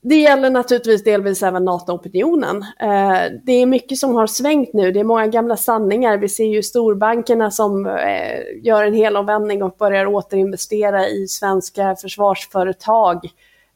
Det 0.00 0.14
gäller 0.14 0.50
naturligtvis 0.50 1.04
delvis 1.04 1.42
även 1.42 1.64
NATO-opinionen. 1.64 2.62
Eh, 2.80 3.32
det 3.42 3.52
är 3.52 3.66
mycket 3.66 3.98
som 3.98 4.14
har 4.14 4.26
svängt 4.26 4.72
nu, 4.72 4.92
det 4.92 5.00
är 5.00 5.04
många 5.04 5.26
gamla 5.26 5.56
sanningar. 5.56 6.18
Vi 6.18 6.28
ser 6.28 6.44
ju 6.44 6.62
storbankerna 6.62 7.50
som 7.50 7.86
eh, 7.86 8.40
gör 8.62 8.84
en 8.84 8.94
helomvändning 8.94 9.62
och 9.62 9.76
börjar 9.78 10.06
återinvestera 10.06 11.08
i 11.08 11.28
svenska 11.28 11.96
försvarsföretag. 11.96 13.24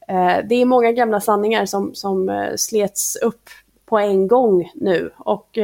Eh, 0.07 0.37
det 0.49 0.55
är 0.55 0.65
många 0.65 0.91
gamla 0.91 1.21
sanningar 1.21 1.65
som, 1.65 1.95
som 1.95 2.47
slets 2.57 3.15
upp 3.15 3.49
på 3.85 3.97
en 3.97 4.27
gång 4.27 4.71
nu 4.75 5.11
och 5.17 5.57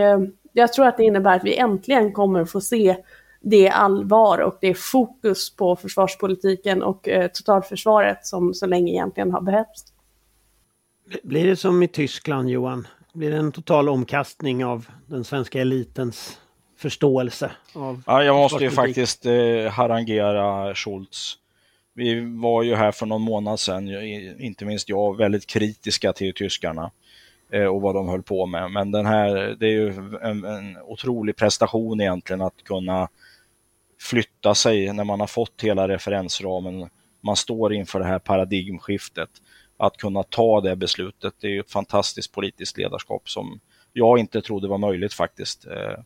jag 0.53 0.73
tror 0.73 0.87
att 0.87 0.97
det 0.97 1.03
innebär 1.03 1.35
att 1.35 1.43
vi 1.43 1.57
äntligen 1.57 2.13
kommer 2.13 2.45
få 2.45 2.61
se 2.61 2.95
det 3.41 3.69
allvar 3.69 4.39
och 4.39 4.57
det 4.61 4.73
fokus 4.73 5.55
på 5.55 5.75
försvarspolitiken 5.75 6.83
och 6.83 7.09
totalförsvaret 7.33 8.25
som 8.25 8.53
så 8.53 8.65
länge 8.65 8.91
egentligen 8.91 9.31
har 9.31 9.41
behövts. 9.41 9.88
Blir 11.23 11.47
det 11.47 11.55
som 11.55 11.83
i 11.83 11.87
Tyskland 11.87 12.49
Johan? 12.49 12.87
Blir 13.13 13.31
det 13.31 13.37
en 13.37 13.51
total 13.51 13.89
omkastning 13.89 14.65
av 14.65 14.89
den 15.07 15.23
svenska 15.23 15.61
elitens 15.61 16.39
förståelse? 16.77 17.51
Av 17.73 18.03
ja, 18.05 18.23
jag 18.23 18.35
måste 18.35 18.63
ju 18.63 18.71
faktiskt 18.71 19.25
eh, 19.25 19.71
harangera 19.71 20.75
Schultz. 20.75 21.37
Vi 21.93 22.37
var 22.39 22.63
ju 22.63 22.75
här 22.75 22.91
för 22.91 23.05
någon 23.05 23.21
månad 23.21 23.59
sedan, 23.59 23.87
inte 24.39 24.65
minst 24.65 24.89
jag, 24.89 25.17
väldigt 25.17 25.47
kritiska 25.47 26.13
till 26.13 26.33
tyskarna 26.33 26.91
eh, 27.51 27.65
och 27.65 27.81
vad 27.81 27.95
de 27.95 28.09
höll 28.09 28.23
på 28.23 28.45
med. 28.45 28.71
Men 28.71 28.91
den 28.91 29.05
här, 29.05 29.55
det 29.59 29.65
är 29.65 29.71
ju 29.71 29.87
en, 30.21 30.45
en 30.45 30.77
otrolig 30.77 31.35
prestation 31.35 32.01
egentligen 32.01 32.41
att 32.41 32.63
kunna 32.63 33.09
flytta 34.01 34.55
sig 34.55 34.93
när 34.93 35.03
man 35.03 35.19
har 35.19 35.27
fått 35.27 35.61
hela 35.61 35.87
referensramen. 35.87 36.89
Man 37.21 37.35
står 37.35 37.73
inför 37.73 37.99
det 37.99 38.05
här 38.05 38.19
paradigmskiftet. 38.19 39.29
Att 39.81 39.97
kunna 39.97 40.23
ta 40.23 40.61
det 40.61 40.75
beslutet, 40.75 41.33
det 41.39 41.47
är 41.47 41.59
ett 41.59 41.71
fantastiskt 41.71 42.31
politiskt 42.31 42.77
ledarskap 42.77 43.29
som 43.29 43.59
jag 43.93 44.19
inte 44.19 44.41
trodde 44.41 44.67
var 44.67 44.77
möjligt 44.77 45.13
faktiskt 45.13 45.65
eh, 45.67 45.99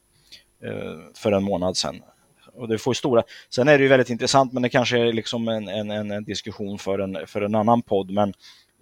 eh, 0.70 0.98
för 1.16 1.32
en 1.32 1.44
månad 1.44 1.78
sedan. 1.78 2.02
Och 2.54 2.68
det 2.68 2.78
får 2.78 2.94
stora... 2.94 3.24
Sen 3.50 3.68
är 3.68 3.78
det 3.78 3.84
ju 3.84 3.90
väldigt 3.90 4.10
intressant, 4.10 4.54
men 4.54 4.64
det 4.64 4.70
kanske 4.70 5.00
är 5.00 5.14
liksom 5.14 5.48
en, 5.48 5.68
en, 5.68 5.92
en 6.12 6.24
diskussion 6.24 6.80
för 6.80 7.00
en, 7.00 7.28
för 7.28 7.42
en 7.42 7.56
annan 7.56 7.82
podd. 7.82 8.12
Men 8.12 8.34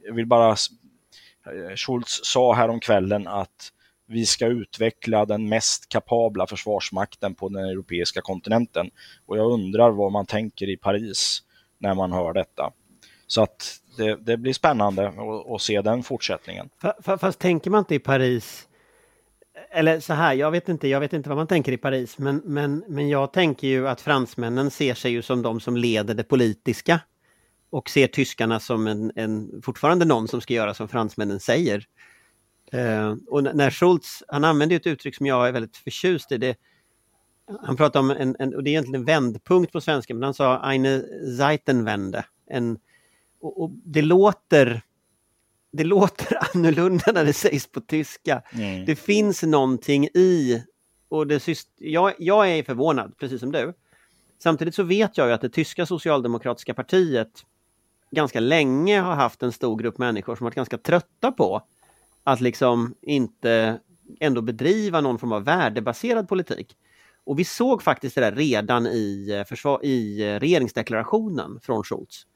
jag 0.06 0.14
vill 0.14 0.28
bara... 0.28 0.50
Eh, 0.50 1.76
Schultz 1.76 2.20
sa 2.24 2.54
häromkvällen 2.54 3.28
att 3.28 3.72
vi 4.08 4.26
ska 4.26 4.48
utveckla 4.48 5.26
den 5.26 5.50
mest 5.50 5.90
kapabla 5.90 6.48
försvarsmakten 6.48 7.36
på 7.36 7.50
den 7.50 7.66
europeiska 7.66 8.22
kontinenten. 8.22 8.92
Och 9.26 9.38
jag 9.38 9.52
undrar 9.52 9.92
vad 9.92 10.12
man 10.12 10.26
tänker 10.26 10.70
i 10.70 10.78
Paris 10.78 11.44
när 11.78 11.94
man 11.94 12.12
hör 12.12 12.34
detta. 12.34 12.72
Så 13.32 13.44
att 13.44 13.80
det, 13.98 14.16
det 14.16 14.38
blir 14.38 14.54
spännande 14.54 15.08
att, 15.08 15.52
att, 15.52 15.62
se 15.62 15.82
den 15.82 16.04
fortsättningen. 16.04 16.70
Fast 17.20 17.40
tänker 17.40 17.72
man 17.72 17.80
inte 17.80 17.96
i 17.96 18.00
Paris 18.00 18.68
eller 19.70 20.00
så 20.00 20.14
här, 20.14 20.34
jag 20.34 20.52
vet 20.52 20.70
inte, 20.70 20.88
jag 20.88 21.00
vet 21.00 21.14
inte 21.14 21.30
vad 21.30 21.38
man 21.38 21.48
tänker 21.48 21.72
i 21.72 21.78
Paris, 21.78 22.18
men, 22.18 22.42
men, 22.46 22.84
men 22.88 23.10
jag 23.10 23.34
tänker 23.34 23.68
ju 23.68 23.88
att 23.88 24.02
fransmännen 24.02 24.72
ser 24.72 24.94
sig 24.94 25.12
ju 25.12 25.22
som 25.22 25.42
de 25.42 25.60
som 25.60 25.78
leder 25.78 26.14
det 26.14 26.24
politiska 26.24 27.00
och 27.70 27.90
ser 27.90 28.08
tyskarna 28.08 28.60
som 28.60 28.88
en, 28.88 29.12
en 29.16 29.62
fortfarande 29.62 30.06
någon 30.06 30.28
som 30.28 30.42
ska 30.42 30.54
göra 30.54 30.74
som 30.74 30.88
fransmännen 30.88 31.40
säger. 31.40 31.86
Eh, 32.72 33.16
och 33.28 33.44
när 33.44 33.72
Schultz, 33.72 34.24
han 34.28 34.44
använder 34.44 34.76
ett 34.76 34.88
uttryck 34.88 35.16
som 35.16 35.26
jag 35.26 35.48
är 35.48 35.52
väldigt 35.52 35.78
förtjust 35.78 36.32
i. 36.32 36.38
Det, 36.38 36.56
han 37.64 37.78
pratar 37.78 38.00
om 38.00 38.12
en, 38.12 38.36
en, 38.40 38.56
och 38.56 38.64
det 38.64 38.70
är 38.70 38.72
egentligen 38.72 39.02
en 39.02 39.06
vändpunkt 39.06 39.74
på 39.74 39.82
svenska, 39.82 40.14
men 40.14 40.24
han 40.24 40.34
sa 40.34 40.72
eine 40.72 41.04
Zeitenwende. 41.38 42.26
En, 42.50 42.78
och, 43.42 43.64
och 43.64 43.72
det 43.84 44.02
låter 44.02 44.82
det 45.72 45.84
låter 45.84 46.38
annorlunda 46.56 47.12
när 47.14 47.26
det 47.26 47.34
sägs 47.34 47.68
på 47.68 47.82
tyska. 47.82 48.42
Mm. 48.54 48.86
Det 48.86 48.96
finns 48.96 49.44
någonting 49.44 50.06
i, 50.06 50.64
och 51.10 51.28
det, 51.28 51.48
jag, 51.78 52.14
jag 52.18 52.50
är 52.50 52.64
förvånad, 52.64 53.18
precis 53.18 53.40
som 53.40 53.52
du. 53.52 53.74
Samtidigt 54.40 54.76
så 54.76 54.84
vet 54.84 55.18
jag 55.18 55.28
ju 55.28 55.34
att 55.34 55.42
det 55.42 55.50
tyska 55.50 55.86
socialdemokratiska 55.86 56.74
partiet 56.74 57.46
ganska 58.12 58.40
länge 58.40 59.00
har 59.00 59.16
haft 59.16 59.44
en 59.44 59.52
stor 59.52 59.78
grupp 59.78 59.98
människor 59.98 60.36
som 60.36 60.44
varit 60.44 60.56
ganska 60.56 60.78
trötta 60.78 61.32
på 61.32 61.62
att 62.24 62.42
liksom 62.42 62.96
inte 63.02 63.80
ändå 64.20 64.42
bedriva 64.42 65.02
någon 65.02 65.20
form 65.20 65.32
av 65.32 65.44
värdebaserad 65.44 66.30
politik. 66.30 66.78
Och 67.24 67.40
vi 67.40 67.46
såg 67.46 67.84
faktiskt 67.84 68.16
det 68.16 68.22
där 68.22 68.32
redan 68.32 68.88
i, 68.88 69.32
eh, 69.32 69.44
försvar, 69.44 69.86
i 69.86 70.22
eh, 70.22 70.40
regeringsdeklarationen 70.40 71.60
från 71.62 71.84
Schultz. 71.84 72.28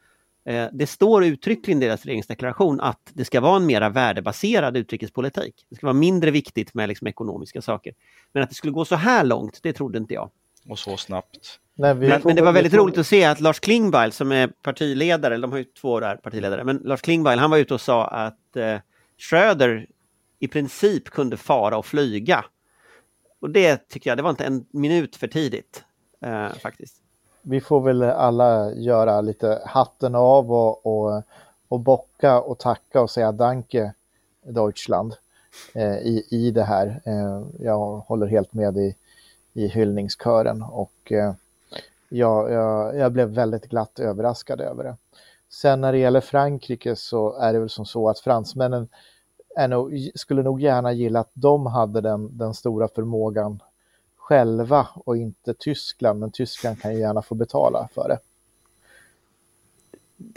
Eh, 0.46 0.68
det 0.72 0.88
står 0.88 1.26
uttryckligen 1.26 1.84
i 1.84 1.86
deras 1.86 2.06
regeringsdeklaration 2.06 2.82
att 2.82 3.12
det 3.14 3.26
ska 3.26 3.42
vara 3.42 3.56
en 3.56 3.66
mera 3.66 3.90
värdebaserad 3.90 4.78
utrikespolitik. 4.78 5.66
Det 5.70 5.76
ska 5.76 5.86
vara 5.86 5.94
mindre 5.94 6.32
viktigt 6.32 6.74
med 6.74 6.90
liksom 6.90 7.08
ekonomiska 7.08 7.62
saker. 7.62 7.94
Men 8.32 8.44
att 8.44 8.50
det 8.50 8.56
skulle 8.56 8.74
gå 8.74 8.86
så 8.86 8.96
här 8.96 9.24
långt, 9.24 9.60
det 9.64 9.74
trodde 9.74 9.98
inte 9.98 10.14
jag. 10.14 10.30
Och 10.70 10.80
så 10.80 10.98
snabbt. 10.98 11.60
Nej, 11.76 11.96
men, 11.96 12.22
men, 12.24 12.36
det 12.36 12.42
var 12.42 12.52
väldigt 12.52 12.74
roligt 12.74 12.98
att 12.98 13.08
se 13.08 13.24
att 13.24 13.40
Lars 13.40 13.60
Klingbeil 13.60 14.12
som 14.12 14.32
är 14.32 14.48
partiledare, 14.48 15.38
de 15.38 15.52
har 15.52 15.58
ju 15.58 15.64
två 15.64 16.00
där 16.00 16.16
partiledare, 16.16 16.64
men 16.64 16.78
Lars 16.78 17.02
Klingbeil 17.02 17.40
han 17.40 17.52
var 17.52 17.58
ute 17.58 17.74
och 17.74 17.82
sa 17.82 18.08
att 18.08 18.56
eh, 18.56 18.78
Schröder 19.18 19.88
i 20.40 20.48
princip 20.48 21.10
kunde 21.10 21.38
fara 21.38 21.78
och 21.78 21.86
flyga. 21.86 22.46
Och 23.42 23.50
det 23.50 23.90
tycker 23.90 24.10
jag, 24.10 24.18
det 24.18 24.24
var 24.24 24.30
inte 24.30 24.46
en 24.46 24.66
minut 24.72 25.16
för 25.16 25.28
tidigt 25.28 25.84
eh, 26.22 26.50
faktiskt. 26.50 27.05
Vi 27.48 27.62
får 27.62 27.82
väl 27.82 28.04
alla 28.04 28.74
göra 28.74 29.22
lite 29.22 29.62
hatten 29.66 30.16
av 30.16 30.52
och, 30.52 30.86
och, 30.86 31.24
och 31.68 31.80
bocka 31.80 32.42
och 32.42 32.60
tacka 32.60 33.02
och 33.02 33.10
säga 33.10 33.32
danke 33.32 33.94
Deutschland 34.44 35.16
eh, 35.74 35.98
i, 35.98 36.28
i 36.30 36.52
det 36.52 36.64
här. 36.64 37.02
Eh, 37.06 37.42
jag 37.60 37.98
håller 37.98 38.28
helt 38.28 38.54
med 38.54 38.78
i, 38.78 38.96
i 39.54 39.68
hyllningskören 39.68 40.62
och 40.62 41.12
eh, 41.12 41.34
jag, 42.10 42.52
jag, 42.52 42.98
jag 42.98 43.12
blev 43.12 43.30
väldigt 43.30 43.70
glatt 43.70 44.00
överraskad 44.00 44.62
över 44.62 44.84
det. 44.84 44.98
Sen 45.50 45.82
när 45.82 45.92
det 45.92 45.98
gäller 45.98 46.22
Frankrike 46.22 46.96
så 46.96 47.38
är 47.38 47.54
det 47.54 47.60
väl 47.60 47.70
som 47.70 47.86
så 47.86 48.10
att 48.10 48.20
fransmännen 48.20 48.88
är 49.56 49.68
nog, 49.68 50.12
skulle 50.16 50.44
nog 50.44 50.62
gärna 50.62 50.94
gilla 50.94 51.20
att 51.20 51.32
de 51.34 51.66
hade 51.66 52.02
den, 52.02 52.38
den 52.38 52.54
stora 52.54 52.88
förmågan 52.88 53.60
själva 54.26 54.88
och 54.94 55.18
inte 55.18 55.54
Tyskland, 55.54 56.20
men 56.20 56.32
Tyskland 56.32 56.82
kan 56.82 56.94
ju 56.94 57.00
gärna 57.00 57.22
få 57.22 57.36
betala 57.36 57.90
för 57.94 58.08
det. 58.08 58.20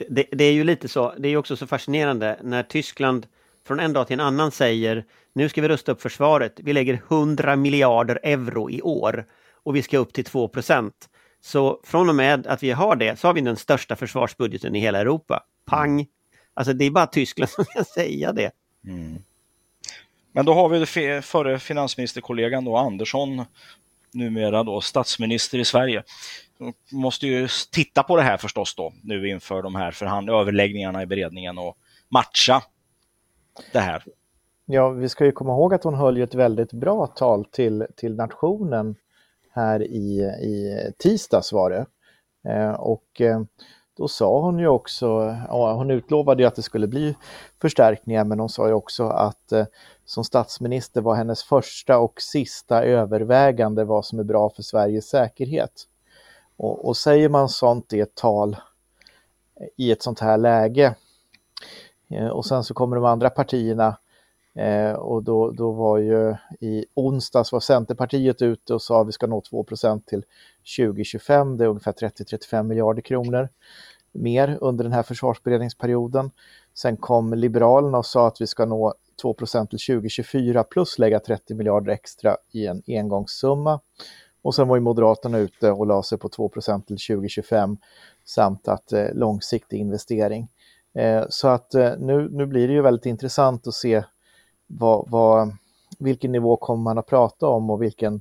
Det, 0.09 0.27
det, 0.33 0.45
är 0.45 0.53
ju 0.53 0.65
lite 0.65 0.89
så, 0.89 1.15
det 1.19 1.29
är 1.29 1.37
också 1.37 1.57
så 1.57 1.67
fascinerande 1.67 2.39
när 2.43 2.63
Tyskland 2.63 3.27
från 3.67 3.81
en 3.81 3.93
dag 3.93 4.07
till 4.07 4.15
en 4.15 4.27
annan 4.27 4.51
säger 4.51 5.05
nu 5.33 5.49
ska 5.49 5.63
vi 5.63 5.69
rusta 5.69 5.93
upp 5.93 6.03
försvaret, 6.03 6.53
vi 6.57 6.73
lägger 6.73 7.03
100 7.09 7.57
miljarder 7.57 8.21
euro 8.23 8.71
i 8.71 8.83
år 8.83 9.27
och 9.53 9.77
vi 9.77 9.83
ska 9.83 9.99
upp 9.99 10.13
till 10.13 10.25
2% 10.25 10.93
Så 11.41 11.81
från 11.85 12.09
och 12.09 12.15
med 12.15 12.47
att 12.47 12.63
vi 12.63 12.71
har 12.71 12.97
det 12.97 13.19
så 13.19 13.29
har 13.29 13.35
vi 13.35 13.41
den 13.41 13.57
största 13.57 13.97
försvarsbudgeten 13.97 14.77
i 14.77 14.81
hela 14.81 14.99
Europa. 14.99 15.45
Pang! 15.67 16.07
Alltså 16.55 16.73
det 16.73 16.85
är 16.85 16.91
bara 16.91 17.07
Tyskland 17.07 17.51
som 17.51 17.65
kan 17.65 17.85
säga 17.85 18.33
det. 18.33 18.51
Mm. 18.85 19.23
Men 20.39 20.47
då 20.47 20.55
har 20.55 20.69
vi 20.69 21.23
förre 21.23 21.59
finansministerkollegan 21.59 22.65
då, 22.65 22.77
Andersson, 22.77 23.45
numera 24.13 24.63
då 24.63 24.81
statsminister 24.81 25.59
i 25.59 25.65
Sverige. 25.65 26.03
Hon 26.59 26.73
måste 26.93 27.27
ju 27.27 27.49
titta 27.73 28.03
på 28.03 28.17
det 28.17 28.23
här 28.23 28.37
förstås 28.37 28.75
då, 28.75 28.93
nu 29.03 29.29
inför 29.29 29.63
de 29.63 29.75
här 29.75 29.91
förhand 29.91 30.31
överläggningarna 30.31 31.03
i 31.03 31.07
beredningen 31.07 31.59
och 31.59 31.77
matcha 32.09 32.63
det 33.73 33.79
här. 33.79 34.05
Ja, 34.67 34.89
vi 34.89 35.09
ska 35.09 35.25
ju 35.25 35.33
komma 35.33 35.53
ihåg 35.53 35.75
att 35.75 35.85
hon 35.85 35.95
höll 35.95 36.17
ju 36.17 36.23
ett 36.23 36.35
väldigt 36.35 36.73
bra 36.73 37.07
tal 37.07 37.45
till, 37.45 37.87
till 37.97 38.15
nationen 38.15 38.97
här 39.51 39.83
i, 39.83 40.21
i 40.43 40.79
tisdags 40.99 41.53
var 41.53 41.71
det. 41.71 41.87
Eh, 42.53 42.73
och 42.73 43.21
eh, 43.21 43.41
då 43.97 44.09
sa 44.09 44.41
hon 44.41 44.59
ju 44.59 44.69
också, 44.69 45.07
ja, 45.49 45.73
hon 45.73 45.91
utlovade 45.91 46.43
ju 46.43 46.47
att 46.47 46.57
det 46.57 46.63
skulle 46.63 46.87
bli 46.87 47.17
förstärkningar 47.61 48.25
men 48.25 48.41
hon 48.41 48.49
sa 48.49 48.69
ju 48.69 48.75
också 48.75 49.09
att 49.09 49.53
eh, 49.53 49.67
som 50.09 50.25
statsminister 50.25 51.01
var 51.01 51.15
hennes 51.15 51.43
första 51.43 51.99
och 51.99 52.23
sista 52.23 52.85
övervägande 52.85 53.85
vad 53.85 54.07
som 54.07 54.19
är 54.19 54.25
bra 54.25 54.51
för 54.51 54.63
Sveriges 54.63 55.09
säkerhet. 55.09 55.73
Och, 56.57 56.89
och 56.89 56.97
säger 56.97 57.29
man 57.29 57.49
sånt 57.49 57.93
i 57.93 58.01
ett 58.01 58.15
tal 58.15 58.57
i 59.77 59.93
ett 59.93 60.03
sånt 60.03 60.21
här 60.21 60.39
läge 60.39 60.95
eh, 62.11 62.27
och 62.27 62.47
sen 62.47 62.65
så 62.65 62.75
kommer 62.75 62.97
de 62.97 63.05
andra 63.05 63.31
partierna 63.31 63.99
eh, 64.55 64.93
och 64.93 65.23
då, 65.23 65.51
då 65.51 65.73
var 65.73 65.99
ju 65.99 66.37
i 66.61 66.87
onsdags 66.95 67.53
var 67.53 67.61
Centerpartiet 67.61 68.43
ute 68.43 68.75
och 68.75 68.83
sa 68.83 69.01
att 69.01 69.09
vi 69.09 69.13
ska 69.13 69.27
nå 69.27 69.41
2% 69.41 70.03
till 70.07 70.25
2025. 70.79 71.57
Det 71.57 71.65
är 71.65 71.69
ungefär 71.69 71.93
30-35 71.93 72.63
miljarder 72.63 73.03
kronor 73.03 73.49
mer 74.13 74.59
under 74.61 74.85
den 74.85 74.93
här 74.93 75.03
försvarsberedningsperioden. 75.03 76.31
Sen 76.81 76.97
kom 76.97 77.35
Liberalerna 77.35 77.99
och 77.99 78.07
sa 78.07 78.27
att 78.27 78.41
vi 78.41 78.47
ska 78.47 78.67
nå 78.67 78.95
2% 79.23 79.67
till 79.67 79.79
2024 79.79 80.65
plus 80.65 80.99
lägga 80.99 81.21
30 81.21 81.55
miljarder 81.55 81.93
extra 81.93 82.37
i 82.53 82.67
en 82.67 82.83
engångssumma. 82.87 83.81
Och 84.43 84.55
sen 84.55 84.69
var 84.69 84.77
ju 84.77 84.81
Moderaterna 84.81 85.39
ute 85.39 85.71
och 85.71 85.87
la 85.87 86.03
sig 86.03 86.19
på 86.19 86.29
2 86.29 86.49
till 86.49 86.97
2025 87.09 87.77
samt 88.25 88.69
att 88.69 88.93
eh, 88.93 89.15
långsiktig 89.15 89.79
investering. 89.79 90.49
Eh, 90.95 91.25
så 91.29 91.49
att 91.49 91.75
eh, 91.75 91.93
nu, 91.99 92.29
nu 92.31 92.47
blir 92.47 92.69
det 92.69 92.75
ju 92.75 92.83
väldigt 92.83 93.07
intressant 93.07 93.67
att 93.67 93.75
se 93.75 94.03
vad, 94.67 95.11
vad, 95.11 95.57
vilken 95.99 96.33
nivå 96.33 96.57
kommer 96.57 96.83
man 96.83 96.99
att 96.99 97.07
prata 97.07 97.47
om 97.47 97.71
och 97.71 97.83
vilken, 97.83 98.21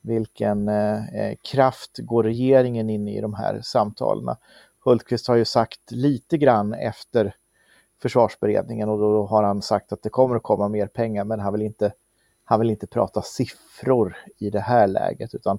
vilken 0.00 0.68
eh, 0.68 1.14
eh 1.14 1.36
kraft 1.52 1.98
går 1.98 2.22
regeringen 2.22 2.90
in 2.90 3.08
i 3.08 3.20
de 3.20 3.34
här 3.34 3.60
samtalen. 3.62 4.36
Hultqvist 4.84 5.28
har 5.28 5.36
ju 5.36 5.44
sagt 5.44 5.90
lite 5.90 6.38
grann 6.38 6.74
efter 6.74 7.34
försvarsberedningen 8.02 8.88
och 8.88 8.98
då 8.98 9.26
har 9.26 9.42
han 9.42 9.62
sagt 9.62 9.92
att 9.92 10.02
det 10.02 10.08
kommer 10.08 10.36
att 10.36 10.42
komma 10.42 10.68
mer 10.68 10.86
pengar 10.86 11.24
men 11.24 11.40
han 11.40 11.52
vill 11.52 11.62
inte, 11.62 11.92
han 12.44 12.60
vill 12.60 12.70
inte 12.70 12.86
prata 12.86 13.22
siffror 13.22 14.16
i 14.38 14.50
det 14.50 14.60
här 14.60 14.86
läget 14.86 15.34
utan 15.34 15.58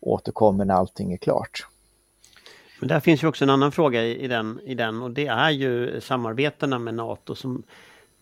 återkommer 0.00 0.64
när 0.64 0.74
allting 0.74 1.12
är 1.12 1.16
klart. 1.16 1.66
Men 2.80 2.88
där 2.88 3.00
finns 3.00 3.22
ju 3.22 3.26
också 3.26 3.44
en 3.44 3.50
annan 3.50 3.72
fråga 3.72 4.04
i, 4.04 4.24
i, 4.24 4.28
den, 4.28 4.60
i 4.64 4.74
den 4.74 5.02
och 5.02 5.10
det 5.10 5.26
är 5.26 5.50
ju 5.50 6.00
samarbetena 6.00 6.78
med 6.78 6.94
NATO 6.94 7.34
som, 7.34 7.62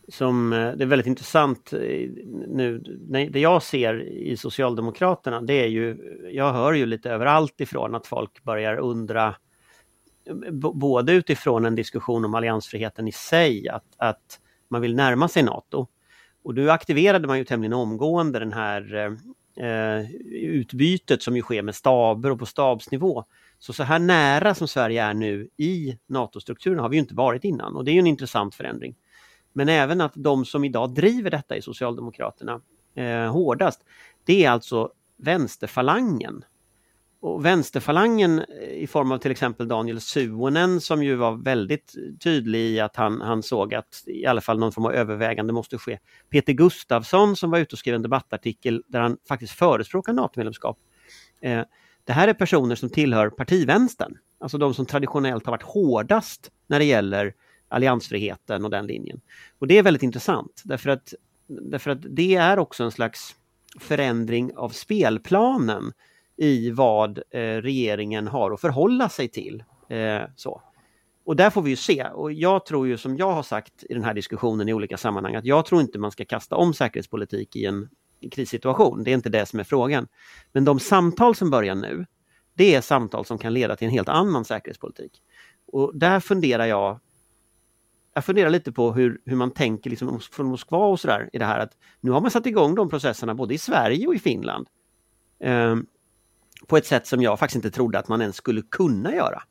som 0.08 0.52
eh, 0.52 0.72
det 0.72 0.84
är 0.84 0.86
väldigt 0.86 1.06
intressant 1.06 1.72
eh, 1.72 2.10
nu. 2.48 2.78
Det 3.30 3.40
jag 3.40 3.62
ser 3.62 4.02
i 4.02 4.36
Socialdemokraterna 4.36 5.40
det 5.40 5.54
är 5.54 5.66
ju, 5.66 5.96
jag 6.32 6.52
hör 6.52 6.72
ju 6.72 6.86
lite 6.86 7.10
överallt 7.10 7.60
ifrån 7.60 7.94
att 7.94 8.06
folk 8.06 8.42
börjar 8.42 8.76
undra 8.76 9.34
både 10.52 11.12
utifrån 11.12 11.64
en 11.64 11.74
diskussion 11.74 12.24
om 12.24 12.34
alliansfriheten 12.34 13.08
i 13.08 13.12
sig, 13.12 13.68
att, 13.68 13.84
att 13.96 14.40
man 14.68 14.80
vill 14.80 14.96
närma 14.96 15.28
sig 15.28 15.42
NATO. 15.42 15.86
Och 16.42 16.54
då 16.54 16.70
aktiverade 16.70 17.26
man 17.26 17.38
ju 17.38 17.44
tämligen 17.44 17.72
omgående 17.72 18.38
den 18.38 18.52
här 18.52 18.94
eh, 19.56 20.10
utbytet 20.32 21.22
som 21.22 21.36
ju 21.36 21.42
sker 21.42 21.62
med 21.62 21.74
staber 21.74 22.30
och 22.30 22.38
på 22.38 22.46
stabsnivå. 22.46 23.24
Så 23.58 23.72
så 23.72 23.82
här 23.82 23.98
nära 23.98 24.54
som 24.54 24.68
Sverige 24.68 25.02
är 25.02 25.14
nu 25.14 25.48
i 25.56 25.98
NATO-strukturen 26.06 26.78
har 26.78 26.88
vi 26.88 26.96
inte 26.96 27.14
varit 27.14 27.44
innan 27.44 27.76
och 27.76 27.84
det 27.84 27.90
är 27.90 27.98
en 27.98 28.06
intressant 28.06 28.54
förändring. 28.54 28.94
Men 29.52 29.68
även 29.68 30.00
att 30.00 30.12
de 30.14 30.44
som 30.44 30.64
idag 30.64 30.94
driver 30.94 31.30
detta 31.30 31.56
i 31.56 31.62
Socialdemokraterna 31.62 32.60
eh, 32.94 33.32
hårdast, 33.32 33.84
det 34.24 34.44
är 34.44 34.50
alltså 34.50 34.90
vänsterfalangen 35.16 36.44
och 37.24 37.44
vänsterfalangen 37.44 38.38
eh, 38.38 38.68
i 38.68 38.86
form 38.86 39.12
av 39.12 39.18
till 39.18 39.30
exempel 39.30 39.68
Daniel 39.68 40.00
Suonen 40.00 40.80
som 40.80 41.02
ju 41.02 41.14
var 41.14 41.32
väldigt 41.32 41.94
tydlig 42.20 42.60
i 42.60 42.80
att 42.80 42.96
han, 42.96 43.20
han 43.20 43.42
såg 43.42 43.74
att 43.74 44.02
i 44.06 44.26
alla 44.26 44.40
fall 44.40 44.58
någon 44.58 44.72
form 44.72 44.86
av 44.86 44.92
övervägande 44.92 45.52
måste 45.52 45.78
ske. 45.78 45.98
Peter 46.30 46.52
Gustafsson 46.52 47.36
som 47.36 47.50
var 47.50 47.58
ute 47.58 47.74
och 47.74 47.78
skrev 47.78 47.94
en 47.94 48.02
debattartikel 48.02 48.82
där 48.86 49.00
han 49.00 49.16
faktiskt 49.28 49.52
förespråkar 49.52 50.12
NATO-medlemskap. 50.12 50.78
Eh, 51.40 51.62
det 52.04 52.12
här 52.12 52.28
är 52.28 52.34
personer 52.34 52.74
som 52.74 52.90
tillhör 52.90 53.30
partivänstern, 53.30 54.16
alltså 54.40 54.58
de 54.58 54.74
som 54.74 54.86
traditionellt 54.86 55.46
har 55.46 55.52
varit 55.52 55.62
hårdast 55.62 56.50
när 56.66 56.78
det 56.78 56.84
gäller 56.84 57.34
alliansfriheten 57.68 58.64
och 58.64 58.70
den 58.70 58.86
linjen. 58.86 59.20
Och 59.58 59.66
det 59.66 59.78
är 59.78 59.82
väldigt 59.82 60.02
intressant 60.02 60.62
därför 60.64 60.90
att, 60.90 61.14
därför 61.46 61.90
att 61.90 61.98
det 62.02 62.34
är 62.34 62.58
också 62.58 62.84
en 62.84 62.92
slags 62.92 63.36
förändring 63.80 64.56
av 64.56 64.68
spelplanen 64.68 65.92
i 66.37 66.70
vad 66.70 67.18
eh, 67.18 67.41
regeringen 67.41 68.28
har 68.28 68.51
att 68.51 68.61
förhålla 68.61 69.09
sig 69.09 69.28
till. 69.28 69.64
Eh, 69.89 70.22
så. 70.37 70.62
Och 71.24 71.37
där 71.37 71.51
får 71.51 71.62
vi 71.62 71.70
ju 71.70 71.76
se. 71.76 72.05
Och 72.05 72.32
jag 72.32 72.66
tror 72.66 72.87
ju 72.87 72.99
som 72.99 73.16
jag 73.16 73.32
har 73.32 73.43
sagt 73.43 73.85
i 73.89 73.95
den 73.95 74.05
här 74.05 74.14
diskussionen 74.14 74.68
i 74.68 74.74
olika 74.74 74.97
sammanhang 74.97 75.35
att 75.35 75.45
jag 75.45 75.66
tror 75.66 75.80
inte 75.80 75.99
man 75.99 76.11
ska 76.11 76.24
kasta 76.24 76.57
om 76.57 76.74
säkerhetspolitik 76.74 77.57
i 77.57 77.64
en 77.64 77.89
krissituation. 78.30 79.05
Det 79.05 79.11
är 79.11 79.14
inte 79.14 79.28
det 79.28 79.47
som 79.47 79.61
är 79.61 79.64
frågan. 79.64 80.09
Men 80.53 80.64
de 80.64 80.80
samtal 80.80 81.35
som 81.35 81.51
börjar 81.51 81.74
nu, 81.74 82.07
det 82.55 82.74
är 82.74 82.80
samtal 82.80 83.24
som 83.24 83.39
kan 83.39 83.53
leda 83.53 83.76
till 83.76 83.87
en 83.87 83.93
helt 83.93 84.09
annan 84.09 84.45
säkerhetspolitik. 84.45 85.12
Och 85.66 85.99
där 85.99 86.20
funderar 86.20 86.66
jag 86.66 87.01
jag 88.14 88.24
funderar 88.24 88.51
lite 88.51 88.72
på 88.72 88.93
hur, 88.93 89.20
hur 89.24 89.37
man 89.37 89.51
tänker 89.51 89.91
liksom 89.91 90.20
från 90.20 90.47
Moskva 90.47 90.87
och 90.87 91.01
sådär 91.01 91.30
i 91.32 91.39
det 91.39 91.45
här 91.45 91.59
att 91.59 91.72
nu 92.01 92.11
har 92.11 92.20
man 92.20 92.30
satt 92.30 92.47
igång 92.47 92.74
de 92.74 92.89
processerna 92.89 93.35
både 93.35 93.55
i 93.55 93.59
Sverige 93.59 94.07
och 94.07 94.14
i 94.14 94.18
Finland. 94.18 94.68
Um, 95.45 95.87
på 96.66 96.76
ett 96.76 96.86
sätt 96.86 97.06
som 97.06 97.22
jag 97.22 97.38
faktiskt 97.38 97.56
inte 97.56 97.70
trodde 97.70 97.98
att 97.98 98.08
man 98.08 98.20
ens 98.20 98.36
skulle 98.36 98.62
kunna 98.62 99.14
göra. 99.14 99.42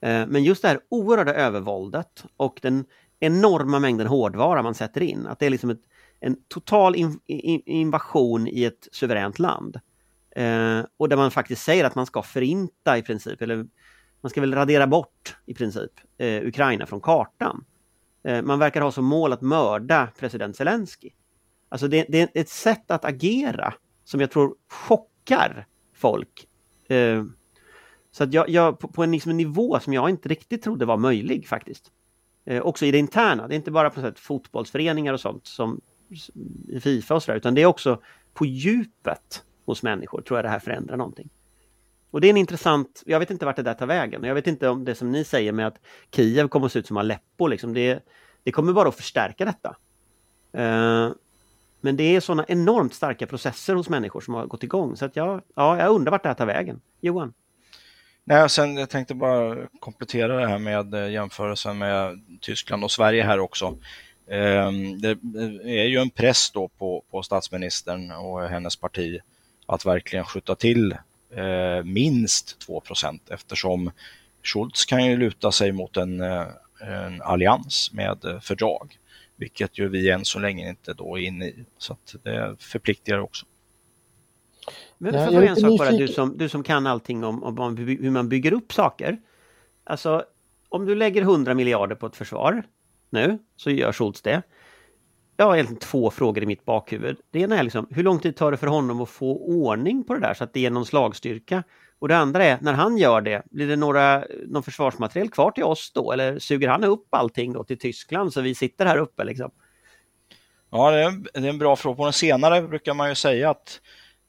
Eh, 0.00 0.26
men 0.26 0.44
just 0.44 0.62
det 0.62 0.68
här 0.68 0.80
oerhörda 0.88 1.34
övervåldet 1.34 2.24
och 2.36 2.58
den 2.62 2.84
enorma 3.20 3.78
mängden 3.78 4.06
hårdvara 4.06 4.62
man 4.62 4.74
sätter 4.74 5.00
in, 5.00 5.26
att 5.26 5.38
det 5.38 5.46
är 5.46 5.50
liksom 5.50 5.70
ett, 5.70 5.82
en 6.20 6.36
total 6.48 6.96
in, 6.96 7.20
in, 7.26 7.62
invasion 7.66 8.48
i 8.48 8.64
ett 8.64 8.88
suveränt 8.92 9.38
land. 9.38 9.80
Eh, 10.36 10.80
och 10.96 11.08
där 11.08 11.16
man 11.16 11.30
faktiskt 11.30 11.62
säger 11.62 11.84
att 11.84 11.94
man 11.94 12.06
ska 12.06 12.22
förinta 12.22 12.98
i 12.98 13.02
princip, 13.02 13.42
eller 13.42 13.66
man 14.20 14.30
ska 14.30 14.40
väl 14.40 14.54
radera 14.54 14.86
bort 14.86 15.36
i 15.46 15.54
princip 15.54 15.92
eh, 16.18 16.46
Ukraina 16.46 16.86
från 16.86 17.00
kartan. 17.00 17.64
Eh, 18.24 18.42
man 18.42 18.58
verkar 18.58 18.80
ha 18.80 18.92
som 18.92 19.04
mål 19.04 19.32
att 19.32 19.40
mörda 19.40 20.08
president 20.18 20.56
Zelensky. 20.56 21.10
Alltså 21.68 21.88
det, 21.88 22.06
det 22.08 22.20
är 22.20 22.28
ett 22.34 22.48
sätt 22.48 22.90
att 22.90 23.04
agera 23.04 23.74
som 24.04 24.20
jag 24.20 24.30
tror 24.30 24.54
chockar 24.68 25.66
folk. 26.04 26.46
Eh, 26.88 27.24
så 28.10 28.24
att 28.24 28.32
jag, 28.32 28.48
jag 28.48 28.78
på, 28.78 28.88
på 28.88 29.02
en, 29.02 29.12
liksom 29.12 29.30
en 29.30 29.36
nivå 29.36 29.80
som 29.80 29.92
jag 29.92 30.10
inte 30.10 30.28
riktigt 30.28 30.62
trodde 30.62 30.84
var 30.84 30.96
möjlig 30.96 31.48
faktiskt. 31.48 31.92
Eh, 32.46 32.62
också 32.62 32.86
i 32.86 32.90
det 32.90 32.98
interna, 32.98 33.48
det 33.48 33.54
är 33.54 33.56
inte 33.56 33.70
bara 33.70 33.90
på 33.90 34.00
sätt 34.00 34.18
fotbollsföreningar 34.18 35.12
och 35.12 35.20
sånt 35.20 35.46
som 35.46 35.80
i 36.68 36.80
Fifa 36.80 37.14
och 37.14 37.22
sådär, 37.22 37.36
utan 37.36 37.54
det 37.54 37.62
är 37.62 37.66
också 37.66 38.00
på 38.34 38.46
djupet 38.46 39.44
hos 39.64 39.82
människor 39.82 40.20
tror 40.20 40.38
jag 40.38 40.44
det 40.44 40.48
här 40.48 40.58
förändrar 40.58 40.96
någonting. 40.96 41.30
Och 42.10 42.20
det 42.20 42.26
är 42.26 42.30
en 42.30 42.36
intressant, 42.36 43.02
jag 43.06 43.18
vet 43.18 43.30
inte 43.30 43.46
vart 43.46 43.56
det 43.56 43.62
där 43.62 43.74
tar 43.74 43.86
vägen. 43.86 44.24
Jag 44.24 44.34
vet 44.34 44.46
inte 44.46 44.68
om 44.68 44.84
det 44.84 44.94
som 44.94 45.12
ni 45.12 45.24
säger 45.24 45.52
med 45.52 45.66
att 45.66 45.80
Kiev 46.10 46.48
kommer 46.48 46.66
att 46.66 46.72
se 46.72 46.78
ut 46.78 46.86
som 46.86 46.96
Aleppo, 46.96 47.46
liksom, 47.46 47.74
det, 47.74 48.04
det 48.42 48.52
kommer 48.52 48.72
bara 48.72 48.88
att 48.88 48.94
förstärka 48.94 49.44
detta. 49.44 49.76
Eh, 50.52 51.10
men 51.84 51.96
det 51.96 52.16
är 52.16 52.20
sådana 52.20 52.44
enormt 52.48 52.94
starka 52.94 53.26
processer 53.26 53.74
hos 53.74 53.88
människor 53.88 54.20
som 54.20 54.34
har 54.34 54.46
gått 54.46 54.62
igång. 54.62 54.96
Så 54.96 55.04
att 55.04 55.16
jag, 55.16 55.42
ja, 55.56 55.78
jag 55.78 55.90
undrar 55.90 56.10
vart 56.10 56.22
det 56.22 56.28
här 56.28 56.34
tar 56.34 56.46
vägen. 56.46 56.80
Johan? 57.00 57.34
Nej, 58.24 58.50
sen, 58.50 58.76
jag 58.76 58.90
tänkte 58.90 59.14
bara 59.14 59.56
komplettera 59.80 60.40
det 60.40 60.46
här 60.46 60.58
med 60.58 60.94
eh, 60.94 61.10
jämförelsen 61.10 61.78
med 61.78 62.20
Tyskland 62.40 62.84
och 62.84 62.90
Sverige 62.90 63.22
här 63.22 63.38
också. 63.38 63.78
Ehm, 64.30 65.00
det 65.00 65.10
är 65.64 65.84
ju 65.84 65.98
en 65.98 66.10
press 66.10 66.50
då 66.50 66.68
på, 66.68 67.04
på 67.10 67.22
statsministern 67.22 68.10
och 68.10 68.48
hennes 68.48 68.76
parti 68.76 69.20
att 69.66 69.86
verkligen 69.86 70.24
skjuta 70.24 70.54
till 70.54 70.92
eh, 71.36 71.84
minst 71.84 72.66
2% 72.68 73.20
eftersom 73.30 73.90
Schultz 74.42 74.84
kan 74.84 75.06
ju 75.06 75.16
luta 75.16 75.52
sig 75.52 75.72
mot 75.72 75.96
en, 75.96 76.20
eh, 76.20 76.46
en 76.80 77.22
allians 77.22 77.90
med 77.92 78.18
fördrag 78.42 78.98
vilket 79.44 79.78
ju 79.78 79.88
vi 79.88 80.10
än 80.10 80.24
så 80.24 80.38
länge 80.38 80.68
inte 80.68 80.94
då 80.94 81.18
är 81.18 81.22
inne 81.22 81.46
i. 81.46 81.64
Så 81.78 81.92
att 81.92 82.14
det 82.22 82.56
förpliktigar 82.58 83.18
också. 83.18 83.46
Men 84.98 85.14
ja, 85.14 85.26
för 85.26 85.42
en 85.42 85.56
sak 85.56 85.78
bara, 85.78 85.90
du 85.90 86.08
som, 86.08 86.38
du 86.38 86.48
som 86.48 86.62
kan 86.62 86.86
allting 86.86 87.24
om, 87.24 87.58
om 87.58 87.76
hur 87.76 88.10
man 88.10 88.28
bygger 88.28 88.52
upp 88.52 88.72
saker. 88.72 89.18
Alltså, 89.84 90.24
om 90.68 90.86
du 90.86 90.94
lägger 90.94 91.22
100 91.22 91.54
miljarder 91.54 91.96
på 91.96 92.06
ett 92.06 92.16
försvar 92.16 92.66
nu, 93.10 93.38
så 93.56 93.70
gör 93.70 93.92
Schultz 93.92 94.22
det. 94.22 94.42
Jag 95.36 95.46
har 95.46 95.54
egentligen 95.54 95.80
två 95.80 96.10
frågor 96.10 96.42
i 96.42 96.46
mitt 96.46 96.64
bakhuvud. 96.64 97.16
Det 97.30 97.40
ena 97.40 97.58
är 97.58 97.62
liksom, 97.62 97.86
hur 97.90 98.02
lång 98.02 98.18
tid 98.18 98.36
tar 98.36 98.50
det 98.50 98.56
för 98.56 98.66
honom 98.66 99.00
att 99.00 99.08
få 99.08 99.36
ordning 99.36 100.04
på 100.04 100.14
det 100.14 100.20
där 100.20 100.34
så 100.34 100.44
att 100.44 100.52
det 100.52 100.66
är 100.66 100.70
någon 100.70 100.86
slagstyrka? 100.86 101.62
Och 101.98 102.08
det 102.08 102.16
andra 102.16 102.44
är, 102.44 102.58
när 102.60 102.72
han 102.72 102.98
gör 102.98 103.20
det, 103.20 103.42
blir 103.50 103.68
det 103.68 103.76
några, 103.76 104.24
någon 104.46 104.62
försvarsmateriel 104.62 105.30
kvar 105.30 105.50
till 105.50 105.64
oss 105.64 105.92
då? 105.94 106.12
Eller 106.12 106.38
suger 106.38 106.68
han 106.68 106.84
upp 106.84 107.06
allting 107.10 107.52
då 107.52 107.64
till 107.64 107.78
Tyskland 107.78 108.32
så 108.32 108.40
vi 108.40 108.54
sitter 108.54 108.86
här 108.86 108.98
uppe 108.98 109.24
liksom? 109.24 109.50
Ja, 110.70 110.90
det 110.90 111.02
är, 111.02 111.06
en, 111.06 111.22
det 111.22 111.38
är 111.38 111.48
en 111.48 111.58
bra 111.58 111.76
fråga. 111.76 111.96
På 111.96 112.04
den 112.04 112.12
senare 112.12 112.62
brukar 112.62 112.94
man 112.94 113.08
ju 113.08 113.14
säga 113.14 113.50
att 113.50 113.80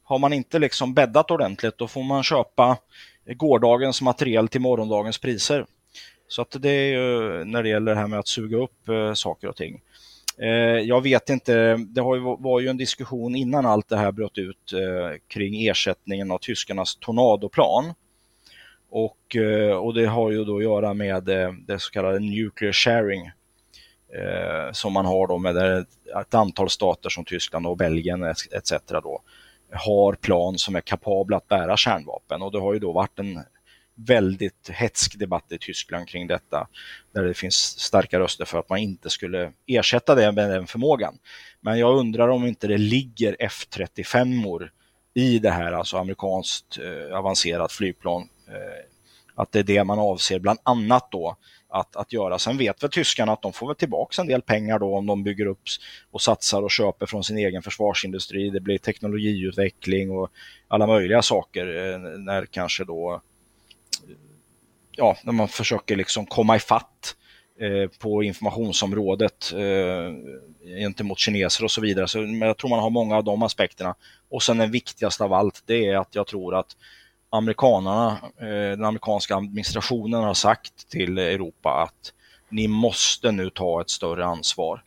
har 0.04 0.20
man 0.20 0.34
inte 0.34 0.60
liksom 0.60 0.94
bäddat 0.94 1.32
ordentligt 1.32 1.78
då 1.78 1.88
får 1.88 2.04
man 2.04 2.24
köpa 2.24 2.78
gårdagens 3.26 4.02
materiel 4.02 4.48
till 4.48 4.62
morgondagens 4.62 5.18
priser. 5.18 5.66
Så 6.28 6.42
att 6.42 6.56
det 6.60 6.70
är 6.70 6.88
ju 6.88 7.44
när 7.46 7.64
det 7.64 7.70
gäller 7.70 7.94
det 7.94 8.00
här 8.00 8.08
med 8.08 8.20
att 8.20 8.28
suga 8.28 8.58
upp 8.58 8.90
eh, 8.90 9.14
saker 9.14 9.48
och 9.48 9.56
ting. 9.56 9.82
Eh, 10.42 10.80
jag 10.80 11.02
vet 11.02 11.30
inte, 11.30 11.76
det 11.78 12.02
har 12.02 12.16
ju, 12.16 12.22
var 12.22 12.60
ju 12.60 12.68
en 12.68 12.78
diskussion 12.78 13.36
innan 13.36 13.66
allt 13.66 13.90
det 13.90 13.98
här 13.98 14.12
bröt 14.12 14.38
ut 14.38 14.74
eh, 14.74 15.18
kring 15.28 15.68
ersättningen 15.68 16.32
av 16.32 16.38
tyskarnas 16.38 16.96
tornadoplan. 16.96 17.94
Och, 18.90 19.36
eh, 19.36 19.78
och 19.78 19.94
det 19.94 20.06
har 20.06 20.32
ju 20.32 20.46
då 20.46 20.58
att 20.58 20.64
göra 20.64 20.94
med 20.94 21.30
eh, 21.30 21.52
det 21.68 21.80
så 21.80 21.92
kallade 21.92 22.20
nuclear 22.20 22.74
sharing 22.74 23.26
eh, 24.16 24.72
som 24.72 24.94
man 24.94 25.06
har 25.06 25.28
då 25.28 25.38
med 25.38 25.58
eh, 25.58 25.84
ett 26.22 26.34
antal 26.34 26.70
stater 26.70 27.10
som 27.10 27.26
Tyskland 27.26 27.68
och 27.68 27.78
Belgien 27.78 28.24
etc. 28.24 28.74
Då, 28.88 29.22
har 29.72 30.14
plan 30.14 30.58
som 30.58 30.76
är 30.76 30.82
kapabla 30.82 31.38
att 31.38 31.48
bära 31.48 31.78
kärnvapen 31.78 32.42
och 32.42 32.52
det 32.52 32.60
har 32.60 32.74
ju 32.74 32.80
då 32.80 32.92
varit 32.92 33.20
en 33.20 33.40
väldigt 33.96 34.70
hetsk 34.70 35.20
debatt 35.20 35.52
i 35.52 35.58
Tyskland 35.58 36.08
kring 36.08 36.28
detta 36.28 36.68
där 37.14 37.24
det 37.24 37.34
finns 37.34 37.80
starka 37.80 38.20
röster 38.20 38.46
för 38.46 38.60
att 38.60 38.70
man 38.70 38.80
inte 38.80 39.10
skulle 39.10 39.52
ersätta 39.68 40.16
det 40.16 40.32
med 40.32 40.50
den 40.50 40.68
förmågan. 40.68 41.18
Men 41.62 41.80
jag 41.80 41.98
undrar 41.98 42.28
om 42.28 42.46
inte 42.46 42.68
det 42.68 42.78
ligger 42.78 43.36
F35-or 43.40 44.72
i 45.14 45.40
det 45.40 45.52
här, 45.52 45.72
alltså 45.72 45.98
amerikanskt 45.98 46.78
eh, 46.78 47.18
avancerat 47.18 47.72
flygplan. 47.72 48.22
Eh, 48.48 48.86
att 49.36 49.52
det 49.52 49.60
är 49.60 49.64
det 49.64 49.84
man 49.84 50.00
avser, 50.00 50.40
bland 50.40 50.60
annat 50.64 51.12
då 51.12 51.38
att, 51.70 51.96
att 51.96 52.14
göra. 52.14 52.40
Sen 52.40 52.58
vet 52.58 52.84
väl 52.84 52.90
tyskarna 52.90 53.32
att 53.32 53.42
de 53.42 53.54
får 53.54 53.68
väl 53.68 53.76
tillbaka 53.76 54.22
en 54.22 54.28
del 54.28 54.42
pengar 54.42 54.80
då 54.80 54.98
om 54.98 55.06
de 55.06 55.24
bygger 55.24 55.46
upp 55.46 55.62
och 56.12 56.22
satsar 56.22 56.62
och 56.62 56.72
köper 56.72 57.06
från 57.06 57.24
sin 57.24 57.38
egen 57.38 57.62
försvarsindustri. 57.62 58.50
Det 58.50 58.60
blir 58.60 58.78
teknologiutveckling 58.78 60.12
och 60.12 60.30
alla 60.68 60.88
möjliga 60.88 61.22
saker 61.22 61.94
eh, 61.94 62.00
när 62.00 62.46
kanske 62.46 62.84
då 62.84 63.22
ja, 64.98 65.18
när 65.24 65.34
man 65.34 65.48
försöker 65.48 65.96
liksom 65.96 66.26
komma 66.26 66.56
ifatt 66.56 67.16
eh, 67.60 67.90
på 68.00 68.24
informationsområdet 68.24 69.54
eh, 69.54 70.14
gentemot 70.80 71.20
kineser 71.20 71.64
och 71.64 71.72
så 71.72 71.82
vidare. 71.82 72.08
Så, 72.08 72.20
men 72.20 72.42
jag 72.42 72.58
tror 72.58 72.70
man 72.70 72.80
har 72.80 72.90
många 72.90 73.16
av 73.16 73.24
de 73.24 73.44
aspekterna. 73.44 73.96
Och 74.30 74.44
sen 74.44 74.58
den 74.58 74.72
viktigaste 74.72 75.24
av 75.24 75.34
allt, 75.34 75.64
det 75.66 75.86
är 75.86 75.98
att 75.98 76.16
jag 76.16 76.28
tror 76.28 76.56
att 76.56 76.78
amerikanerna, 77.30 78.18
eh, 78.38 78.48
den 78.48 78.86
amerikanska 78.86 79.36
administrationen 79.36 80.24
har 80.24 80.34
sagt 80.34 80.90
till 80.90 81.18
Europa 81.18 81.70
att 81.70 82.14
ni 82.50 82.68
måste 82.68 83.32
nu 83.32 83.50
ta 83.50 83.82
ett 83.82 83.90
större 83.90 84.26
ansvar. 84.26 84.84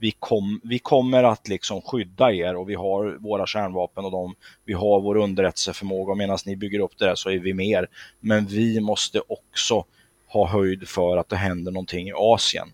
Vi, 0.00 0.10
kom, 0.18 0.60
vi 0.64 0.78
kommer 0.78 1.24
att 1.24 1.48
liksom 1.48 1.82
skydda 1.82 2.32
er 2.32 2.56
och 2.56 2.70
vi 2.70 2.74
har 2.74 3.18
våra 3.20 3.46
kärnvapen 3.46 4.04
och 4.04 4.10
de, 4.10 4.34
vi 4.64 4.72
har 4.72 5.00
vår 5.00 5.16
underrättelseförmåga 5.16 6.10
och 6.10 6.18
medan 6.18 6.38
ni 6.46 6.56
bygger 6.56 6.80
upp 6.80 6.98
det 6.98 7.04
där 7.04 7.14
så 7.14 7.30
är 7.30 7.38
vi 7.38 7.54
mer. 7.54 7.86
Men 8.20 8.46
vi 8.46 8.80
måste 8.80 9.20
också 9.28 9.84
ha 10.26 10.46
höjd 10.46 10.88
för 10.88 11.16
att 11.16 11.28
det 11.28 11.36
händer 11.36 11.72
någonting 11.72 12.08
i 12.08 12.12
Asien. 12.16 12.72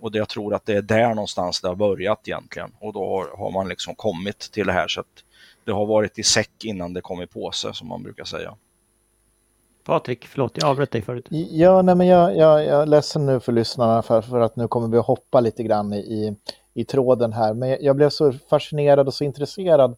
Och 0.00 0.12
det, 0.12 0.18
jag 0.18 0.28
tror 0.28 0.54
att 0.54 0.66
det 0.66 0.74
är 0.74 0.82
där 0.82 1.08
någonstans 1.08 1.60
det 1.60 1.68
har 1.68 1.74
börjat 1.74 2.28
egentligen 2.28 2.72
och 2.80 2.92
då 2.92 3.08
har, 3.08 3.36
har 3.36 3.50
man 3.50 3.68
liksom 3.68 3.94
kommit 3.94 4.38
till 4.38 4.66
det 4.66 4.72
här 4.72 4.88
så 4.88 5.00
att 5.00 5.24
det 5.64 5.72
har 5.72 5.86
varit 5.86 6.18
i 6.18 6.22
säck 6.22 6.64
innan 6.64 6.92
det 6.92 7.00
kom 7.00 7.22
i 7.22 7.26
påse 7.26 7.74
som 7.74 7.88
man 7.88 8.02
brukar 8.02 8.24
säga. 8.24 8.54
Patrik, 9.88 10.26
förlåt, 10.26 10.52
jag 10.54 10.70
avbröt 10.70 10.90
dig 10.90 11.02
förut. 11.02 11.26
Ja, 11.50 11.82
nej, 11.82 11.94
men 11.94 12.06
jag, 12.06 12.36
jag, 12.36 12.64
jag 12.64 12.82
är 12.82 12.86
ledsen 12.86 13.26
nu 13.26 13.40
för 13.40 13.52
lyssnarna 13.52 14.02
för, 14.02 14.20
för 14.20 14.40
att 14.40 14.56
nu 14.56 14.68
kommer 14.68 14.88
vi 14.88 14.98
att 14.98 15.06
hoppa 15.06 15.40
lite 15.40 15.62
grann 15.62 15.92
i, 15.92 15.98
i, 15.98 16.36
i 16.74 16.84
tråden 16.84 17.32
här. 17.32 17.54
Men 17.54 17.76
jag 17.80 17.96
blev 17.96 18.10
så 18.10 18.32
fascinerad 18.32 19.06
och 19.06 19.14
så 19.14 19.24
intresserad 19.24 19.96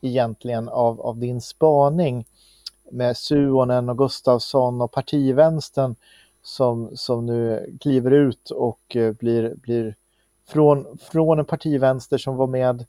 egentligen 0.00 0.68
av, 0.68 1.00
av 1.00 1.18
din 1.18 1.40
spaning 1.40 2.24
med 2.90 3.16
Suonen 3.16 3.88
och 3.88 3.98
Gustafsson 3.98 4.80
och 4.80 4.92
partivänstern 4.92 5.94
som, 6.42 6.90
som 6.94 7.26
nu 7.26 7.70
kliver 7.80 8.10
ut 8.10 8.50
och 8.50 8.96
eh, 8.96 9.12
blir, 9.12 9.54
blir 9.54 9.94
från, 10.48 10.98
från 10.98 11.38
en 11.38 11.44
partivänster 11.44 12.18
som 12.18 12.36
var 12.36 12.46
med 12.46 12.86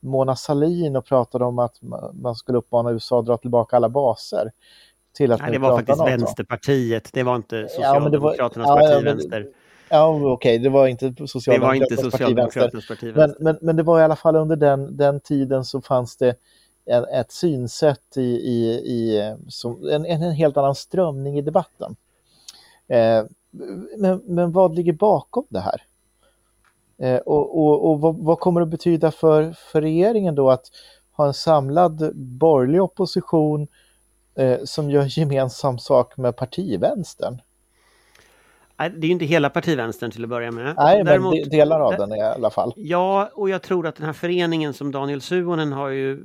Mona 0.00 0.36
Salin 0.36 0.96
och 0.96 1.04
pratade 1.04 1.44
om 1.44 1.58
att 1.58 1.78
man 2.12 2.34
skulle 2.34 2.58
uppmana 2.58 2.90
USA 2.90 3.18
att 3.18 3.26
dra 3.26 3.36
tillbaka 3.36 3.76
alla 3.76 3.88
baser. 3.88 4.52
Till 5.12 5.32
att 5.32 5.40
Nej, 5.40 5.52
det 5.52 5.58
var 5.58 5.76
faktiskt 5.76 5.98
NATO. 5.98 6.10
Vänsterpartiet, 6.10 7.08
det 7.12 7.22
var 7.22 7.36
inte 7.36 7.68
Socialdemokraternas 7.68 8.68
ja, 8.68 8.74
var, 8.74 8.80
partivänster. 8.80 9.48
Ja, 9.88 10.08
okej, 10.08 10.32
okay, 10.32 10.58
det 10.58 10.68
var 10.68 10.86
inte 10.86 11.14
Socialdemokraternas, 11.26 11.60
det 11.60 11.60
var 11.60 11.74
inte 11.74 11.96
Socialdemokraternas 11.96 12.88
partivänster. 12.88 13.44
Men, 13.44 13.54
men, 13.54 13.58
men, 13.60 13.76
det 13.76 13.82
var 13.82 14.00
i 14.00 14.02
alla 14.02 14.16
fall 14.16 14.36
under 14.36 14.56
den, 14.56 14.96
den 14.96 15.20
tiden 15.20 15.64
så 15.64 15.80
fanns 15.80 16.16
det 16.16 16.34
en, 16.84 17.04
ett 17.04 17.32
synsätt 17.32 18.16
i, 18.16 18.20
i, 18.22 18.70
i 18.72 19.34
som, 19.48 19.88
en, 19.88 20.06
en, 20.06 20.32
helt 20.32 20.56
annan 20.56 20.74
strömning 20.74 21.38
i 21.38 21.42
debatten. 21.42 21.96
Eh, 22.88 23.24
men, 23.96 24.22
men 24.24 24.52
vad 24.52 24.74
ligger 24.74 24.92
bakom 24.92 25.44
det 25.48 25.60
här? 25.60 25.82
Eh, 26.98 27.16
och, 27.16 27.58
och, 27.58 27.90
och 27.90 28.00
vad, 28.00 28.16
vad, 28.16 28.40
kommer 28.40 28.60
det 28.60 28.64
att 28.64 28.70
betyda 28.70 29.10
för, 29.10 29.52
för 29.52 29.80
regeringen 29.80 30.34
då 30.34 30.50
att 30.50 30.64
ha 31.12 31.26
en 31.26 31.34
samlad 31.34 32.16
borgerlig 32.16 32.82
opposition 32.82 33.68
som 34.64 34.90
gör 34.90 35.18
gemensam 35.18 35.78
sak 35.78 36.16
med 36.16 36.36
partivänstern? 36.36 37.40
Det 38.76 39.06
är 39.06 39.06
ju 39.06 39.12
inte 39.12 39.24
hela 39.24 39.50
partivänstern 39.50 40.10
till 40.10 40.24
att 40.24 40.30
börja 40.30 40.50
med. 40.50 40.74
Nej, 40.76 41.04
Däremot, 41.04 41.34
men 41.40 41.48
delar 41.48 41.80
av 41.80 41.96
den 41.96 42.12
i 42.12 42.20
alla 42.20 42.50
fall. 42.50 42.72
Ja, 42.76 43.30
och 43.34 43.50
jag 43.50 43.62
tror 43.62 43.86
att 43.86 43.96
den 43.96 44.06
här 44.06 44.12
föreningen 44.12 44.74
som 44.74 44.92
Daniel 44.92 45.20
Suonen 45.20 45.72
har 45.72 45.88
ju 45.88 46.24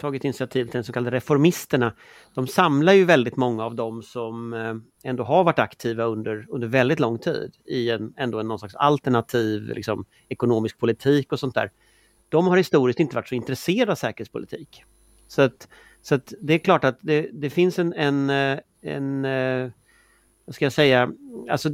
tagit 0.00 0.24
initiativ 0.24 0.64
till, 0.64 0.72
den 0.72 0.84
så 0.84 0.92
kallade 0.92 1.16
Reformisterna, 1.16 1.92
de 2.34 2.46
samlar 2.46 2.92
ju 2.92 3.04
väldigt 3.04 3.36
många 3.36 3.64
av 3.64 3.74
dem 3.74 4.02
som 4.02 4.54
eh, 4.54 5.10
ändå 5.10 5.24
har 5.24 5.44
varit 5.44 5.58
aktiva 5.58 6.04
under, 6.04 6.46
under 6.48 6.68
väldigt 6.68 7.00
lång 7.00 7.18
tid 7.18 7.52
i 7.64 7.90
en, 7.90 8.14
ändå 8.16 8.40
en 8.40 8.48
någon 8.48 8.58
slags 8.58 8.74
alternativ 8.74 9.62
liksom, 9.62 10.04
ekonomisk 10.28 10.78
politik 10.78 11.32
och 11.32 11.40
sånt 11.40 11.54
där. 11.54 11.70
De 12.28 12.46
har 12.46 12.56
historiskt 12.56 13.00
inte 13.00 13.16
varit 13.16 13.28
så 13.28 13.34
intresserade 13.34 13.92
av 13.92 13.96
säkerhetspolitik. 13.96 14.84
Så 15.28 15.42
att, 15.42 15.68
så 16.08 16.14
att 16.14 16.34
det 16.40 16.54
är 16.54 16.58
klart 16.58 16.84
att 16.84 16.98
det, 17.00 17.28
det 17.32 17.50
finns 17.50 17.78
en, 17.78 17.92
en, 17.92 18.30
eh, 18.30 18.58
en, 18.82 19.24
eh, 19.24 19.70
vad 20.44 20.54
ska 20.54 20.64
jag 20.64 20.72
säga, 20.72 21.12
alltså 21.50 21.70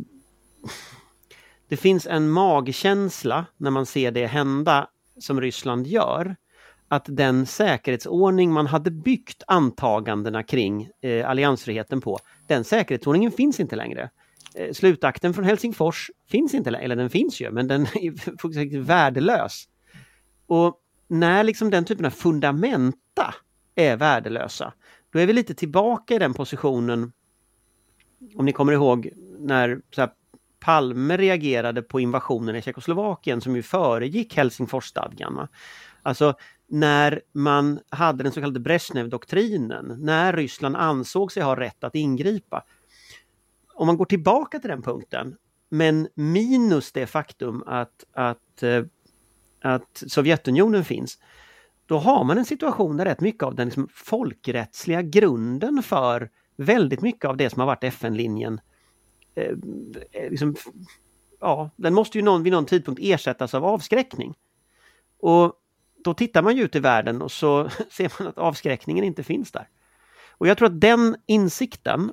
det 1.68 1.76
finns 1.76 2.06
en 2.06 2.30
magkänsla 2.30 3.46
när 3.56 3.70
man 3.70 3.86
ser 3.86 4.10
det 4.10 4.26
hända 4.26 4.88
som 5.18 5.40
Ryssland 5.40 5.86
gör. 5.86 6.36
Att 6.88 7.04
den 7.08 7.46
säkerhetsordning 7.46 8.52
man 8.52 8.66
hade 8.66 8.90
byggt 8.90 9.42
antagandena 9.46 10.42
kring 10.42 10.90
eh, 11.00 11.30
alliansfriheten 11.30 12.00
på, 12.00 12.18
den 12.46 12.64
säkerhetsordningen 12.64 13.32
finns 13.32 13.60
inte 13.60 13.76
längre. 13.76 14.10
Eh, 14.54 14.72
slutakten 14.72 15.34
från 15.34 15.44
Helsingfors 15.44 16.10
finns 16.28 16.54
inte 16.54 16.70
längre, 16.70 16.84
eller 16.84 16.96
den 16.96 17.10
finns 17.10 17.40
ju, 17.40 17.50
men 17.50 17.68
den 17.68 17.82
är 17.94 18.38
fullständigt 18.38 18.86
värdelös. 18.86 19.68
Och 20.46 20.80
när 21.08 21.44
liksom 21.44 21.70
den 21.70 21.84
typen 21.84 22.06
av 22.06 22.10
fundamenta 22.10 23.34
är 23.74 23.96
värdelösa, 23.96 24.72
då 25.12 25.18
är 25.18 25.26
vi 25.26 25.32
lite 25.32 25.54
tillbaka 25.54 26.14
i 26.14 26.18
den 26.18 26.34
positionen 26.34 27.12
om 28.36 28.44
ni 28.44 28.52
kommer 28.52 28.72
ihåg 28.72 29.10
när 29.38 29.80
här, 29.96 30.10
Palme 30.60 31.16
reagerade 31.16 31.82
på 31.82 32.00
invasionen 32.00 32.56
i 32.56 32.62
Tjeckoslovakien 32.62 33.40
som 33.40 33.56
ju 33.56 33.62
föregick 33.62 34.36
Helsingforsstadgan. 34.36 35.48
Alltså 36.02 36.34
när 36.66 37.20
man 37.32 37.80
hade 37.90 38.22
den 38.22 38.32
så 38.32 38.40
kallade 38.40 38.60
Brezhnev-doktrinen, 38.60 39.96
när 39.98 40.32
Ryssland 40.32 40.76
ansåg 40.76 41.32
sig 41.32 41.42
ha 41.42 41.56
rätt 41.56 41.84
att 41.84 41.94
ingripa. 41.94 42.64
Om 43.74 43.86
man 43.86 43.96
går 43.96 44.04
tillbaka 44.04 44.58
till 44.58 44.70
den 44.70 44.82
punkten, 44.82 45.36
men 45.68 46.08
minus 46.14 46.92
det 46.92 47.06
faktum 47.06 47.62
att, 47.66 48.04
att, 48.12 48.62
eh, 48.62 48.84
att 49.62 50.02
Sovjetunionen 50.06 50.84
finns, 50.84 51.18
då 51.92 51.98
har 51.98 52.24
man 52.24 52.38
en 52.38 52.44
situation 52.44 52.96
där 52.96 53.04
rätt 53.04 53.20
mycket 53.20 53.42
av 53.42 53.54
den 53.54 53.68
liksom 53.68 53.88
folkrättsliga 53.94 55.02
grunden 55.02 55.82
för 55.82 56.30
väldigt 56.56 57.00
mycket 57.00 57.24
av 57.24 57.36
det 57.36 57.50
som 57.50 57.60
har 57.60 57.66
varit 57.66 57.84
FN-linjen 57.84 58.60
eh, 59.34 59.52
eh, 60.12 60.30
liksom, 60.30 60.56
ja, 61.40 61.70
den 61.76 61.94
måste 61.94 62.18
ju 62.18 62.24
någon, 62.24 62.42
vid 62.42 62.52
någon 62.52 62.66
tidpunkt 62.66 63.00
ersättas 63.04 63.54
av 63.54 63.64
avskräckning. 63.64 64.34
Och 65.18 65.52
då 66.04 66.14
tittar 66.14 66.42
man 66.42 66.56
ju 66.56 66.62
ut 66.62 66.76
i 66.76 66.78
världen 66.78 67.22
och 67.22 67.32
så 67.32 67.68
ser 67.90 68.12
man 68.18 68.28
att 68.28 68.38
avskräckningen 68.38 69.04
inte 69.04 69.22
finns 69.22 69.52
där. 69.52 69.68
Och 70.30 70.46
jag 70.48 70.58
tror 70.58 70.66
att 70.66 70.80
den 70.80 71.16
insikten, 71.26 72.12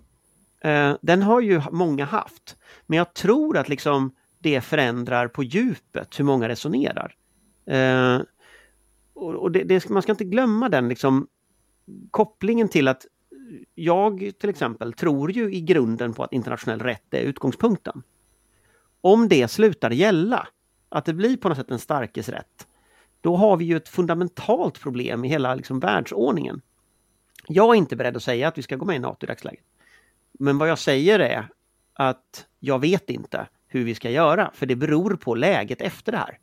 eh, 0.61 0.95
den 1.01 1.21
har 1.21 1.41
ju 1.41 1.61
många 1.71 2.05
haft. 2.05 2.57
Men 2.85 2.97
jag 2.97 3.13
tror 3.13 3.57
att 3.57 3.69
liksom 3.69 4.15
det 4.39 4.61
förändrar 4.61 5.27
på 5.27 5.43
djupet 5.43 6.19
hur 6.19 6.25
många 6.25 6.49
resonerar. 6.49 7.15
Eh, 7.65 8.19
och, 9.19 9.35
och 9.35 9.51
det, 9.51 9.63
det, 9.63 9.89
man 9.89 10.01
ska 10.01 10.11
inte 10.11 10.23
glömma 10.23 10.69
den 10.69 10.89
liksom 10.89 11.27
kopplingen 12.11 12.69
till 12.69 12.87
att 12.87 13.05
jag 13.75 14.31
till 14.39 14.49
exempel 14.49 14.93
tror 14.93 15.31
ju 15.31 15.53
i 15.53 15.61
grunden 15.61 16.13
på 16.13 16.23
att 16.23 16.33
internationell 16.33 16.79
rätt 16.79 17.13
är 17.13 17.21
utgångspunkten. 17.21 18.03
Om 19.01 19.27
det 19.27 19.47
slutar 19.47 19.91
gälla, 19.91 20.47
att 20.89 21.05
det 21.05 21.13
blir 21.13 21.37
på 21.37 21.49
något 21.49 21.57
sätt 21.57 21.71
en 21.71 21.79
starkes 21.79 22.29
rätt, 22.29 22.67
då 23.21 23.35
har 23.35 23.57
vi 23.57 23.65
ju 23.65 23.77
ett 23.77 23.89
fundamentalt 23.89 24.81
problem 24.81 25.25
i 25.25 25.27
hela 25.27 25.55
liksom, 25.55 25.79
världsordningen. 25.79 26.61
Jag 27.47 27.69
är 27.69 27.77
inte 27.77 27.95
beredd 27.95 28.17
att 28.17 28.23
säga 28.23 28.47
att 28.47 28.57
vi 28.57 28.61
ska 28.61 28.75
gå 28.75 28.85
med 28.85 28.95
i 28.95 28.99
NATO 28.99 29.25
i 29.25 29.27
dagsläget. 29.27 29.65
Men 30.31 30.57
vad 30.57 30.69
jag 30.69 30.79
säger 30.79 31.19
är 31.19 31.47
att 31.93 32.47
jag 32.59 32.79
vet 32.79 33.09
inte 33.09 33.47
hur 33.67 33.83
vi 33.83 33.95
ska 33.95 34.09
göra, 34.09 34.51
för 34.53 34.65
det 34.65 34.75
beror 34.75 35.15
på 35.15 35.35
läget 35.35 35.81
efter 35.81 36.11
det 36.11 36.17
här. 36.17 36.39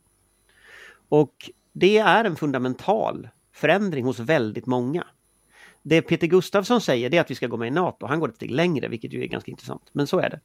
Och 1.08 1.50
det 1.78 1.98
är 1.98 2.24
en 2.24 2.36
fundamental 2.36 3.28
förändring 3.52 4.04
hos 4.04 4.18
väldigt 4.18 4.66
många. 4.66 5.06
Det 5.82 6.02
Peter 6.02 6.26
Gustafsson 6.26 6.80
säger 6.80 7.14
är 7.14 7.20
att 7.20 7.30
vi 7.30 7.34
ska 7.34 7.46
gå 7.46 7.56
med 7.56 7.68
i 7.68 7.70
NATO. 7.70 8.06
Han 8.06 8.20
går 8.20 8.28
ett 8.28 8.36
steg 8.36 8.50
längre, 8.50 8.88
vilket 8.88 9.12
ju 9.12 9.22
är 9.22 9.26
ganska 9.26 9.50
intressant. 9.50 9.82
Men 9.92 10.06
så 10.06 10.18
är 10.18 10.30
det. 10.30 10.40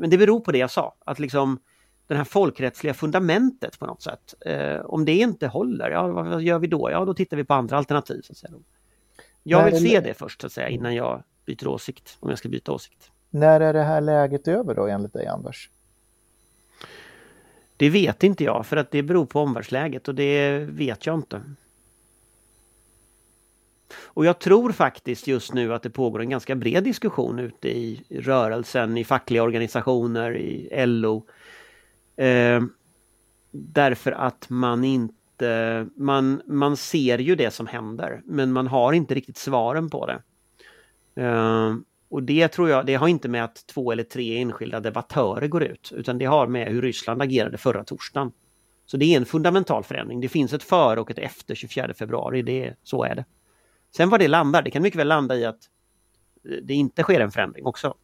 Men 0.00 0.10
det 0.10 0.18
beror 0.18 0.40
på 0.40 0.52
det 0.52 0.58
jag 0.58 0.70
sa, 0.70 0.94
att 1.04 1.18
liksom 1.18 1.58
det 2.06 2.14
här 2.14 2.24
folkrättsliga 2.24 2.94
fundamentet 2.94 3.78
på 3.78 3.86
något 3.86 4.02
sätt. 4.02 4.34
Eh, 4.40 4.80
om 4.80 5.04
det 5.04 5.16
inte 5.16 5.46
håller, 5.46 5.90
ja 5.90 6.06
vad 6.06 6.42
gör 6.42 6.58
vi 6.58 6.66
då? 6.66 6.90
Ja, 6.90 7.04
då 7.04 7.14
tittar 7.14 7.36
vi 7.36 7.44
på 7.44 7.54
andra 7.54 7.76
alternativ. 7.76 8.20
Så 8.22 8.32
att 8.32 8.36
säga. 8.36 8.52
Jag 9.42 9.64
vill 9.64 9.88
se 9.88 10.00
det 10.00 10.14
först 10.14 10.40
så 10.40 10.46
att 10.46 10.52
säga 10.52 10.68
innan 10.68 10.94
jag 10.94 11.22
byter 11.46 11.68
åsikt, 11.68 12.16
om 12.20 12.28
jag 12.28 12.38
ska 12.38 12.48
byta 12.48 12.72
åsikt. 12.72 13.10
När 13.30 13.60
är 13.60 13.72
det 13.72 13.82
här 13.82 14.00
läget 14.00 14.48
över 14.48 14.74
då 14.74 14.86
enligt 14.86 15.12
dig 15.12 15.26
Anders? 15.26 15.70
Det 17.78 17.90
vet 17.90 18.22
inte 18.22 18.44
jag 18.44 18.66
för 18.66 18.76
att 18.76 18.90
det 18.90 19.02
beror 19.02 19.26
på 19.26 19.40
omvärldsläget 19.40 20.08
och 20.08 20.14
det 20.14 20.58
vet 20.58 21.06
jag 21.06 21.14
inte. 21.14 21.42
Och 23.94 24.26
jag 24.26 24.38
tror 24.38 24.72
faktiskt 24.72 25.26
just 25.26 25.54
nu 25.54 25.74
att 25.74 25.82
det 25.82 25.90
pågår 25.90 26.20
en 26.20 26.30
ganska 26.30 26.54
bred 26.54 26.84
diskussion 26.84 27.38
ute 27.38 27.68
i 27.68 28.02
rörelsen, 28.10 28.96
i 28.96 29.04
fackliga 29.04 29.42
organisationer, 29.42 30.36
i 30.36 30.86
LO. 30.86 31.26
Eh, 32.16 32.62
därför 33.50 34.12
att 34.12 34.50
man 34.50 34.84
inte, 34.84 35.86
man, 35.94 36.42
man 36.46 36.76
ser 36.76 37.18
ju 37.18 37.34
det 37.34 37.50
som 37.50 37.66
händer 37.66 38.22
men 38.24 38.52
man 38.52 38.66
har 38.66 38.92
inte 38.92 39.14
riktigt 39.14 39.38
svaren 39.38 39.90
på 39.90 40.06
det. 40.06 40.22
Eh, 41.22 41.74
och 42.10 42.22
det 42.22 42.48
tror 42.48 42.70
jag, 42.70 42.86
det 42.86 42.94
har 42.94 43.08
inte 43.08 43.28
med 43.28 43.44
att 43.44 43.66
två 43.66 43.92
eller 43.92 44.02
tre 44.02 44.38
enskilda 44.38 44.80
debattörer 44.80 45.48
går 45.48 45.62
ut, 45.62 45.92
utan 45.96 46.18
det 46.18 46.24
har 46.24 46.46
med 46.46 46.68
hur 46.68 46.82
Ryssland 46.82 47.22
agerade 47.22 47.58
förra 47.58 47.84
torsdagen. 47.84 48.32
Så 48.86 48.96
det 48.96 49.04
är 49.04 49.16
en 49.16 49.26
fundamental 49.26 49.84
förändring. 49.84 50.20
Det 50.20 50.28
finns 50.28 50.52
ett 50.52 50.62
före 50.62 51.00
och 51.00 51.10
ett 51.10 51.18
efter 51.18 51.54
24 51.54 51.94
februari, 51.94 52.42
det, 52.42 52.74
så 52.82 53.04
är 53.04 53.14
det. 53.14 53.24
Sen 53.96 54.10
var 54.10 54.18
det 54.18 54.28
landar, 54.28 54.62
det 54.62 54.70
kan 54.70 54.82
mycket 54.82 55.00
väl 55.00 55.08
landa 55.08 55.36
i 55.36 55.44
att 55.44 55.60
eh, 56.44 56.56
det 56.62 56.74
inte 56.74 57.02
sker 57.02 57.20
en 57.20 57.30
förändring 57.30 57.66
också. 57.66 57.94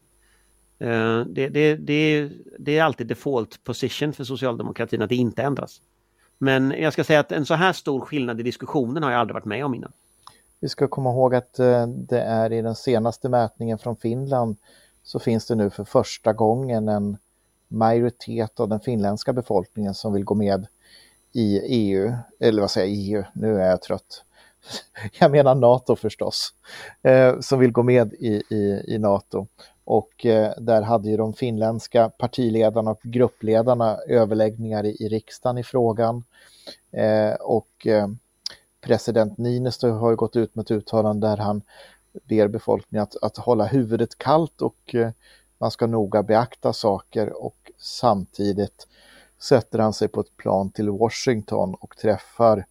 Eh, 0.79 1.19
det, 1.19 1.49
det, 1.49 1.75
det, 1.75 2.29
det 2.59 2.77
är 2.77 2.83
alltid 2.83 3.07
default 3.07 3.63
position 3.63 4.13
för 4.13 4.23
socialdemokratin 4.23 5.01
att 5.01 5.09
det 5.09 5.15
inte 5.15 5.43
ändras. 5.43 5.81
Men 6.37 6.73
jag 6.77 6.93
ska 6.93 7.03
säga 7.03 7.19
att 7.19 7.31
en 7.31 7.45
så 7.45 7.53
här 7.53 7.73
stor 7.73 8.01
skillnad 8.01 8.39
i 8.39 8.43
diskussionen 8.43 9.03
har 9.03 9.11
jag 9.11 9.19
aldrig 9.19 9.33
varit 9.33 9.45
med 9.45 9.65
om 9.65 9.75
innan. 9.75 9.91
Vi 10.59 10.69
ska 10.69 10.87
komma 10.87 11.09
ihåg 11.09 11.35
att 11.35 11.59
eh, 11.59 11.87
det 11.87 12.21
är 12.21 12.53
i 12.53 12.61
den 12.61 12.75
senaste 12.75 13.29
mätningen 13.29 13.77
från 13.77 13.95
Finland 13.95 14.57
så 15.03 15.19
finns 15.19 15.47
det 15.47 15.55
nu 15.55 15.69
för 15.69 15.83
första 15.83 16.33
gången 16.33 16.89
en 16.89 17.17
majoritet 17.67 18.59
av 18.59 18.69
den 18.69 18.79
finländska 18.79 19.33
befolkningen 19.33 19.93
som 19.93 20.13
vill 20.13 20.23
gå 20.23 20.35
med 20.35 20.67
i 21.31 21.59
EU, 21.59 22.13
eller 22.39 22.61
vad 22.61 22.71
säger 22.71 22.87
jag, 22.87 23.19
EU, 23.19 23.31
nu 23.33 23.61
är 23.61 23.69
jag 23.69 23.81
trött. 23.81 24.23
Jag 25.19 25.31
menar 25.31 25.55
NATO 25.55 25.95
förstås, 25.95 26.53
eh, 27.01 27.39
som 27.39 27.59
vill 27.59 27.71
gå 27.71 27.83
med 27.83 28.13
i, 28.13 28.43
i, 28.49 28.83
i 28.87 28.97
NATO. 28.97 29.47
Och 29.83 30.25
eh, 30.25 30.53
där 30.57 30.81
hade 30.81 31.09
ju 31.09 31.17
de 31.17 31.33
finländska 31.33 32.09
partiledarna 32.09 32.91
och 32.91 33.01
gruppledarna 33.03 33.97
överläggningar 34.07 34.85
i, 34.85 34.89
i 34.99 35.09
riksdagen 35.09 35.57
i 35.57 35.63
frågan. 35.63 36.23
Eh, 36.91 37.33
och 37.33 37.87
eh, 37.87 38.07
president 38.85 39.37
Niinistö 39.37 39.89
har 39.89 40.09
ju 40.09 40.15
gått 40.15 40.35
ut 40.35 40.55
med 40.55 40.63
ett 40.63 40.71
uttalande 40.71 41.27
där 41.27 41.37
han 41.37 41.61
ber 42.23 42.47
befolkningen 42.47 43.03
att, 43.03 43.23
att 43.23 43.37
hålla 43.37 43.65
huvudet 43.65 44.17
kallt 44.17 44.61
och 44.61 44.95
eh, 44.95 45.11
man 45.57 45.71
ska 45.71 45.87
noga 45.87 46.23
beakta 46.23 46.73
saker 46.73 47.43
och 47.45 47.71
samtidigt 47.77 48.87
sätter 49.41 49.79
han 49.79 49.93
sig 49.93 50.07
på 50.07 50.19
ett 50.19 50.37
plan 50.37 50.71
till 50.71 50.89
Washington 50.89 51.75
och 51.79 51.97
träffar 51.97 52.65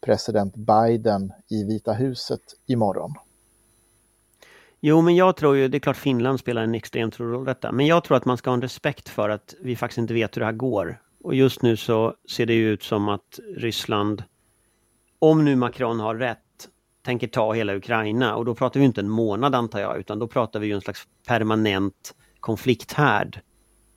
president 0.00 0.56
Biden 0.56 1.32
i 1.48 1.64
Vita 1.64 1.92
huset 1.92 2.42
imorgon. 2.66 3.14
Jo, 4.80 5.00
men 5.00 5.16
jag 5.16 5.36
tror 5.36 5.56
ju, 5.56 5.68
det 5.68 5.76
är 5.76 5.80
klart 5.80 5.96
Finland 5.96 6.40
spelar 6.40 6.62
en 6.62 6.74
extremt 6.74 7.14
stor 7.14 7.24
roll 7.24 7.42
i 7.42 7.46
detta, 7.46 7.72
men 7.72 7.86
jag 7.86 8.04
tror 8.04 8.16
att 8.16 8.24
man 8.24 8.36
ska 8.36 8.50
ha 8.50 8.54
en 8.54 8.62
respekt 8.62 9.08
för 9.08 9.28
att 9.28 9.54
vi 9.60 9.76
faktiskt 9.76 9.98
inte 9.98 10.14
vet 10.14 10.36
hur 10.36 10.40
det 10.40 10.46
här 10.46 10.52
går. 10.52 11.02
Och 11.24 11.34
just 11.34 11.62
nu 11.62 11.76
så 11.76 12.14
ser 12.30 12.46
det 12.46 12.54
ju 12.54 12.70
ut 12.72 12.82
som 12.82 13.08
att 13.08 13.40
Ryssland 13.56 14.22
om 15.20 15.44
nu 15.44 15.56
Macron 15.56 16.00
har 16.00 16.14
rätt, 16.14 16.38
tänker 17.04 17.26
ta 17.26 17.52
hela 17.52 17.74
Ukraina 17.74 18.36
och 18.36 18.44
då 18.44 18.54
pratar 18.54 18.80
vi 18.80 18.86
inte 18.86 19.00
en 19.00 19.08
månad 19.08 19.54
antar 19.54 19.80
jag, 19.80 19.98
utan 19.98 20.18
då 20.18 20.28
pratar 20.28 20.60
vi 20.60 20.66
ju 20.66 20.72
en 20.72 20.80
slags 20.80 21.08
permanent 21.26 22.14
konflikthärd 22.40 23.40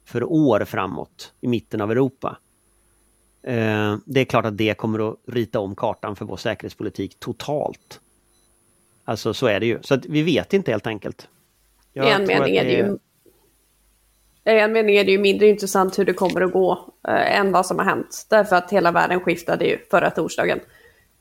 för 0.05 0.23
år 0.23 0.65
framåt 0.65 1.33
i 1.41 1.47
mitten 1.47 1.81
av 1.81 1.91
Europa. 1.91 2.37
Eh, 3.43 3.95
det 4.05 4.19
är 4.19 4.25
klart 4.25 4.45
att 4.45 4.57
det 4.57 4.77
kommer 4.77 5.09
att 5.09 5.19
rita 5.27 5.59
om 5.59 5.75
kartan 5.75 6.15
för 6.15 6.25
vår 6.25 6.37
säkerhetspolitik 6.37 7.19
totalt. 7.19 7.99
Alltså 9.05 9.33
så 9.33 9.47
är 9.47 9.59
det 9.59 9.65
ju. 9.65 9.79
Så 9.81 9.93
att 9.93 10.05
vi 10.05 10.23
vet 10.23 10.53
inte 10.53 10.71
helt 10.71 10.87
enkelt. 10.87 11.27
Jag 11.93 12.07
I 12.07 12.11
en 12.11 12.25
mening 12.27 12.55
är 12.55 12.63
det 12.63 12.71
ju 12.71 12.97
i 14.45 14.59
en 14.59 14.71
mening 14.71 14.95
är 14.95 15.03
det 15.03 15.11
ju 15.11 15.17
mindre 15.17 15.47
intressant 15.47 15.99
hur 15.99 16.05
det 16.05 16.13
kommer 16.13 16.41
att 16.41 16.51
gå 16.51 16.93
eh, 17.07 17.39
än 17.39 17.51
vad 17.51 17.65
som 17.65 17.79
har 17.79 17.85
hänt. 17.85 18.27
Därför 18.29 18.55
att 18.55 18.71
hela 18.71 18.91
världen 18.91 19.19
skiftade 19.19 19.65
ju 19.65 19.77
förra 19.91 20.11
torsdagen. 20.11 20.59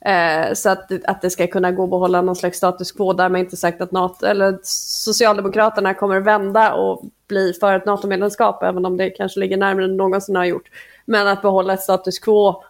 Eh, 0.04 0.52
så 0.54 0.70
att, 0.70 1.04
att 1.04 1.22
det 1.22 1.30
ska 1.30 1.46
kunna 1.46 1.72
gå 1.72 1.84
att 1.84 1.90
behålla 1.90 2.22
någon 2.22 2.36
slags 2.36 2.58
status 2.58 2.92
quo. 2.92 3.12
Därmed 3.12 3.40
inte 3.40 3.56
sagt 3.56 3.80
att 3.80 3.92
NATO, 3.92 4.26
eller 4.26 4.58
Socialdemokraterna 4.62 5.94
kommer 5.94 6.20
vända 6.20 6.74
och 6.74 7.04
bli 7.28 7.52
för 7.60 7.76
ett 7.76 7.86
NATO-medlemskap, 7.86 8.62
även 8.62 8.86
om 8.86 8.96
det 8.96 9.10
kanske 9.10 9.40
ligger 9.40 9.56
närmare 9.56 9.84
än 9.84 9.96
någonsin 9.96 10.36
har 10.36 10.44
gjort. 10.44 10.70
Men 11.04 11.28
att 11.28 11.42
behålla 11.42 11.74
ett 11.74 11.80
status 11.80 12.18
quo 12.18 12.62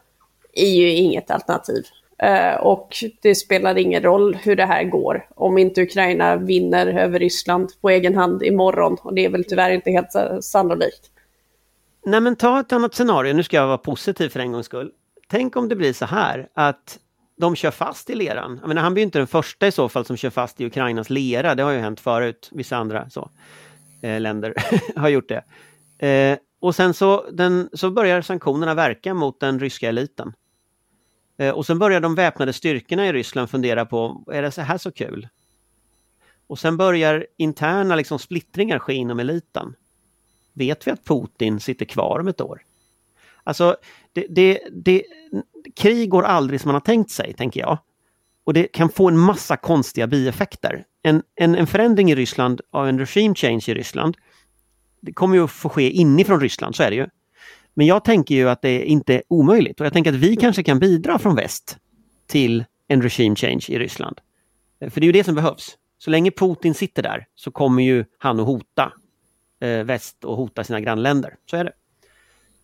är 0.53 0.74
ju 0.74 0.91
inget 0.91 1.30
alternativ. 1.30 1.85
Eh, 2.18 2.55
och 2.55 2.97
det 3.22 3.35
spelar 3.35 3.78
ingen 3.78 4.03
roll 4.03 4.35
hur 4.35 4.57
det 4.57 4.66
här 4.66 4.85
går 4.85 5.26
om 5.35 5.59
inte 5.59 5.83
Ukraina 5.83 6.37
vinner 6.37 6.87
över 6.87 7.18
Ryssland 7.18 7.70
på 7.80 7.91
egen 7.91 8.16
hand 8.16 8.43
imorgon. 8.43 8.97
Och 9.03 9.14
det 9.14 9.24
är 9.24 9.28
väl 9.28 9.45
tyvärr 9.45 9.70
inte 9.70 9.91
helt 9.91 10.45
sannolikt. 10.45 11.11
Nej 12.05 12.20
men 12.20 12.37
ta 12.37 12.61
ett 12.61 12.72
annat 12.72 12.95
scenario, 12.95 13.35
nu 13.35 13.43
ska 13.43 13.57
jag 13.57 13.66
vara 13.66 13.78
positiv 13.78 14.28
för 14.28 14.41
en 14.41 14.53
gångs 14.53 14.66
skull. 14.66 14.91
Tänk 15.28 15.57
om 15.57 15.68
det 15.68 15.76
blir 15.76 15.93
så 15.93 16.05
här 16.05 16.49
att 16.55 16.99
de 17.37 17.57
kör 17.57 17.70
fast 17.70 18.11
i 18.11 18.14
leran. 18.14 18.59
Jag 18.61 18.68
menar, 18.68 18.83
han 18.83 18.95
blir 18.95 19.03
inte 19.05 19.18
den 19.18 19.26
första 19.26 19.66
i 19.66 19.72
så 19.72 19.89
fall 19.89 20.05
som 20.05 20.16
kör 20.16 20.30
fast 20.30 20.61
i 20.61 20.66
Ukrainas 20.66 21.11
lera. 21.11 21.55
Det 21.55 21.62
har 21.62 21.70
ju 21.70 21.78
hänt 21.78 22.01
förut. 22.01 22.49
Vissa 22.53 22.76
andra 22.76 23.11
så, 23.11 23.30
eh, 24.03 24.20
länder 24.20 24.55
har 24.97 25.09
gjort 25.09 25.28
det. 25.28 25.45
Eh, 26.07 26.39
och 26.61 26.74
sen 26.74 26.95
så, 26.95 27.30
den, 27.30 27.68
så 27.72 27.91
börjar 27.91 28.22
sanktionerna 28.22 28.74
verka 28.74 29.14
mot 29.14 29.41
den 29.41 29.61
ryska 29.61 29.89
eliten. 29.89 30.33
Eh, 31.37 31.51
och 31.51 31.66
sen 31.66 31.78
börjar 31.78 32.01
de 32.01 32.14
väpnade 32.14 32.53
styrkorna 32.53 33.07
i 33.07 33.12
Ryssland 33.12 33.51
fundera 33.51 33.87
på, 33.87 34.24
är 34.33 34.43
det 34.43 34.51
så 34.51 34.61
här 34.61 34.78
så 34.78 34.93
kul? 34.93 35.28
Och 36.47 36.59
sen 36.59 36.76
börjar 36.76 37.26
interna 37.37 37.97
liksom, 37.97 38.18
splittringar 38.18 38.78
ske 38.78 38.95
inom 38.95 39.20
eliten. 39.20 39.74
Vet 40.53 40.87
vi 40.87 40.91
att 40.91 41.05
Putin 41.05 41.61
sitter 41.61 41.85
kvar 41.85 42.20
om 42.20 42.28
ett 42.28 42.41
år? 42.41 42.62
Alltså, 43.45 43.76
det, 44.12 44.26
det, 44.28 44.58
det, 44.72 45.02
krig 45.76 46.10
går 46.10 46.22
aldrig 46.22 46.60
som 46.60 46.68
man 46.68 46.74
har 46.74 46.80
tänkt 46.80 47.10
sig, 47.10 47.32
tänker 47.32 47.60
jag. 47.60 47.78
Och 48.44 48.54
det 48.54 48.64
kan 48.64 48.88
få 48.88 49.08
en 49.08 49.18
massa 49.18 49.56
konstiga 49.56 50.06
bieffekter. 50.06 50.84
En, 51.02 51.22
en, 51.34 51.54
en 51.54 51.66
förändring 51.66 52.10
i 52.10 52.14
Ryssland 52.14 52.60
av 52.70 52.88
en 52.88 52.98
regime 52.98 53.34
change 53.34 53.64
i 53.68 53.74
Ryssland, 53.74 54.16
det 55.00 55.12
kommer 55.12 55.36
ju 55.36 55.44
att 55.44 55.50
få 55.50 55.68
ske 55.68 55.90
inifrån 55.90 56.40
Ryssland, 56.40 56.76
så 56.76 56.82
är 56.82 56.90
det 56.90 56.96
ju. 56.96 57.06
Men 57.74 57.86
jag 57.86 58.04
tänker 58.04 58.34
ju 58.34 58.48
att 58.48 58.62
det 58.62 58.84
inte 58.84 59.14
är 59.14 59.22
omöjligt 59.28 59.80
och 59.80 59.86
jag 59.86 59.92
tänker 59.92 60.12
att 60.12 60.18
vi 60.18 60.36
kanske 60.36 60.62
kan 60.62 60.78
bidra 60.78 61.18
från 61.18 61.34
väst 61.34 61.78
till 62.26 62.64
en 62.88 63.02
regime 63.02 63.36
change 63.36 63.64
i 63.68 63.78
Ryssland. 63.78 64.20
Eh, 64.80 64.90
för 64.90 65.00
det 65.00 65.04
är 65.04 65.06
ju 65.06 65.12
det 65.12 65.24
som 65.24 65.34
behövs. 65.34 65.76
Så 65.98 66.10
länge 66.10 66.30
Putin 66.30 66.74
sitter 66.74 67.02
där 67.02 67.26
så 67.34 67.50
kommer 67.50 67.82
ju 67.82 68.04
han 68.18 68.40
att 68.40 68.46
hota 68.46 68.92
eh, 69.60 69.84
väst 69.84 70.24
och 70.24 70.36
hota 70.36 70.64
sina 70.64 70.80
grannländer. 70.80 71.34
Så 71.50 71.56
är 71.56 71.64
det. 71.64 71.72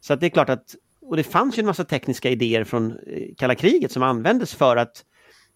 Så 0.01 0.13
att 0.13 0.21
det 0.21 0.27
är 0.27 0.31
klart 0.31 0.49
att 0.49 0.75
och 1.09 1.17
det 1.17 1.23
fanns 1.23 1.59
ju 1.59 1.61
en 1.61 1.67
massa 1.67 1.85
tekniska 1.85 2.31
idéer 2.31 2.65
från 2.65 2.99
eh, 3.07 3.35
kalla 3.37 3.55
kriget 3.55 3.93
som 3.93 4.03
användes 4.03 4.55
för 4.55 4.77
att 4.77 5.05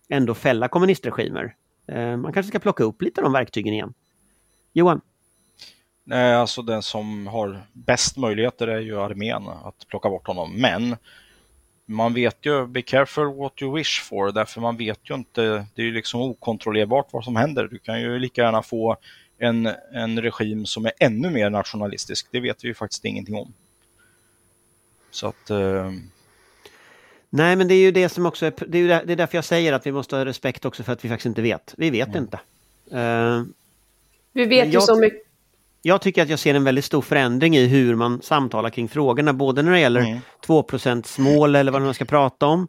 ändå 0.08 0.34
fälla 0.34 0.68
kommunistregimer. 0.68 1.54
Eh, 1.88 2.16
man 2.16 2.32
kanske 2.32 2.48
ska 2.48 2.58
plocka 2.58 2.84
upp 2.84 3.02
lite 3.02 3.20
av 3.20 3.24
de 3.24 3.32
verktygen 3.32 3.74
igen. 3.74 3.94
Johan? 4.72 5.00
Nej, 6.04 6.34
alltså 6.34 6.62
den 6.62 6.82
som 6.82 7.26
har 7.26 7.62
bäst 7.72 8.16
möjligheter 8.16 8.68
är 8.68 8.80
ju 8.80 9.00
armén 9.00 9.48
att 9.48 9.88
plocka 9.88 10.08
bort 10.08 10.26
honom. 10.26 10.60
Men 10.60 10.96
man 11.86 12.14
vet 12.14 12.46
ju, 12.46 12.66
be 12.66 12.82
careful 12.82 13.34
what 13.34 13.62
you 13.62 13.76
wish 13.76 14.02
for, 14.02 14.32
därför 14.32 14.60
man 14.60 14.76
vet 14.76 15.10
ju 15.10 15.14
inte, 15.14 15.66
det 15.74 15.82
är 15.82 15.86
ju 15.86 15.92
liksom 15.92 16.20
okontrollerbart 16.20 17.08
vad 17.12 17.24
som 17.24 17.36
händer. 17.36 17.68
Du 17.70 17.78
kan 17.78 18.00
ju 18.00 18.18
lika 18.18 18.42
gärna 18.42 18.62
få 18.62 18.96
en, 19.38 19.68
en 19.92 20.22
regim 20.22 20.66
som 20.66 20.86
är 20.86 20.92
ännu 21.00 21.30
mer 21.30 21.50
nationalistisk, 21.50 22.28
det 22.30 22.40
vet 22.40 22.64
vi 22.64 22.68
ju 22.68 22.74
faktiskt 22.74 23.04
ingenting 23.04 23.34
om. 23.34 23.52
Så 25.12 25.26
att... 25.26 25.50
Eh... 25.50 25.90
Nej, 27.30 27.56
men 27.56 27.68
det 27.68 27.74
är 27.74 27.80
ju 27.80 27.90
det 27.90 28.08
som 28.08 28.26
också 28.26 28.46
är, 28.46 28.52
det 28.66 28.78
är, 28.78 28.88
där, 28.88 29.02
det 29.06 29.12
är 29.12 29.16
därför 29.16 29.38
jag 29.38 29.44
säger 29.44 29.72
att 29.72 29.86
vi 29.86 29.92
måste 29.92 30.16
ha 30.16 30.24
respekt 30.24 30.64
också 30.64 30.82
för 30.82 30.92
att 30.92 31.04
vi 31.04 31.08
faktiskt 31.08 31.26
inte 31.26 31.42
vet. 31.42 31.74
Vi 31.76 31.90
vet 31.90 32.14
inte. 32.14 32.40
Uh, 32.94 33.42
vi 34.32 34.44
vet 34.46 34.74
ju 34.74 34.80
så 34.80 34.96
mycket. 34.96 35.22
Jag 35.82 36.00
tycker 36.00 36.22
att 36.22 36.28
jag 36.28 36.38
ser 36.38 36.54
en 36.54 36.64
väldigt 36.64 36.84
stor 36.84 37.02
förändring 37.02 37.56
i 37.56 37.66
hur 37.66 37.94
man 37.94 38.22
samtalar 38.22 38.70
kring 38.70 38.88
frågorna, 38.88 39.32
både 39.32 39.62
när 39.62 39.72
det 39.72 39.80
gäller 39.80 40.00
mm. 40.00 40.20
2% 40.46 41.20
mål 41.20 41.56
eller 41.56 41.72
vad 41.72 41.82
man 41.82 41.94
ska 41.94 42.04
prata 42.04 42.46
om. 42.46 42.68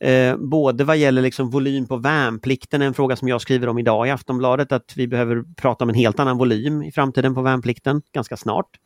Eh, 0.00 0.36
både 0.36 0.84
vad 0.84 0.96
gäller 0.96 1.22
liksom 1.22 1.50
volym 1.50 1.86
på 1.86 1.96
värnplikten, 1.96 2.82
en 2.82 2.94
fråga 2.94 3.16
som 3.16 3.28
jag 3.28 3.40
skriver 3.40 3.68
om 3.68 3.78
idag 3.78 4.08
i 4.08 4.10
Aftonbladet, 4.10 4.72
att 4.72 4.96
vi 4.96 5.06
behöver 5.06 5.44
prata 5.56 5.84
om 5.84 5.88
en 5.88 5.94
helt 5.94 6.20
annan 6.20 6.38
volym 6.38 6.82
i 6.82 6.92
framtiden 6.92 7.34
på 7.34 7.42
värnplikten 7.42 8.02
ganska 8.12 8.36
snart. 8.36 8.78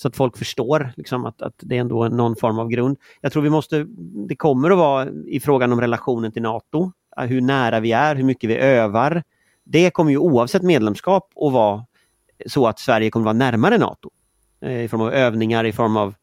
Så 0.00 0.08
att 0.08 0.16
folk 0.16 0.36
förstår 0.36 0.92
liksom, 0.96 1.24
att, 1.26 1.42
att 1.42 1.54
det 1.56 1.76
är 1.76 1.80
ändå 1.80 2.08
någon 2.08 2.36
form 2.36 2.58
av 2.58 2.68
grund. 2.68 2.96
Jag 3.20 3.32
tror 3.32 3.42
vi 3.42 3.50
måste, 3.50 3.86
det 4.28 4.36
kommer 4.36 4.70
att 4.70 4.78
vara 4.78 5.08
i 5.26 5.40
frågan 5.40 5.72
om 5.72 5.80
relationen 5.80 6.32
till 6.32 6.42
NATO, 6.42 6.92
eh, 7.20 7.24
hur 7.24 7.40
nära 7.40 7.80
vi 7.80 7.92
är, 7.92 8.16
hur 8.16 8.24
mycket 8.24 8.50
vi 8.50 8.56
övar. 8.56 9.22
Det 9.64 9.90
kommer 9.90 10.10
ju 10.10 10.18
oavsett 10.18 10.62
medlemskap 10.62 11.32
att 11.36 11.52
vara 11.52 11.84
så 12.46 12.66
att 12.66 12.78
Sverige 12.78 13.10
kommer 13.10 13.22
att 13.22 13.36
vara 13.36 13.50
närmare 13.50 13.78
NATO. 13.78 14.10
Eh, 14.60 14.84
I 14.84 14.88
form 14.88 15.00
av 15.00 15.12
övningar, 15.12 15.64
i 15.64 15.72
form 15.72 15.96
av 15.96 16.14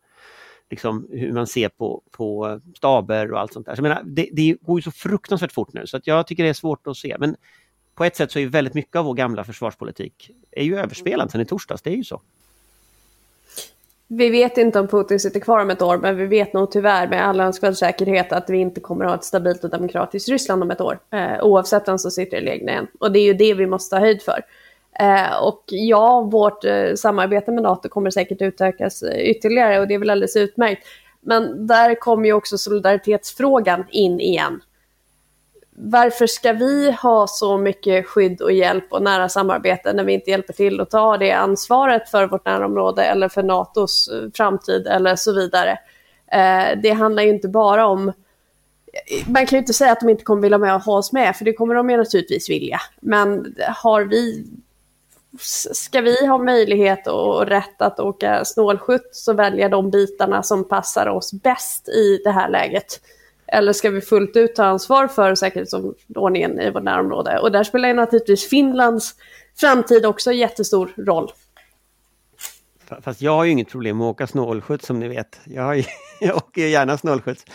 liksom, 0.69 1.07
hur 1.11 1.33
man 1.33 1.47
ser 1.47 1.69
på, 1.69 2.03
på 2.11 2.59
staber 2.77 3.31
och 3.31 3.39
allt 3.39 3.53
sånt 3.53 3.65
där. 3.65 3.75
Så 3.75 3.81
menar, 3.81 4.01
det, 4.05 4.29
det 4.31 4.57
går 4.61 4.79
ju 4.79 4.81
så 4.81 4.91
fruktansvärt 4.91 5.51
fort 5.51 5.73
nu 5.73 5.87
så 5.87 5.97
att 5.97 6.07
jag 6.07 6.27
tycker 6.27 6.43
det 6.43 6.49
är 6.49 6.53
svårt 6.53 6.87
att 6.87 6.97
se. 6.97 7.15
Men 7.19 7.35
på 7.95 8.03
ett 8.03 8.15
sätt 8.15 8.31
så 8.31 8.39
är 8.39 8.47
väldigt 8.47 8.73
mycket 8.73 8.95
av 8.95 9.05
vår 9.05 9.13
gamla 9.13 9.43
försvarspolitik 9.43 10.31
är 10.51 10.63
ju 10.63 10.77
överspelad 10.77 11.31
sen 11.31 11.41
i 11.41 11.45
torsdags, 11.45 11.81
det 11.81 11.89
är 11.89 11.95
ju 11.95 12.03
så. 12.03 12.21
Vi 14.07 14.29
vet 14.29 14.57
inte 14.57 14.79
om 14.79 14.87
Putin 14.87 15.19
sitter 15.19 15.39
kvar 15.39 15.59
om 15.59 15.69
ett 15.69 15.81
år, 15.81 15.97
men 15.97 16.17
vi 16.17 16.25
vet 16.25 16.53
nog 16.53 16.71
tyvärr 16.71 17.07
med 17.07 17.27
all 17.27 17.39
önskvärd 17.39 17.75
säkerhet 17.75 18.31
att 18.31 18.49
vi 18.49 18.57
inte 18.57 18.81
kommer 18.81 19.05
att 19.05 19.11
ha 19.11 19.17
ett 19.17 19.23
stabilt 19.23 19.63
och 19.63 19.69
demokratiskt 19.69 20.29
Ryssland 20.29 20.63
om 20.63 20.71
ett 20.71 20.81
år, 20.81 20.99
eh, 21.13 21.43
oavsett 21.43 21.87
vem 21.87 21.97
som 21.97 22.11
sitter 22.11 22.37
i 22.37 22.41
ledningen. 22.41 22.87
Och 22.99 23.11
det 23.11 23.19
är 23.19 23.23
ju 23.23 23.33
det 23.33 23.53
vi 23.53 23.67
måste 23.67 23.95
ha 23.95 23.99
höjd 23.99 24.21
för. 24.21 24.41
Eh, 24.99 25.43
och 25.43 25.63
ja, 25.67 26.21
vårt 26.21 26.65
eh, 26.65 26.93
samarbete 26.95 27.51
med 27.51 27.63
NATO 27.63 27.89
kommer 27.89 28.09
säkert 28.09 28.41
utökas 28.41 29.03
eh, 29.03 29.29
ytterligare 29.29 29.79
och 29.79 29.87
det 29.87 29.93
är 29.93 29.99
väl 29.99 30.09
alldeles 30.09 30.35
utmärkt. 30.35 30.87
Men 31.21 31.67
där 31.67 31.95
kommer 31.95 32.25
ju 32.25 32.33
också 32.33 32.57
solidaritetsfrågan 32.57 33.83
in 33.91 34.19
igen. 34.19 34.61
Varför 35.77 36.27
ska 36.27 36.53
vi 36.53 36.91
ha 36.91 37.27
så 37.27 37.57
mycket 37.57 38.07
skydd 38.07 38.41
och 38.41 38.51
hjälp 38.51 38.93
och 38.93 39.01
nära 39.01 39.29
samarbete 39.29 39.93
när 39.93 40.03
vi 40.03 40.13
inte 40.13 40.29
hjälper 40.29 40.53
till 40.53 40.81
att 40.81 40.89
ta 40.89 41.17
det 41.17 41.31
ansvaret 41.31 42.09
för 42.09 42.27
vårt 42.27 42.45
närområde 42.45 43.03
eller 43.03 43.29
för 43.29 43.43
NATOs 43.43 44.07
eh, 44.07 44.29
framtid 44.33 44.87
eller 44.87 45.15
så 45.15 45.33
vidare. 45.33 45.71
Eh, 46.31 46.79
det 46.81 46.91
handlar 46.91 47.23
ju 47.23 47.29
inte 47.29 47.47
bara 47.47 47.87
om 47.87 48.07
eh, 48.07 49.29
man 49.29 49.45
kan 49.45 49.57
ju 49.57 49.59
inte 49.59 49.73
säga 49.73 49.91
att 49.91 49.99
de 49.99 50.09
inte 50.09 50.23
kommer 50.23 50.41
vilja 50.41 50.57
med 50.57 50.75
och 50.75 50.81
ha 50.81 50.97
oss 50.97 51.13
med, 51.13 51.35
för 51.35 51.45
det 51.45 51.53
kommer 51.53 51.75
de 51.75 51.89
ju 51.89 51.97
naturligtvis 51.97 52.49
vilja. 52.49 52.79
Men 53.01 53.55
har 53.75 54.01
vi 54.01 54.45
ska 55.73 56.01
vi 56.01 56.25
ha 56.25 56.37
möjlighet 56.37 57.07
och 57.07 57.47
rätt 57.47 57.81
att 57.81 57.99
åka 57.99 58.45
snålskjuts 58.45 59.25
så 59.25 59.33
väljer 59.33 59.69
de 59.69 59.91
bitarna 59.91 60.43
som 60.43 60.67
passar 60.67 61.07
oss 61.07 61.33
bäst 61.33 61.89
i 61.89 62.21
det 62.23 62.31
här 62.31 62.49
läget? 62.49 63.01
Eller 63.55 63.73
ska 63.73 63.89
vi 63.89 64.01
fullt 64.01 64.35
ut 64.35 64.55
ta 64.55 64.63
ansvar 64.63 65.07
för 65.07 65.35
säkerhetsordningen 65.35 66.59
i 66.59 66.69
vårt 66.69 66.83
närområde? 66.83 67.39
Och 67.39 67.51
där 67.51 67.63
spelar 67.63 67.89
ju 67.89 67.93
naturligtvis 67.93 68.49
Finlands 68.49 69.15
framtid 69.55 70.05
också 70.05 70.31
jättestor 70.31 70.93
roll. 70.97 71.31
Fast 73.01 73.21
jag 73.21 73.31
har 73.31 73.43
ju 73.43 73.51
inget 73.51 73.69
problem 73.69 73.97
med 73.97 74.07
att 74.07 74.11
åka 74.11 74.27
snålskjuts 74.27 74.85
som 74.85 74.99
ni 74.99 75.07
vet. 75.07 75.39
Jag, 75.43 75.85
jag 76.19 76.35
åker 76.35 76.67
gärna 76.67 76.97
snålskjuts. 76.97 77.45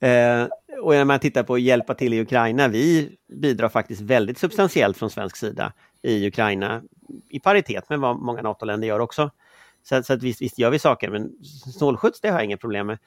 Eh, 0.00 0.46
och 0.82 0.92
när 0.92 1.04
man 1.04 1.20
tittar 1.20 1.42
på 1.42 1.54
att 1.54 1.60
hjälpa 1.60 1.94
till 1.94 2.14
i 2.14 2.20
Ukraina, 2.20 2.68
vi 2.68 3.16
bidrar 3.32 3.68
faktiskt 3.68 4.00
väldigt 4.00 4.38
substantiellt 4.38 4.96
från 4.96 5.10
svensk 5.10 5.36
sida 5.36 5.72
i 6.02 6.28
Ukraina 6.28 6.82
i 7.28 7.40
paritet 7.40 7.88
med 7.88 8.00
vad 8.00 8.16
många 8.16 8.42
NATO-länder 8.42 8.88
gör 8.88 9.00
också. 9.00 9.30
Så, 9.82 10.02
så 10.02 10.12
att 10.12 10.22
visst, 10.22 10.42
visst, 10.42 10.58
gör 10.58 10.70
vi 10.70 10.78
saker, 10.78 11.10
men 11.10 11.30
snålskjuts 11.78 12.20
det 12.20 12.28
har 12.28 12.38
jag 12.38 12.44
inga 12.44 12.56
problem 12.56 12.86
med. 12.86 12.98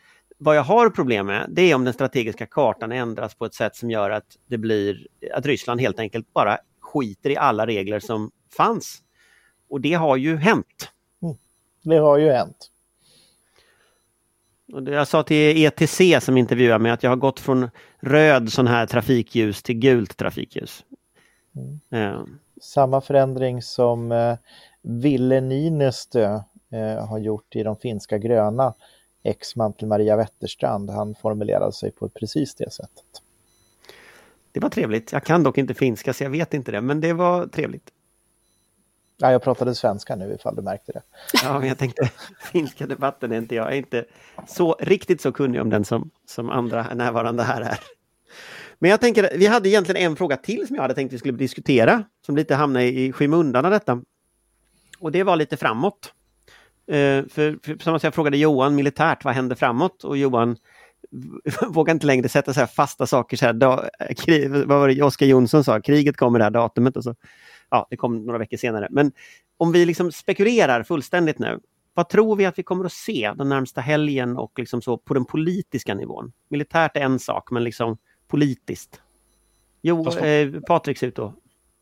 Vad 0.43 0.55
jag 0.55 0.63
har 0.63 0.89
problem 0.89 1.25
med, 1.25 1.45
det 1.49 1.61
är 1.61 1.75
om 1.75 1.83
den 1.83 1.93
strategiska 1.93 2.45
kartan 2.45 2.91
ändras 2.91 3.35
på 3.35 3.45
ett 3.45 3.53
sätt 3.53 3.75
som 3.75 3.91
gör 3.91 4.09
att 4.09 4.37
det 4.47 4.57
blir 4.57 5.07
att 5.33 5.45
Ryssland 5.45 5.81
helt 5.81 5.99
enkelt 5.99 6.33
bara 6.33 6.57
skiter 6.79 7.29
i 7.29 7.37
alla 7.37 7.67
regler 7.67 7.99
som 7.99 8.31
fanns. 8.57 9.03
Och 9.69 9.81
det 9.81 9.93
har 9.93 10.17
ju 10.17 10.37
hänt. 10.37 10.91
Mm. 11.23 11.35
Det 11.81 11.97
har 11.97 12.17
ju 12.17 12.31
hänt. 12.31 12.71
Och 14.73 14.81
jag 14.87 15.07
sa 15.07 15.23
till 15.23 15.65
ETC 15.65 16.01
som 16.25 16.37
intervjuade 16.37 16.83
mig 16.83 16.91
att 16.91 17.03
jag 17.03 17.11
har 17.11 17.17
gått 17.17 17.39
från 17.39 17.69
röd 17.99 18.51
sån 18.51 18.67
här 18.67 18.85
trafikljus 18.85 19.63
till 19.63 19.75
gult 19.75 20.17
trafikljus. 20.17 20.85
Mm. 21.55 21.79
Ja 21.89 22.25
samma 22.61 23.01
förändring 23.01 23.61
som 23.61 24.11
eh, 24.11 24.37
Ville 24.81 25.41
Niinistö 25.41 26.39
eh, 26.71 27.07
har 27.07 27.17
gjort 27.17 27.55
i 27.55 27.63
de 27.63 27.75
finska 27.75 28.17
gröna, 28.17 28.73
exman 29.23 29.73
till 29.73 29.87
Maria 29.87 30.15
Wetterstrand. 30.15 30.89
Han 30.89 31.15
formulerade 31.15 31.73
sig 31.73 31.91
på 31.91 32.09
precis 32.09 32.55
det 32.55 32.73
sättet. 32.73 33.05
Det 34.51 34.59
var 34.59 34.69
trevligt. 34.69 35.11
Jag 35.11 35.23
kan 35.23 35.43
dock 35.43 35.57
inte 35.57 35.73
finska 35.73 36.13
så 36.13 36.23
jag 36.23 36.29
vet 36.29 36.53
inte 36.53 36.71
det, 36.71 36.81
men 36.81 37.01
det 37.01 37.13
var 37.13 37.47
trevligt. 37.47 37.91
Ja, 39.17 39.31
jag 39.31 39.43
pratade 39.43 39.75
svenska 39.75 40.15
nu 40.15 40.33
ifall 40.33 40.55
du 40.55 40.61
märkte 40.61 40.91
det. 40.91 41.01
Ja, 41.43 41.59
men 41.59 41.67
jag 41.67 41.77
tänkte 41.77 42.09
finska 42.51 42.87
debatten 42.87 43.31
är 43.31 43.37
inte 43.37 43.55
jag. 43.55 43.65
Jag 43.65 43.73
är 43.73 43.77
inte 43.77 44.05
så 44.47 44.75
riktigt 44.79 45.21
så 45.21 45.31
kunnig 45.31 45.61
om 45.61 45.69
den 45.69 45.85
som, 45.85 46.09
som 46.25 46.49
andra 46.49 46.93
närvarande 46.93 47.43
här 47.43 47.61
är. 47.61 47.79
Men 48.79 48.91
jag 48.91 49.01
tänker, 49.01 49.37
vi 49.37 49.45
hade 49.45 49.69
egentligen 49.69 50.11
en 50.11 50.15
fråga 50.15 50.37
till 50.37 50.67
som 50.67 50.75
jag 50.75 50.81
hade 50.81 50.93
tänkt 50.93 51.13
vi 51.13 51.17
skulle 51.17 51.37
diskutera, 51.37 52.03
som 52.25 52.35
lite 52.35 52.55
hamnade 52.55 52.85
i 52.85 53.13
skymundan 53.13 53.65
av 53.65 53.71
detta. 53.71 54.01
Och 54.99 55.11
det 55.11 55.23
var 55.23 55.35
lite 55.35 55.57
framåt. 55.57 56.13
Uh, 56.91 57.27
för, 57.27 57.65
för, 57.65 57.83
som 57.83 57.99
jag 58.03 58.13
frågade 58.13 58.37
Johan 58.37 58.75
militärt, 58.75 59.23
vad 59.23 59.33
händer 59.33 59.55
framåt? 59.55 60.03
Och 60.03 60.17
Johan 60.17 60.57
vågar 61.67 61.93
inte 61.93 62.05
längre 62.05 62.29
sätta 62.29 62.53
så 62.53 62.59
här 62.59 62.67
fasta 62.67 63.07
saker. 63.07 63.37
Så 63.37 63.45
här, 63.45 63.53
da, 63.53 63.89
krig, 64.17 64.49
vad 64.49 64.79
var 64.79 64.87
det 64.87 65.01
Oskar 65.01 65.25
Jonsson 65.25 65.63
sa? 65.63 65.81
Kriget 65.81 66.17
kommer 66.17 66.39
det 66.39 66.45
här 66.45 66.51
datumet. 66.51 66.97
Och 66.97 67.03
så. 67.03 67.15
Ja, 67.69 67.87
det 67.89 67.97
kom 67.97 68.25
några 68.25 68.39
veckor 68.39 68.57
senare. 68.57 68.87
Men 68.91 69.11
om 69.57 69.71
vi 69.71 69.85
liksom 69.85 70.11
spekulerar 70.11 70.83
fullständigt 70.83 71.39
nu. 71.39 71.59
Vad 71.93 72.09
tror 72.09 72.35
vi 72.35 72.45
att 72.45 72.59
vi 72.59 72.63
kommer 72.63 72.85
att 72.85 72.93
se 72.93 73.33
den 73.37 73.49
närmsta 73.49 73.81
helgen 73.81 74.37
och 74.37 74.59
liksom 74.59 74.81
så 74.81 74.97
på 74.97 75.13
den 75.13 75.25
politiska 75.25 75.93
nivån? 75.93 76.31
Militärt 76.47 76.97
är 76.97 77.01
en 77.01 77.19
sak, 77.19 77.51
men 77.51 77.63
liksom 77.63 77.97
politiskt? 78.27 79.01
Jo, 79.81 80.09
eh, 80.09 80.61
Patrik 80.61 80.97
ser 80.97 81.07
ut 81.07 81.19
att 81.19 81.33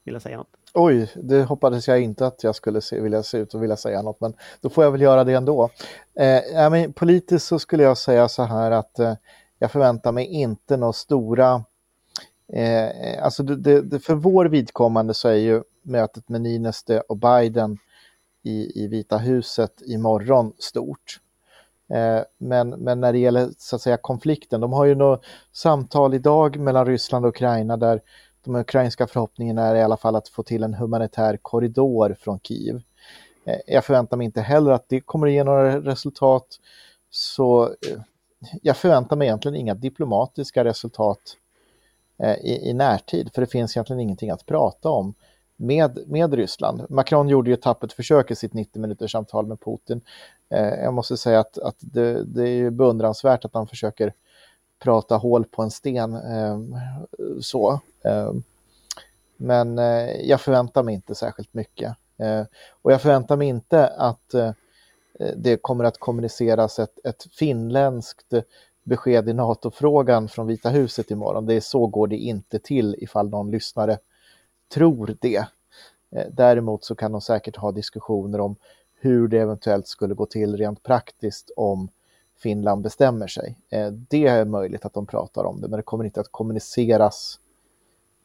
vilja 0.04 0.20
säga 0.20 0.38
något. 0.38 0.59
Oj, 0.74 1.12
det 1.16 1.44
hoppades 1.44 1.88
jag 1.88 2.02
inte 2.02 2.28
att 2.28 2.44
jag 2.44 2.56
skulle 2.56 2.82
se, 2.82 3.00
vilja 3.00 3.24
se 3.24 3.38
ut 3.38 3.54
och 3.54 3.64
vilja 3.64 3.78
säga 3.78 4.02
något, 4.02 4.22
men 4.22 4.34
då 4.62 4.70
får 4.70 4.84
jag 4.84 4.92
väl 4.92 5.02
göra 5.02 5.24
det 5.24 5.34
ändå. 5.34 5.70
Eh, 6.16 6.70
men 6.70 6.94
politiskt 6.94 7.48
så 7.48 7.60
skulle 7.60 7.84
jag 7.84 7.98
säga 7.98 8.28
så 8.28 8.44
här 8.44 8.72
att 8.72 9.00
eh, 9.00 9.14
jag 9.60 9.72
förväntar 9.72 10.12
mig 10.12 10.26
inte 10.26 10.78
några 10.78 10.94
stora... 10.94 11.64
Eh, 12.54 13.24
alltså 13.24 13.44
det, 13.44 13.82
det, 13.82 14.00
för 14.00 14.16
vår 14.16 14.46
vidkommande 14.46 15.14
så 15.14 15.28
är 15.28 15.34
ju 15.34 15.64
mötet 15.84 16.30
med 16.30 16.42
Nineste 16.42 17.02
och 17.02 17.18
Biden 17.18 17.78
i, 18.44 18.84
i 18.84 18.88
Vita 18.88 19.18
huset 19.18 19.82
imorgon 19.86 20.54
stort. 20.60 21.20
Eh, 21.94 22.24
men, 22.38 22.70
men 22.70 23.00
när 23.00 23.14
det 23.14 23.20
gäller 23.20 23.50
så 23.58 23.76
att 23.76 23.82
säga 23.82 23.98
konflikten, 23.98 24.62
de 24.62 24.74
har 24.74 24.86
ju 24.86 24.96
något 24.96 25.26
samtal 25.54 26.14
idag 26.14 26.60
mellan 26.60 26.86
Ryssland 26.86 27.26
och 27.26 27.30
Ukraina 27.30 27.78
där 27.78 28.02
de 28.44 28.56
ukrainska 28.56 29.08
förhoppningarna 29.08 29.66
är 29.66 29.76
i 29.76 29.82
alla 29.82 29.98
fall 29.98 30.16
att 30.16 30.30
få 30.30 30.44
till 30.44 30.64
en 30.64 30.74
humanitär 30.74 31.38
korridor 31.38 32.16
från 32.20 32.40
Kiev. 32.40 32.82
Eh, 33.46 33.60
jag 33.68 33.86
förväntar 33.86 34.18
mig 34.18 34.26
inte 34.26 34.42
heller 34.42 34.72
att 34.72 34.90
det 34.90 35.02
kommer 35.02 35.28
att 35.28 35.34
ge 35.34 35.44
några 35.44 35.80
resultat. 35.80 36.48
Så 37.10 37.64
eh, 37.64 38.02
jag 38.62 38.78
förväntar 38.78 39.16
mig 39.16 39.28
egentligen 39.28 39.56
inga 39.56 39.74
diplomatiska 39.74 40.64
resultat 40.64 41.20
eh, 42.18 42.36
i, 42.36 42.70
i 42.70 42.74
närtid, 42.74 43.30
för 43.34 43.42
det 43.42 43.48
finns 43.48 43.78
egentligen 43.78 44.00
ingenting 44.00 44.30
att 44.30 44.46
prata 44.46 44.90
om 44.90 45.14
med, 45.56 46.00
med 46.08 46.34
Ryssland. 46.34 46.86
Macron 46.90 47.30
gjorde 47.30 47.50
ju 47.50 47.54
ett 47.54 47.62
tappert 47.62 47.92
försök 47.92 48.32
i 48.32 48.36
sitt 48.36 48.54
90 48.54 48.82
minuters 48.82 49.12
samtal 49.12 49.48
med 49.48 49.60
Putin. 49.62 50.02
Jag 50.84 50.94
måste 50.94 51.18
säga 51.18 51.40
att, 51.40 51.58
att 51.58 51.76
det, 51.80 52.24
det 52.24 52.50
är 52.50 52.70
beundransvärt 52.70 53.46
att 53.46 53.54
han 53.54 53.68
försöker 53.68 54.14
prata 54.80 55.16
hål 55.18 55.46
på 55.46 55.62
en 55.62 55.72
sten. 55.72 56.16
Eh, 56.16 56.60
så. 57.42 57.80
Eh, 58.04 58.34
men 59.38 59.80
eh, 59.80 60.22
jag 60.22 60.42
förväntar 60.42 60.84
mig 60.84 60.96
inte 60.96 61.16
särskilt 61.16 61.54
mycket. 61.54 61.96
Eh, 62.18 62.44
och 62.82 62.92
jag 62.92 63.02
förväntar 63.02 63.38
mig 63.38 63.48
inte 63.48 63.88
att 63.88 64.34
eh, 64.34 64.52
det 65.38 65.58
kommer 65.58 65.84
att 65.84 65.98
kommuniceras 65.98 66.80
ett, 66.80 67.00
ett 67.04 67.24
finländskt 67.32 68.34
besked 68.84 69.30
i 69.30 69.34
NATO-frågan 69.34 70.28
från 70.30 70.48
Vita 70.48 70.70
huset 70.70 71.12
imorgon. 71.12 71.46
Det 71.46 71.54
är 71.54 71.62
så 71.62 71.88
går 71.88 72.08
det 72.08 72.18
inte 72.18 72.60
till 72.60 72.96
ifall 73.00 73.30
någon 73.30 73.52
lyssnare 73.52 73.98
tror 74.74 75.16
det. 75.22 75.46
Eh, 76.12 76.28
däremot 76.32 76.84
så 76.84 76.96
kan 76.96 77.12
de 77.12 77.22
säkert 77.22 77.56
ha 77.56 77.72
diskussioner 77.72 78.40
om 78.40 78.56
hur 79.00 79.28
det 79.28 79.40
eventuellt 79.40 79.88
skulle 79.88 80.14
gå 80.14 80.26
till 80.26 80.58
rent 80.58 80.84
praktiskt 80.84 81.52
om 81.56 81.90
Finland 82.40 82.82
bestämmer 82.82 83.28
sig. 83.28 83.56
Eh, 83.70 83.88
det 83.92 84.28
är 84.28 84.46
möjligt 84.46 84.86
att 84.86 84.94
de 84.94 85.06
pratar 85.06 85.44
om 85.44 85.62
det, 85.62 85.68
men 85.68 85.78
det 85.78 85.84
kommer 85.84 86.04
inte 86.04 86.22
att 86.22 86.32
kommuniceras 86.32 87.40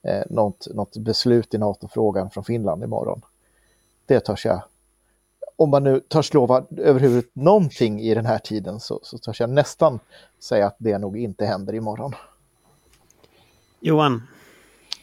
eh, 0.03 0.23
något, 0.31 0.67
något 0.75 0.97
beslut 0.97 1.55
i 1.55 1.59
NATO-frågan 1.59 2.31
från 2.31 2.45
Finland 2.45 2.85
imorgon. 2.85 3.23
Det 4.07 4.21
törs 4.21 4.47
jag. 4.47 4.63
Om 5.57 5.71
man 5.71 5.85
nu 5.85 6.01
törs 6.01 6.35
lova 6.35 6.65
överhuvudtaget 6.77 7.37
någonting 7.37 8.01
i 8.01 8.15
den 8.15 8.27
här 8.27 8.39
tiden 8.39 8.81
så, 8.81 9.01
så 9.03 9.19
törs 9.19 9.41
jag 9.41 9.51
nästan 9.51 9.99
säga 10.39 10.67
att 10.67 10.77
det 10.79 10.99
nog 10.99 11.19
inte 11.19 11.47
händer 11.47 11.75
imorgon. 11.75 12.13
Johan? 13.81 14.23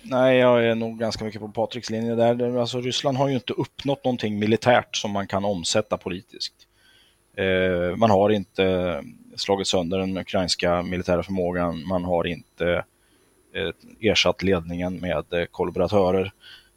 Nej, 0.03 0.37
jag 0.37 0.65
är 0.65 0.75
nog 0.75 0.99
ganska 0.99 1.25
mycket 1.25 1.41
på 1.41 1.47
Patriks 1.47 1.89
linje 1.89 2.15
där. 2.15 2.57
Alltså, 2.57 2.81
Ryssland 2.81 3.17
har 3.17 3.27
ju 3.27 3.35
inte 3.35 3.53
uppnått 3.53 4.03
någonting 4.03 4.39
militärt 4.39 4.95
som 4.95 5.11
man 5.11 5.27
kan 5.27 5.45
omsätta 5.45 5.97
politiskt. 5.97 6.53
Eh, 7.37 7.95
man 7.95 8.09
har 8.09 8.29
inte 8.29 8.63
eh, 8.63 9.01
slagit 9.35 9.67
sönder 9.67 9.99
den 9.99 10.17
ukrainska 10.17 10.81
militära 10.81 11.23
förmågan. 11.23 11.87
Man 11.87 12.03
har 12.03 12.27
inte 12.27 12.83
eh, 13.53 14.09
ersatt 14.11 14.43
ledningen 14.43 14.99
med 14.99 15.33
eh, 15.33 15.45
kollaboratörer. 15.51 16.31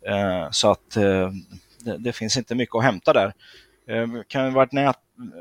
Eh, 0.07 0.50
så 0.50 0.70
att 0.70 0.96
eh, 0.96 1.30
det, 1.84 1.98
det, 1.98 2.12
finns 2.12 2.36
inte 2.36 2.55
mycket 2.55 2.74
att 2.74 2.84
hämta 2.84 3.12
där. 3.12 3.32
Eh, 3.88 4.09
det 4.09 4.28
kan 4.28 4.52
vara 4.52 4.94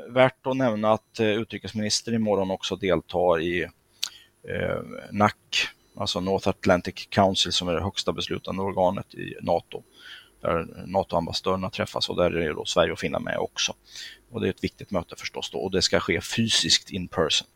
värt 0.08 0.46
att 0.46 0.56
nämna 0.56 0.92
att 0.92 1.20
utrikesministern 1.20 2.14
imorgon 2.14 2.50
också 2.50 2.76
deltar 2.76 3.40
i 3.40 3.68
NAC, 5.10 5.32
alltså 5.96 6.20
North 6.20 6.48
Atlantic 6.48 7.06
Council 7.10 7.52
som 7.52 7.68
är 7.68 7.74
det 7.74 7.82
högsta 7.82 8.12
beslutande 8.12 8.62
organet 8.62 9.14
i 9.14 9.34
NATO 9.42 9.82
där 10.44 10.66
NATO-ambassadörerna 10.86 11.70
träffas 11.70 12.08
och 12.08 12.16
där 12.16 12.36
är 12.36 12.54
då 12.54 12.64
Sverige 12.64 12.92
och 12.92 12.98
Finland 12.98 13.24
med 13.24 13.38
också. 13.38 13.74
Och 14.30 14.40
det 14.40 14.46
är 14.46 14.50
ett 14.50 14.64
viktigt 14.64 14.90
möte 14.90 15.14
förstås 15.16 15.50
då 15.50 15.58
och 15.58 15.70
det 15.70 15.82
ska 15.82 16.00
ske 16.00 16.20
fysiskt 16.20 16.90
in 16.90 17.08
person. 17.08 17.48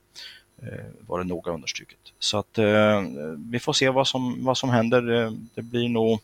Eh, 0.63 0.85
var 1.01 1.19
det 1.19 1.25
noga 1.25 1.53
understruket. 1.53 1.99
Så 2.19 2.39
att 2.39 2.59
eh, 2.59 3.03
vi 3.51 3.61
får 3.61 3.73
se 3.73 3.91
vad 3.91 4.09
som, 4.09 4.45
vad 4.45 4.59
som 4.59 4.71
händer. 4.71 5.13
Eh, 5.13 5.31
det 5.55 5.63
blir 5.63 5.89
nog 5.89 6.21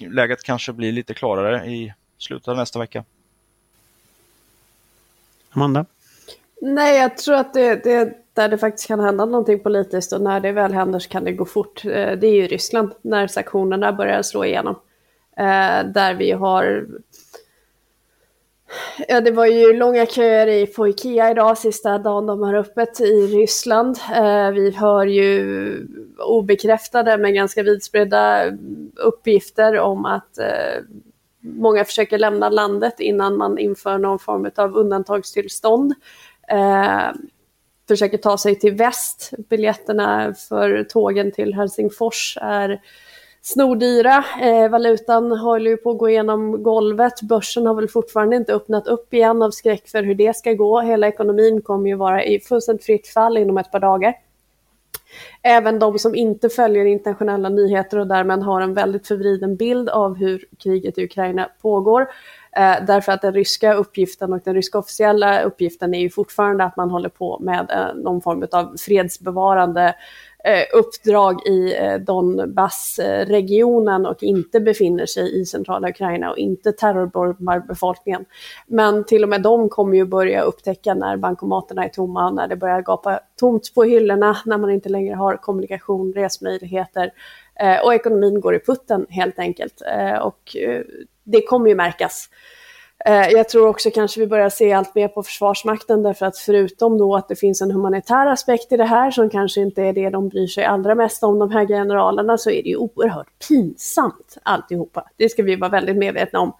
läget 0.00 0.42
kanske 0.42 0.72
blir 0.72 0.92
lite 0.92 1.14
klarare 1.14 1.66
i 1.66 1.94
slutet 2.18 2.48
av 2.48 2.56
nästa 2.56 2.78
vecka. 2.78 3.04
Amanda? 5.50 5.86
Nej, 6.60 6.98
jag 6.98 7.16
tror 7.16 7.34
att 7.34 7.54
det, 7.54 7.84
det 7.84 8.28
där 8.38 8.48
det 8.48 8.58
faktiskt 8.58 8.88
kan 8.88 9.00
hända 9.00 9.24
någonting 9.24 9.60
politiskt 9.60 10.12
och 10.12 10.20
när 10.20 10.40
det 10.40 10.52
väl 10.52 10.72
händer 10.72 10.98
så 10.98 11.08
kan 11.08 11.24
det 11.24 11.32
gå 11.32 11.44
fort. 11.44 11.84
Eh, 11.84 11.90
det 11.90 12.26
är 12.26 12.34
ju 12.34 12.46
Ryssland 12.46 12.92
när 13.02 13.26
sanktionerna 13.26 13.92
börjar 13.92 14.22
slå 14.22 14.44
igenom. 14.44 14.76
Eh, 15.38 15.84
där 15.92 16.14
vi 16.14 16.30
har 16.32 16.86
Ja, 19.08 19.20
det 19.20 19.30
var 19.30 19.46
ju 19.46 19.72
långa 19.72 20.06
köer 20.06 20.46
i, 20.46 20.66
på 20.66 20.88
Ikea 20.88 21.30
idag, 21.30 21.58
sista 21.58 21.98
dagen 21.98 22.26
de 22.26 22.42
har 22.42 22.54
öppet 22.54 23.00
i 23.00 23.26
Ryssland. 23.26 23.98
Eh, 24.14 24.50
vi 24.50 24.70
hör 24.70 25.06
ju 25.06 25.86
obekräftade 26.18 27.18
men 27.18 27.34
ganska 27.34 27.62
vidspridda 27.62 28.44
uppgifter 28.96 29.78
om 29.78 30.04
att 30.04 30.38
eh, 30.38 30.82
många 31.40 31.84
försöker 31.84 32.18
lämna 32.18 32.48
landet 32.48 33.00
innan 33.00 33.36
man 33.36 33.58
inför 33.58 33.98
någon 33.98 34.18
form 34.18 34.50
av 34.56 34.76
undantagstillstånd. 34.76 35.94
Eh, 36.48 37.10
försöker 37.88 38.18
ta 38.18 38.38
sig 38.38 38.58
till 38.58 38.74
väst. 38.74 39.32
Biljetterna 39.48 40.34
för 40.48 40.84
tågen 40.84 41.32
till 41.32 41.54
Helsingfors 41.54 42.38
är 42.40 42.80
snordyra. 43.48 44.24
Eh, 44.42 44.68
valutan 44.68 45.32
håller 45.32 45.70
ju 45.70 45.76
på 45.76 45.90
att 45.90 45.98
gå 45.98 46.08
igenom 46.08 46.62
golvet. 46.62 47.22
Börsen 47.22 47.66
har 47.66 47.74
väl 47.74 47.88
fortfarande 47.88 48.36
inte 48.36 48.54
öppnat 48.54 48.86
upp 48.86 49.14
igen 49.14 49.42
av 49.42 49.50
skräck 49.50 49.88
för 49.88 50.02
hur 50.02 50.14
det 50.14 50.36
ska 50.36 50.52
gå. 50.52 50.80
Hela 50.80 51.08
ekonomin 51.08 51.62
kommer 51.62 51.88
ju 51.88 51.94
vara 51.96 52.24
i 52.24 52.40
fullständigt 52.40 52.84
fritt 52.84 53.08
fall 53.08 53.38
inom 53.38 53.58
ett 53.58 53.72
par 53.72 53.80
dagar. 53.80 54.14
Även 55.42 55.78
de 55.78 55.98
som 55.98 56.14
inte 56.14 56.48
följer 56.48 56.84
internationella 56.84 57.48
nyheter 57.48 57.98
och 57.98 58.06
därmed 58.06 58.42
har 58.42 58.60
en 58.60 58.74
väldigt 58.74 59.06
förvriden 59.06 59.56
bild 59.56 59.88
av 59.88 60.16
hur 60.16 60.44
kriget 60.58 60.98
i 60.98 61.04
Ukraina 61.04 61.50
pågår. 61.62 62.00
Eh, 62.56 62.76
därför 62.86 63.12
att 63.12 63.22
den 63.22 63.34
ryska 63.34 63.74
uppgiften 63.74 64.32
och 64.32 64.40
den 64.44 64.54
ryska 64.54 64.78
officiella 64.78 65.42
uppgiften 65.42 65.94
är 65.94 66.00
ju 66.00 66.10
fortfarande 66.10 66.64
att 66.64 66.76
man 66.76 66.90
håller 66.90 67.08
på 67.08 67.38
med 67.38 67.70
eh, 67.70 68.02
någon 68.02 68.20
form 68.20 68.46
av 68.52 68.76
fredsbevarande 68.76 69.84
Eh, 69.84 69.94
Eh, 70.44 70.64
uppdrag 70.72 71.46
i 71.46 71.76
eh, 71.76 71.94
Donbassregionen 71.94 74.06
och 74.06 74.22
inte 74.22 74.60
befinner 74.60 75.06
sig 75.06 75.40
i 75.40 75.44
centrala 75.44 75.88
Ukraina 75.88 76.30
och 76.30 76.38
inte 76.38 76.72
terrorbombar 76.72 77.58
befolkningen. 77.58 78.24
Men 78.66 79.04
till 79.04 79.22
och 79.22 79.28
med 79.28 79.42
de 79.42 79.68
kommer 79.68 79.96
ju 79.96 80.04
börja 80.04 80.42
upptäcka 80.42 80.94
när 80.94 81.16
bankomaterna 81.16 81.84
är 81.84 81.88
tomma, 81.88 82.30
när 82.30 82.48
det 82.48 82.56
börjar 82.56 82.82
gapa 82.82 83.20
tomt 83.36 83.74
på 83.74 83.84
hyllorna, 83.84 84.36
när 84.44 84.58
man 84.58 84.70
inte 84.70 84.88
längre 84.88 85.14
har 85.14 85.36
kommunikation, 85.36 86.12
resmöjligheter 86.12 87.10
eh, 87.60 87.84
och 87.84 87.94
ekonomin 87.94 88.40
går 88.40 88.54
i 88.54 88.60
putten 88.60 89.06
helt 89.08 89.38
enkelt. 89.38 89.82
Eh, 89.92 90.18
och 90.18 90.56
det 91.24 91.42
kommer 91.42 91.68
ju 91.68 91.74
märkas. 91.74 92.28
Eh, 93.04 93.28
jag 93.28 93.48
tror 93.48 93.68
också 93.68 93.90
kanske 93.90 94.20
vi 94.20 94.26
börjar 94.26 94.48
se 94.48 94.72
allt 94.72 94.94
mer 94.94 95.08
på 95.08 95.22
Försvarsmakten 95.22 96.02
därför 96.02 96.26
att 96.26 96.38
förutom 96.38 96.98
då 96.98 97.16
att 97.16 97.28
det 97.28 97.36
finns 97.36 97.62
en 97.62 97.70
humanitär 97.70 98.26
aspekt 98.26 98.72
i 98.72 98.76
det 98.76 98.84
här 98.84 99.10
som 99.10 99.30
kanske 99.30 99.60
inte 99.60 99.82
är 99.82 99.92
det 99.92 100.10
de 100.10 100.28
bryr 100.28 100.46
sig 100.46 100.64
allra 100.64 100.94
mest 100.94 101.22
om, 101.22 101.38
de 101.38 101.50
höga 101.50 101.76
generalerna, 101.76 102.38
så 102.38 102.50
är 102.50 102.62
det 102.62 102.68
ju 102.68 102.76
oerhört 102.76 103.48
pinsamt 103.48 104.38
alltihopa. 104.42 105.04
Det 105.16 105.28
ska 105.28 105.42
vi 105.42 105.56
vara 105.56 105.70
väldigt 105.70 105.96
medvetna 105.96 106.40
om. 106.40 106.52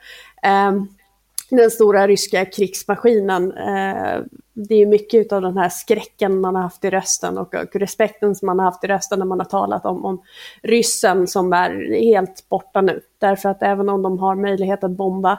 Ehm, 0.43 0.89
den 1.51 1.70
stora 1.70 2.09
ryska 2.09 2.45
krigsmaskinen, 2.45 3.53
eh, 3.53 4.22
det 4.53 4.74
är 4.74 4.86
mycket 4.86 5.32
av 5.32 5.43
den 5.43 5.59
här 5.59 5.68
skräcken 5.68 6.41
man 6.41 6.55
har 6.55 6.62
haft 6.62 6.84
i 6.84 6.91
rösten 6.91 7.39
och 7.39 7.55
respekten 7.72 8.34
som 8.34 8.47
man 8.47 8.59
har 8.59 8.66
haft 8.66 8.84
i 8.84 8.86
rösten 8.86 9.18
när 9.18 9.26
man 9.26 9.41
har 9.41 9.47
talat 9.47 9.86
om, 9.86 10.05
om 10.05 10.22
ryssen 10.62 11.26
som 11.26 11.53
är 11.53 12.01
helt 12.03 12.49
borta 12.49 12.80
nu. 12.80 13.01
Därför 13.18 13.49
att 13.49 13.62
även 13.62 13.89
om 13.89 14.03
de 14.03 14.18
har 14.18 14.34
möjlighet 14.34 14.84
att 14.84 14.91
bomba 14.91 15.39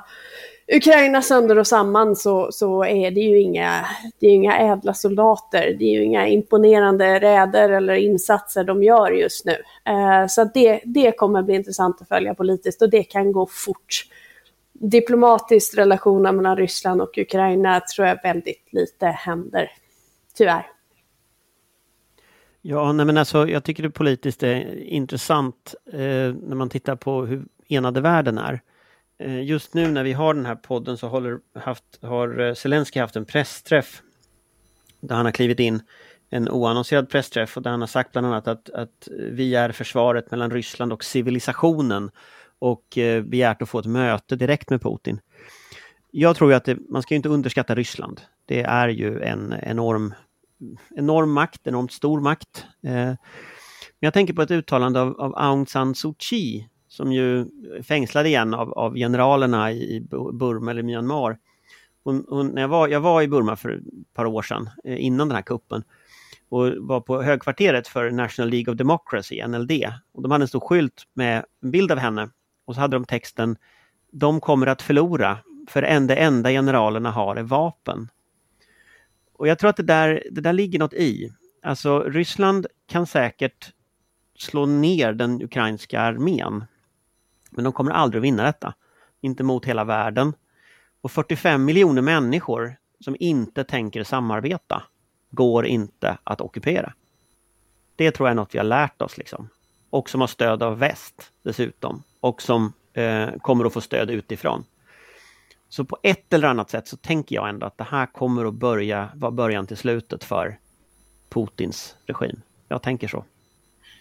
Ukraina 0.71 1.21
sönder 1.21 1.57
och 1.57 1.67
samman 1.67 2.15
så, 2.15 2.51
så 2.51 2.83
är 2.83 3.11
det 3.11 3.19
ju 3.19 3.39
inga, 3.39 3.85
det 4.19 4.27
är 4.27 4.31
inga 4.31 4.57
ädla 4.57 4.93
soldater. 4.93 5.75
Det 5.79 5.85
är 5.85 5.99
ju 5.99 6.03
inga 6.03 6.27
imponerande 6.27 7.19
räder 7.19 7.69
eller 7.69 7.93
insatser 7.93 8.63
de 8.63 8.83
gör 8.83 9.11
just 9.11 9.45
nu. 9.45 9.55
Eh, 9.85 10.27
så 10.27 10.43
det, 10.53 10.81
det 10.85 11.11
kommer 11.11 11.43
bli 11.43 11.55
intressant 11.55 12.01
att 12.01 12.07
följa 12.07 12.33
politiskt 12.33 12.81
och 12.81 12.89
det 12.89 13.03
kan 13.03 13.31
gå 13.31 13.45
fort. 13.45 14.05
Diplomatiskt 14.73 15.77
relationen 15.77 16.35
mellan 16.35 16.57
Ryssland 16.57 17.01
och 17.01 17.17
Ukraina 17.17 17.79
tror 17.79 18.07
jag 18.07 18.23
väldigt 18.23 18.73
lite 18.73 19.05
händer. 19.05 19.71
Tyvärr. 20.37 20.67
Ja, 22.61 22.91
nej 22.91 23.05
men 23.05 23.17
alltså, 23.17 23.47
jag 23.47 23.63
tycker 23.63 23.83
det 23.83 23.89
politiskt 23.89 24.43
är 24.43 24.83
intressant 24.83 25.75
eh, 25.93 25.99
när 25.99 26.55
man 26.55 26.69
tittar 26.69 26.95
på 26.95 27.25
hur 27.25 27.45
enade 27.67 28.01
världen 28.01 28.37
är. 28.37 28.61
Eh, 29.19 29.43
just 29.43 29.73
nu 29.73 29.91
när 29.91 30.03
vi 30.03 30.13
har 30.13 30.33
den 30.33 30.45
här 30.45 30.55
podden 30.55 30.97
så 30.97 31.07
håller, 31.07 31.39
haft, 31.55 31.83
har 32.01 32.39
eh, 32.39 32.53
Zelensky 32.53 32.99
haft 32.99 33.15
en 33.15 33.25
pressträff 33.25 34.01
där 35.01 35.15
han 35.15 35.25
har 35.25 35.31
klivit 35.31 35.59
in 35.59 35.81
en 36.29 36.49
oannonserad 36.49 37.09
pressträff 37.09 37.57
och 37.57 37.63
där 37.63 37.71
han 37.71 37.79
har 37.79 37.87
sagt 37.87 38.11
bland 38.11 38.27
annat 38.27 38.47
att, 38.47 38.69
att 38.69 39.07
vi 39.31 39.55
är 39.55 39.71
försvaret 39.71 40.31
mellan 40.31 40.51
Ryssland 40.51 40.93
och 40.93 41.03
civilisationen 41.03 42.11
och 42.59 42.97
eh, 42.97 43.23
begärt 43.23 43.61
att 43.61 43.69
få 43.69 43.79
ett 43.79 43.85
möte 43.85 44.35
direkt 44.35 44.69
med 44.69 44.81
Putin. 44.81 45.19
Jag 46.11 46.35
tror 46.35 46.53
att 46.53 46.65
det, 46.65 46.77
man 46.89 47.01
ska 47.01 47.15
inte 47.15 47.29
underskatta 47.29 47.75
Ryssland. 47.75 48.21
Det 48.45 48.61
är 48.61 48.87
ju 48.87 49.21
en 49.21 49.55
enorm, 49.63 50.13
enorm 50.95 51.31
makt, 51.31 51.67
enormt 51.67 51.91
stor 51.91 52.19
makt. 52.19 52.65
Eh, 52.83 52.91
men 52.91 53.17
jag 53.99 54.13
tänker 54.13 54.33
på 54.33 54.41
ett 54.41 54.51
uttalande 54.51 55.01
av, 55.01 55.21
av 55.21 55.35
Aung 55.35 55.67
San 55.67 55.95
Suu 55.95 56.13
Kyi 56.19 56.67
som 56.99 57.11
ju 57.11 57.45
fängslade 57.83 58.29
igen 58.29 58.53
av, 58.53 58.73
av 58.73 58.95
generalerna 58.95 59.71
i 59.71 60.07
Burma 60.33 60.71
eller 60.71 60.83
Myanmar. 60.83 61.37
Hon, 62.03 62.25
hon, 62.29 62.47
när 62.47 62.61
jag, 62.61 62.69
var, 62.69 62.87
jag 62.87 62.99
var 62.99 63.21
i 63.21 63.27
Burma 63.27 63.55
för 63.55 63.69
ett 63.69 64.13
par 64.13 64.25
år 64.25 64.41
sedan, 64.41 64.69
eh, 64.83 65.05
innan 65.05 65.27
den 65.27 65.35
här 65.35 65.41
kuppen, 65.41 65.83
och 66.49 66.71
var 66.77 67.01
på 67.01 67.21
högkvarteret 67.21 67.87
för 67.87 68.11
National 68.11 68.49
League 68.49 68.71
of 68.71 68.77
Democracy, 68.77 69.47
NLD. 69.47 69.71
Och 70.11 70.21
de 70.21 70.31
hade 70.31 70.43
en 70.43 70.47
stor 70.47 70.59
skylt 70.59 71.03
med 71.13 71.45
en 71.61 71.71
bild 71.71 71.91
av 71.91 71.97
henne 71.97 72.29
och 72.65 72.75
så 72.75 72.81
hade 72.81 72.95
de 72.95 73.05
texten 73.05 73.57
De 74.11 74.41
kommer 74.41 74.67
att 74.67 74.81
förlora, 74.81 75.37
för 75.67 75.81
det 75.81 76.15
enda 76.15 76.49
generalerna 76.49 77.11
har 77.11 77.35
är 77.35 77.43
vapen. 77.43 78.09
Och 79.33 79.47
jag 79.47 79.59
tror 79.59 79.69
att 79.69 79.77
det 79.77 79.83
där, 79.83 80.23
det 80.31 80.41
där 80.41 80.53
ligger 80.53 80.79
något 80.79 80.93
i. 80.93 81.31
Alltså 81.63 81.99
Ryssland 81.99 82.67
kan 82.87 83.07
säkert 83.07 83.73
slå 84.37 84.65
ner 84.65 85.13
den 85.13 85.41
ukrainska 85.41 86.01
armén 86.01 86.65
men 87.49 87.63
de 87.63 87.73
kommer 87.73 87.91
aldrig 87.91 88.19
att 88.19 88.23
vinna 88.23 88.43
detta. 88.43 88.73
Inte 89.21 89.43
mot 89.43 89.65
hela 89.65 89.83
världen. 89.83 90.33
Och 91.01 91.11
45 91.11 91.65
miljoner 91.65 92.01
människor 92.01 92.75
som 92.99 93.15
inte 93.19 93.63
tänker 93.63 94.03
samarbeta 94.03 94.83
går 95.29 95.65
inte 95.65 96.17
att 96.23 96.41
ockupera. 96.41 96.93
Det 97.95 98.11
tror 98.11 98.27
jag 98.27 98.31
är 98.31 98.35
något 98.35 98.55
vi 98.55 98.59
har 98.59 98.65
lärt 98.65 99.01
oss 99.01 99.17
liksom. 99.17 99.49
Och 99.89 100.09
som 100.09 100.21
har 100.21 100.27
stöd 100.27 100.63
av 100.63 100.79
väst 100.79 101.31
dessutom. 101.43 102.03
Och 102.19 102.41
som 102.41 102.73
eh, 102.93 103.29
kommer 103.41 103.65
att 103.65 103.73
få 103.73 103.81
stöd 103.81 104.09
utifrån. 104.09 104.63
Så 105.69 105.85
på 105.85 105.97
ett 106.03 106.33
eller 106.33 106.47
annat 106.47 106.69
sätt 106.69 106.87
så 106.87 106.97
tänker 106.97 107.35
jag 107.35 107.49
ändå 107.49 107.67
att 107.67 107.77
det 107.77 107.83
här 107.83 108.05
kommer 108.05 108.45
att 108.45 108.53
börja 108.53 109.09
vara 109.15 109.31
början 109.31 109.67
till 109.67 109.77
slutet 109.77 110.23
för 110.23 110.59
Putins 111.29 111.95
regim. 112.05 112.41
Jag 112.67 112.81
tänker 112.81 113.07
så. 113.07 113.25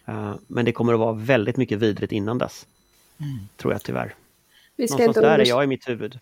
Uh, 0.09 0.35
men 0.47 0.65
det 0.65 0.73
kommer 0.73 0.93
att 0.93 1.01
vara 1.01 1.13
väldigt 1.13 1.57
mycket 1.57 1.79
vidrigt 1.79 2.13
innan 2.13 2.39
dess. 2.39 2.67
Tror 3.57 3.73
jag 3.73 3.83
tyvärr. 3.83 4.15
Vi 4.77 4.89
ska 4.89 4.97
Någonstans 4.97 5.17
inte 5.17 5.29
där 5.29 5.39
är 5.39 5.47
jag 5.47 5.65
i 5.65 5.67
mitt 5.67 5.89
huvud. 5.89 6.19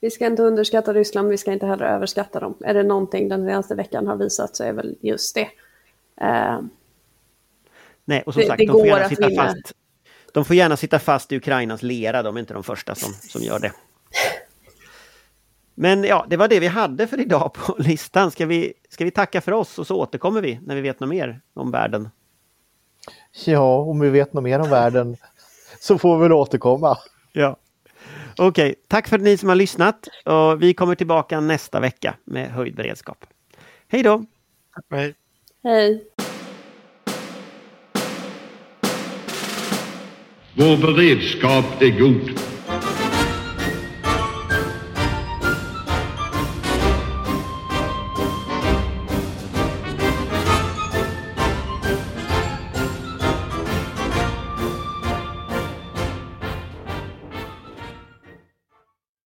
Vi 0.00 0.10
ska 0.10 0.26
inte 0.26 0.42
underskatta 0.42 0.92
Ryssland, 0.92 1.28
vi 1.28 1.38
ska 1.38 1.52
inte 1.52 1.66
heller 1.66 1.84
överskatta 1.84 2.40
dem. 2.40 2.54
Är 2.60 2.74
det 2.74 2.82
någonting 2.82 3.28
den 3.28 3.46
senaste 3.46 3.74
veckan 3.74 4.06
har 4.06 4.16
visat 4.16 4.56
så 4.56 4.64
är 4.64 4.72
väl 4.72 4.96
just 5.00 5.34
det. 5.34 5.48
Uh, 6.22 6.60
Nej, 8.04 8.22
och 8.26 8.34
som 8.34 8.40
det, 8.40 8.46
sagt, 8.46 8.58
det 8.58 8.66
de 8.66 8.72
får 8.72 8.86
gärna 8.86 9.08
sitta 9.08 9.28
vinna. 9.28 9.42
fast. 9.42 9.72
De 10.32 10.44
får 10.44 10.56
gärna 10.56 10.76
sitta 10.76 10.98
fast 10.98 11.32
i 11.32 11.36
Ukrainas 11.36 11.82
lera, 11.82 12.22
de 12.22 12.36
är 12.36 12.40
inte 12.40 12.54
de 12.54 12.64
första 12.64 12.94
som, 12.94 13.12
som 13.12 13.42
gör 13.42 13.58
det. 13.58 13.72
Men 15.74 16.04
ja, 16.04 16.26
det 16.28 16.36
var 16.36 16.48
det 16.48 16.60
vi 16.60 16.66
hade 16.66 17.06
för 17.06 17.20
idag 17.20 17.52
på 17.52 17.76
listan. 17.78 18.30
Ska 18.30 18.46
vi, 18.46 18.72
ska 18.88 19.04
vi 19.04 19.10
tacka 19.10 19.40
för 19.40 19.52
oss 19.52 19.78
och 19.78 19.86
så 19.86 19.96
återkommer 19.96 20.40
vi 20.40 20.60
när 20.62 20.74
vi 20.74 20.80
vet 20.80 21.00
något 21.00 21.10
mer 21.10 21.40
om 21.54 21.70
världen? 21.70 22.10
Ja, 23.44 23.78
om 23.78 24.00
vi 24.00 24.10
vet 24.10 24.32
något 24.32 24.44
mer 24.44 24.60
om 24.60 24.70
världen 24.70 25.16
så 25.80 25.98
får 25.98 26.16
vi 26.16 26.22
väl 26.22 26.32
återkomma. 26.32 26.98
Ja. 27.32 27.56
Okej, 28.36 28.70
okay. 28.70 28.74
tack 28.88 29.08
för 29.08 29.16
att 29.16 29.22
ni 29.22 29.36
som 29.36 29.48
har 29.48 29.56
lyssnat. 29.56 30.08
Och 30.24 30.62
vi 30.62 30.74
kommer 30.74 30.94
tillbaka 30.94 31.40
nästa 31.40 31.80
vecka 31.80 32.14
med 32.24 32.50
höjd 32.50 32.74
beredskap. 32.74 33.26
Hej 33.88 34.02
då! 34.02 34.24
Hej! 34.90 35.14
Hej! 35.64 36.04
Vår 40.54 40.76
beredskap 40.76 41.82
är 41.82 41.98
god. 41.98 42.47